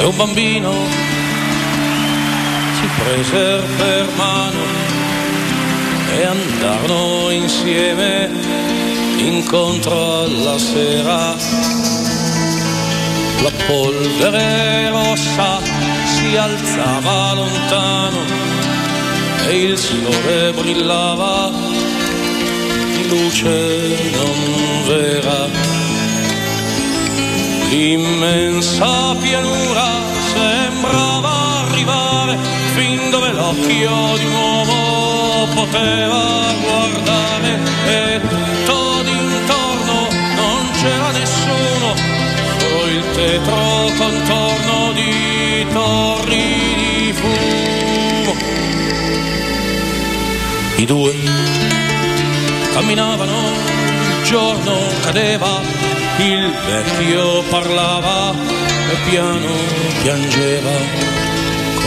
e 0.00 0.04
un 0.04 0.16
bambino 0.16 1.17
presero 2.98 3.62
per 3.76 4.06
mano 4.16 4.62
e 6.16 6.24
andarono 6.24 7.30
insieme 7.30 8.30
incontro 9.18 10.22
alla 10.22 10.58
sera. 10.58 11.34
La 13.42 13.52
polvere 13.66 14.90
rossa 14.90 15.60
si 16.04 16.36
alzava 16.36 17.34
lontano 17.34 18.20
e 19.48 19.62
il 19.62 19.78
sole 19.78 20.52
brillava 20.52 21.50
di 22.94 23.08
luce 23.08 24.10
non 24.12 24.86
vera. 24.86 25.46
L'immensa 27.70 29.14
pianura 29.20 29.88
sembrava 30.32 31.17
l'occhio 33.48 34.16
di 34.18 34.24
un 34.26 34.32
uomo 34.32 35.48
poteva 35.54 36.52
guardare 36.60 37.58
e 37.86 38.20
tutto 38.20 39.02
d'intorno 39.02 40.08
non 40.34 40.70
c'era 40.78 41.10
nessuno, 41.12 41.94
solo 42.58 42.86
il 42.86 43.04
tetro 43.12 43.90
contorno 43.96 44.92
di 44.92 45.66
torri 45.72 46.74
di 46.76 47.12
fumo. 47.14 48.34
I 50.76 50.84
due 50.84 51.14
camminavano, 52.74 53.38
il 54.18 54.24
giorno 54.24 54.76
cadeva 55.02 55.60
il 56.18 56.52
vecchio 56.66 57.42
parlava 57.48 58.34
e 58.90 58.96
piano 59.08 59.46
piangeva, 60.02 60.70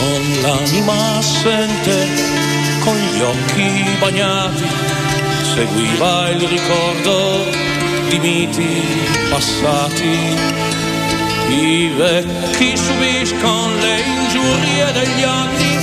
con 0.02 0.22
l'anima 0.41 1.18
assente, 1.18 2.08
con 2.80 2.97
gli 2.97 3.22
occhi 3.22 3.97
bagnati, 3.99 4.66
seguiva 5.54 6.30
il 6.30 6.47
ricordo 6.47 7.45
di 8.10 8.18
miti 8.18 8.82
passati. 9.30 10.36
I 11.49 11.88
vecchi 11.95 12.76
subiscono 12.76 13.76
le 13.76 13.99
ingiurie 14.02 14.91
degli 14.91 15.24
anni, 15.24 15.78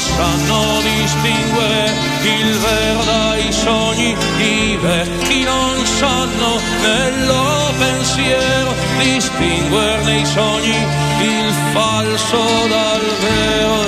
sanno 0.00 0.80
distinguere 0.80 1.92
il 2.22 2.58
vero 2.58 3.04
dai 3.04 3.52
sogni, 3.52 4.16
i 4.38 4.76
vecchi 4.80 5.42
non 5.42 5.84
sanno 5.84 6.58
nel 6.82 7.26
loro 7.26 7.72
pensiero 7.78 8.74
distinguere 8.98 10.02
nei 10.04 10.24
sogni 10.24 10.76
il 11.20 11.54
falso 11.72 12.38
dal 12.68 13.06
vero. 13.20 13.78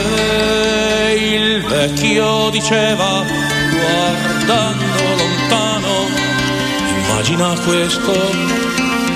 E 1.09 1.35
il 1.35 1.63
vecchio 1.63 2.51
diceva, 2.51 3.25
guardando 3.71 5.03
lontano, 5.17 6.09
immagina 6.99 7.55
questo 7.65 8.13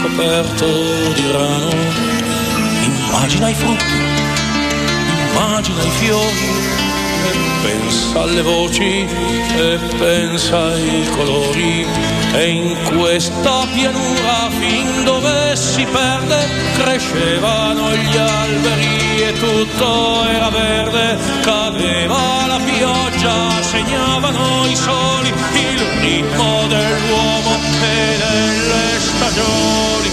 coperto 0.03 0.67
di 1.15 1.31
rano, 1.31 1.71
immagina 2.85 3.49
i 3.51 3.55
frutti, 3.55 3.99
immagina 5.33 5.83
i 5.83 5.91
fiori 5.91 6.66
pensa 7.67 8.21
alle 8.23 8.43
voci 8.43 9.07
e 9.57 9.79
pensa 9.99 10.67
ai 10.67 11.09
colori. 11.17 11.87
E 12.33 12.49
in 12.49 12.77
questa 12.97 13.67
pianura 13.73 14.49
fin 14.59 15.05
dove 15.05 15.57
si 15.57 15.85
perde 15.85 16.49
crescevano 16.77 17.91
gli 17.95 18.17
alberi 18.17 19.23
e 19.23 19.33
tutto 19.33 20.25
era 20.29 20.51
verde. 20.51 21.19
Cadeva 21.43 22.47
la 22.47 22.61
pioggia 22.64 23.62
segnavano 23.62 24.67
i 24.67 24.77
soli 24.77 25.29
il 25.29 25.81
ritmo 26.01 26.67
dell'uomo 26.69 27.53
e 27.83 28.17
delle 28.23 29.01
stagioni. 29.01 30.11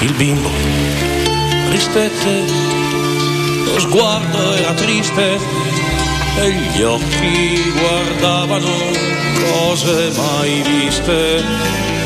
Il 0.00 0.12
bimbo 0.14 0.50
ristette 1.68 2.71
lo 3.72 3.80
sguardo 3.80 4.54
era 4.54 4.72
triste 4.74 5.38
e 6.36 6.50
gli 6.50 6.82
occhi 6.82 7.72
guardavano 7.72 8.68
cose 9.50 10.12
mai 10.16 10.62
viste. 10.62 11.38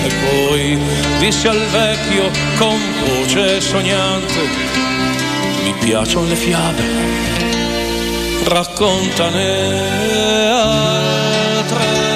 E 0.05 0.13
poi 0.25 0.79
disse 1.19 1.49
al 1.49 1.67
vecchio 1.73 2.31
con 2.59 2.79
voce 3.05 3.61
sognante, 3.61 4.41
mi 5.65 5.75
piacciono 5.81 6.29
le 6.29 6.37
fiabe, 6.37 6.83
raccontane 8.45 9.81
altre. 10.51 12.07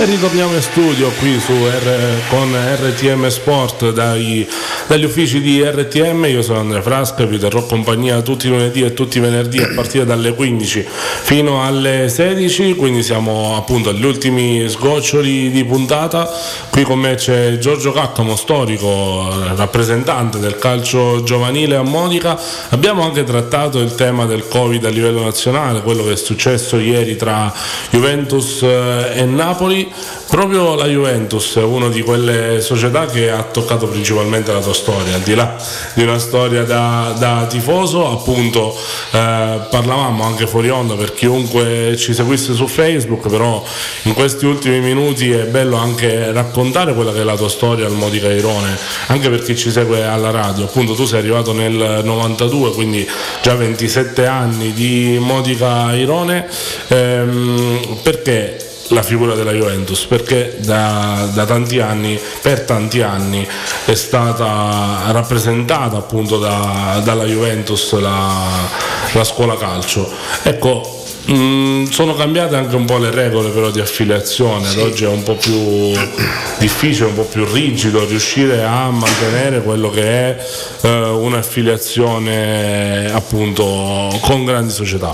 E 0.00 0.04
ritorniamo 0.06 0.54
in 0.54 0.62
studio 0.62 1.10
qui 1.18 1.38
su 1.38 1.52
R, 1.52 2.20
con 2.30 2.56
RTM 2.56 3.28
Sport 3.28 3.90
dai, 3.90 4.48
dagli 4.90 5.04
uffici 5.04 5.40
di 5.40 5.62
RTM. 5.62 6.24
Io 6.24 6.42
sono 6.42 6.58
Andrea 6.58 6.82
Frasca, 6.82 7.24
vi 7.24 7.38
terrò 7.38 7.64
compagnia 7.64 8.22
tutti 8.22 8.48
i 8.48 8.50
lunedì 8.50 8.82
e 8.82 8.92
tutti 8.92 9.18
i 9.18 9.20
venerdì 9.20 9.58
a 9.62 9.70
partire 9.72 10.04
dalle 10.04 10.34
15 10.34 10.84
fino 11.22 11.64
alle 11.64 12.08
16. 12.08 12.74
Quindi 12.74 13.04
siamo 13.04 13.56
appunto 13.56 13.90
agli 13.90 14.04
ultimi 14.04 14.68
sgoccioli 14.68 15.52
di 15.52 15.64
puntata. 15.64 16.28
Qui 16.70 16.82
con 16.82 16.98
me 16.98 17.14
c'è 17.14 17.58
Giorgio 17.58 17.92
Caccamo, 17.92 18.34
storico, 18.34 19.32
rappresentante 19.54 20.40
del 20.40 20.58
calcio 20.58 21.22
giovanile 21.22 21.76
a 21.76 21.82
Modica. 21.82 22.36
Abbiamo 22.70 23.04
anche 23.04 23.22
trattato 23.22 23.78
il 23.78 23.94
tema 23.94 24.26
del 24.26 24.48
Covid 24.48 24.84
a 24.84 24.88
livello 24.88 25.22
nazionale, 25.22 25.82
quello 25.82 26.02
che 26.02 26.14
è 26.14 26.16
successo 26.16 26.80
ieri 26.80 27.14
tra 27.14 27.52
Juventus 27.90 28.62
eh, 28.62 29.12
e 29.14 29.24
Napoli. 29.24 29.88
Proprio 30.28 30.74
la 30.74 30.86
Juventus 30.86 31.56
è 31.56 31.62
una 31.62 31.88
di 31.88 32.02
quelle 32.02 32.60
società 32.60 33.06
che 33.06 33.30
ha 33.30 33.42
toccato 33.42 33.88
principalmente 33.88 34.52
la 34.52 34.60
tua 34.60 34.72
storia, 34.80 35.14
al 35.14 35.20
di 35.20 35.34
là 35.34 35.56
di 35.94 36.02
una 36.02 36.18
storia 36.18 36.64
da, 36.64 37.14
da 37.18 37.46
tifoso, 37.48 38.10
appunto 38.10 38.74
eh, 39.12 39.58
parlavamo 39.70 40.24
anche 40.24 40.46
fuori 40.46 40.70
onda 40.70 40.94
per 40.94 41.12
chiunque 41.12 41.94
ci 41.98 42.14
seguisse 42.14 42.54
su 42.54 42.66
Facebook, 42.66 43.28
però 43.28 43.62
in 44.04 44.14
questi 44.14 44.46
ultimi 44.46 44.80
minuti 44.80 45.30
è 45.30 45.44
bello 45.44 45.76
anche 45.76 46.32
raccontare 46.32 46.94
quella 46.94 47.12
che 47.12 47.20
è 47.20 47.24
la 47.24 47.36
tua 47.36 47.50
storia 47.50 47.86
al 47.86 47.92
Modica 47.92 48.32
Irone, 48.32 48.76
anche 49.08 49.28
per 49.28 49.42
chi 49.42 49.56
ci 49.56 49.70
segue 49.70 50.04
alla 50.04 50.30
radio, 50.30 50.64
appunto 50.64 50.94
tu 50.94 51.04
sei 51.04 51.18
arrivato 51.18 51.52
nel 51.52 52.00
92, 52.02 52.72
quindi 52.72 53.06
già 53.42 53.54
27 53.54 54.26
anni 54.26 54.72
di 54.72 55.18
Modica 55.20 55.94
Irone, 55.94 56.48
ehm, 56.88 57.98
perché 58.02 58.69
la 58.90 59.02
figura 59.02 59.34
della 59.34 59.52
Juventus 59.52 60.04
perché 60.04 60.56
da, 60.60 61.28
da, 61.32 61.44
tanti 61.44 61.80
anni, 61.80 62.18
per 62.42 62.62
tanti 62.62 63.02
anni 63.02 63.46
è 63.84 63.94
stata 63.94 65.10
rappresentata 65.10 65.96
appunto 65.96 66.38
da, 66.38 67.00
dalla 67.02 67.24
Juventus 67.24 67.98
la, 67.98 68.68
la 69.12 69.24
scuola 69.24 69.56
calcio. 69.56 70.08
Ecco, 70.42 70.99
mm, 71.30 71.84
sono 71.86 72.14
cambiate 72.14 72.56
anche 72.56 72.76
un 72.76 72.84
po' 72.84 72.98
le 72.98 73.10
regole 73.10 73.50
però 73.50 73.70
di 73.70 73.80
affiliazione, 73.80 74.66
sì. 74.66 74.78
ad 74.78 74.86
oggi 74.86 75.04
è 75.04 75.08
un 75.08 75.22
po' 75.22 75.34
più 75.34 75.92
difficile, 76.58 77.08
un 77.08 77.14
po' 77.14 77.24
più 77.24 77.44
rigido 77.44 78.06
riuscire 78.06 78.62
a 78.62 78.90
mantenere 78.90 79.62
quello 79.62 79.90
che 79.90 80.02
è 80.02 80.46
eh, 80.82 81.08
un'affiliazione 81.08 83.10
appunto 83.12 84.18
con 84.20 84.44
grandi 84.44 84.72
società. 84.72 85.10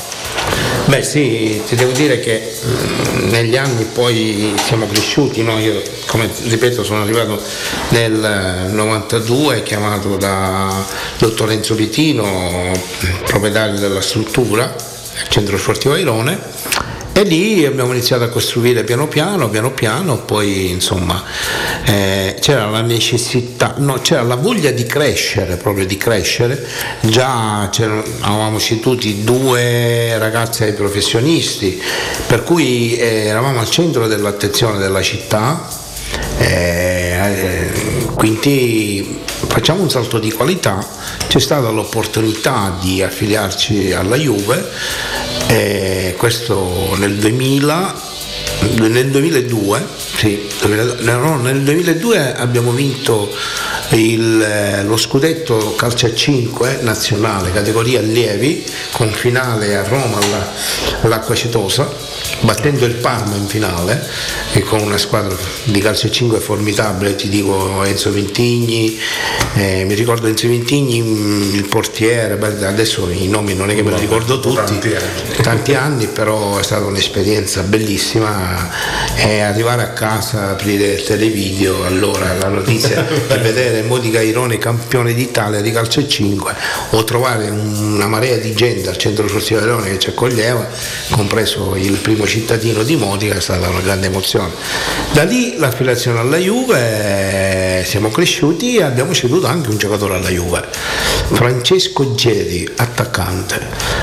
Beh 0.87 1.03
sì, 1.03 1.61
ti 1.67 1.75
devo 1.75 1.91
dire 1.91 2.21
che 2.21 2.55
mh, 2.63 3.31
negli 3.31 3.57
anni 3.57 3.87
poi 3.93 4.55
siamo 4.65 4.87
cresciuti, 4.87 5.43
no? 5.43 5.59
io 5.59 5.83
come 6.07 6.31
ripeto 6.45 6.85
sono 6.85 7.03
arrivato 7.03 7.43
nel 7.89 8.69
92 8.71 9.65
chiamato 9.65 10.17
da 10.17 10.73
dottor 11.19 11.51
Enzo 11.51 11.75
Vitino, 11.75 12.71
proprietario 13.25 13.81
della 13.81 14.01
struttura, 14.01 14.73
Centro 15.29 15.57
Sportivo 15.59 15.95
Airone 15.95 16.39
e 17.17 17.23
lì 17.23 17.64
abbiamo 17.64 17.93
iniziato 17.93 18.25
a 18.25 18.29
costruire 18.29 18.85
piano 18.85 19.09
piano, 19.09 19.49
piano 19.49 19.71
piano, 19.71 20.19
poi 20.19 20.69
insomma 20.69 21.23
eh, 21.87 22.37
c'era 22.39 22.69
la 22.69 22.83
necessità, 22.83 23.73
no, 23.79 24.01
c'era 24.03 24.21
la 24.21 24.35
voglia 24.35 24.71
di 24.71 24.85
crescere, 24.85 25.57
proprio 25.57 25.87
di 25.87 25.97
crescere, 25.97 26.62
già 27.01 27.71
avevamo 27.71 28.59
istituti 28.59 29.25
due 29.25 30.19
ragazzi 30.19 30.64
ai 30.64 30.75
professionisti, 30.75 31.81
per 32.27 32.43
cui 32.43 32.99
eh, 32.99 33.29
eravamo 33.29 33.61
al 33.61 33.71
centro 33.71 34.07
dell'attenzione 34.09 34.77
della 34.77 35.01
città. 35.01 35.85
Eh, 36.39 37.71
quindi 38.14 39.21
facciamo 39.49 39.81
un 39.81 39.89
salto 39.89 40.19
di 40.19 40.31
qualità, 40.31 40.87
c'è 41.29 41.39
stata 41.41 41.68
l'opportunità 41.70 42.77
di 42.81 43.03
affiliarci 43.03 43.93
alla 43.93 44.16
Juve 44.16 44.68
eh, 45.49 46.14
questo 46.16 46.95
nel 46.99 47.16
2000 47.16 48.14
nel 48.79 49.11
2002, 49.11 49.87
sì, 50.16 50.49
no, 51.01 51.37
nel 51.37 51.62
2002 51.62 52.37
abbiamo 52.37 52.70
vinto 52.70 53.31
il, 53.91 54.83
lo 54.85 54.97
scudetto 54.97 55.74
calcio 55.77 56.07
a 56.07 56.14
5 56.14 56.79
nazionale, 56.81 57.53
categoria 57.53 57.99
allievi, 57.99 58.64
con 58.93 59.11
finale 59.12 59.77
a 59.77 59.83
Roma 59.87 60.16
alla- 60.16 60.53
all'Acqua 61.03 61.35
Cetosa, 61.35 61.89
battendo 62.41 62.84
il 62.84 62.95
Parma 62.95 63.37
in 63.37 63.47
finale 63.47 64.05
e 64.53 64.61
con 64.61 64.80
una 64.80 64.99
squadra 64.99 65.34
di 65.64 65.80
calcio 65.80 66.07
a 66.07 66.11
5 66.11 66.39
formidabile, 66.41 67.14
ti 67.14 67.28
dico 67.28 67.82
Enzo 67.84 68.12
Ventigni, 68.12 68.99
eh, 69.55 69.84
mi 69.84 69.95
ricordo 69.95 70.26
Enzo 70.26 70.49
Ventigni, 70.49 71.01
mm, 71.01 71.55
il 71.55 71.66
portiere, 71.66 72.39
adesso 72.66 73.09
i 73.11 73.28
nomi 73.28 73.55
non 73.55 73.70
è 73.70 73.74
che 73.74 73.82
me 73.82 73.93
li 73.93 74.01
ricordo 74.01 74.41
tutti, 74.41 74.55
tanti 75.43 75.74
anni. 75.74 76.07
però 76.07 76.59
è 76.59 76.62
stata 76.62 76.84
un'esperienza 76.84 77.62
bellissima 77.62 78.70
e 79.16 79.41
arrivare 79.41 79.82
a 79.82 79.89
casa, 79.91 80.51
aprire 80.51 80.93
il 80.93 81.03
televideo, 81.03 81.84
allora 81.84 82.34
la 82.34 82.49
notizia 82.49 83.03
di 83.09 83.39
vedere 83.39 83.82
Modica 83.82 84.20
Irone 84.20 84.59
campione 84.59 85.14
d'Italia 85.14 85.61
di 85.61 85.70
calcio 85.70 86.01
a 86.01 86.07
5 86.07 86.55
o 86.91 87.05
trovare 87.05 87.49
una 87.49 88.07
marea 88.07 88.37
di 88.37 88.55
gente 88.55 88.89
al 88.89 88.97
centro 88.97 89.26
sportivo 89.26 89.61
di 89.61 89.66
Irone 89.66 89.91
che 89.91 89.99
ci 89.99 90.09
accoglieva, 90.11 90.68
compreso 91.11 91.74
il 91.76 91.97
primo 91.99 92.26
cittadino 92.27 92.83
di 92.83 92.97
Modica, 92.97 93.35
è 93.35 93.41
stata 93.41 93.68
una 93.68 93.81
grande 93.81 94.07
emozione. 94.07 94.53
Da 95.12 95.22
lì 95.24 95.57
l'affiliazione 95.57 96.18
alla 96.18 96.37
Juve, 96.37 97.85
siamo 97.87 98.11
cresciuti 98.11 98.77
e 98.77 98.83
abbiamo 98.83 99.12
ceduto 99.14 99.47
anche 99.47 99.70
un 99.70 99.79
giocatore 99.79 100.14
alla 100.14 100.31
Juve, 100.31 100.64
Francesco 101.33 102.14
Gedi, 102.14 102.68
attaccante. 102.77 103.61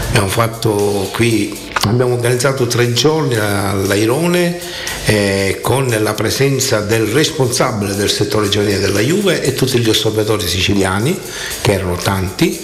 Abbiamo 0.10 0.30
fatto 0.30 1.10
qui 1.12 1.72
Abbiamo 1.86 2.14
organizzato 2.14 2.66
tre 2.66 2.94
giorni 2.94 3.36
all'Airone 3.36 4.58
eh, 5.06 5.60
con 5.62 5.94
la 6.00 6.14
presenza 6.14 6.80
del 6.80 7.08
responsabile 7.08 7.94
del 7.96 8.10
settore 8.10 8.48
giovanile 8.48 8.80
della 8.80 9.02
Juve 9.02 9.42
e 9.42 9.54
tutti 9.54 9.78
gli 9.80 9.90
osservatori 9.90 10.48
siciliani, 10.48 11.20
che 11.62 11.74
erano 11.74 11.98
tanti, 11.98 12.58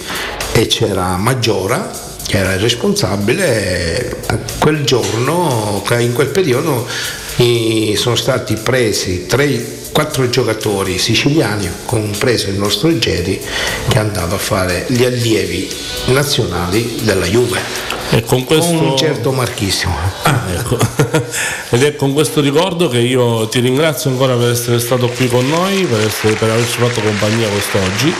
e 0.52 0.66
c'era 0.68 1.18
Maggiora, 1.18 1.90
che 2.30 2.38
era 2.38 2.52
il 2.52 2.60
responsabile. 2.60 4.18
Quel 4.60 4.84
giorno, 4.84 5.82
in 5.98 6.12
quel 6.12 6.28
periodo, 6.28 6.86
sono 7.96 8.14
stati 8.14 8.54
presi 8.54 9.26
tre 9.26 9.78
quattro 9.92 10.28
giocatori 10.28 10.98
siciliani, 10.98 11.68
compreso 11.84 12.48
il 12.48 12.56
nostro 12.56 12.96
Gedi, 12.98 13.40
che 13.88 13.98
andava 13.98 14.36
a 14.36 14.38
fare 14.38 14.86
gli 14.88 15.04
allievi 15.04 15.70
nazionali 16.06 17.00
della 17.02 17.26
Juve. 17.26 17.88
E 18.12 18.22
con 18.22 18.44
questo... 18.44 18.72
un 18.72 18.96
certo 18.96 19.30
Marchissimo. 19.30 19.94
Ah, 20.22 20.42
ecco. 20.52 20.76
Ed 21.70 21.84
è 21.84 21.94
con 21.94 22.12
questo 22.12 22.40
ricordo 22.40 22.88
che 22.88 22.98
io 22.98 23.46
ti 23.48 23.60
ringrazio 23.60 24.10
ancora 24.10 24.34
per 24.34 24.50
essere 24.50 24.80
stato 24.80 25.08
qui 25.08 25.28
con 25.28 25.48
noi, 25.48 25.84
per, 25.84 26.00
essere- 26.06 26.34
per 26.34 26.50
averci 26.50 26.78
fatto 26.78 27.00
compagnia 27.00 27.48
quest'oggi. 27.48 28.12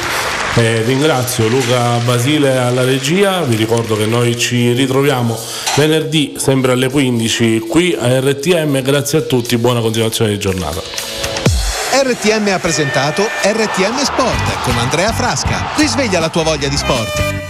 Eh, 0.55 0.83
ringrazio 0.83 1.47
Luca 1.49 1.99
Basile 2.05 2.57
alla 2.59 2.85
regia, 2.85 3.43
vi 3.43 3.55
ricordo 3.55 3.97
che 3.97 4.07
noi 4.07 4.37
ci 4.37 4.73
ritroviamo 4.73 5.39
venerdì 5.77 6.35
sempre 6.37 6.73
alle 6.73 6.91
15 6.91 7.61
qui 7.61 7.97
a 7.99 8.19
RTM, 8.19 8.83
grazie 8.83 9.19
a 9.19 9.23
tutti, 9.23 9.57
buona 9.57 9.81
continuazione 9.81 10.33
di 10.33 10.39
giornata. 10.39 11.20
RTM 12.03 12.49
ha 12.55 12.59
presentato 12.59 13.23
RTM 13.43 14.03
Sport 14.03 14.63
con 14.63 14.79
Andrea 14.79 15.13
Frasca. 15.13 15.75
Risveglia 15.77 16.19
la 16.19 16.31
tua 16.31 16.45
voglia 16.45 16.69
di 16.69 16.77
sport. 16.79 17.50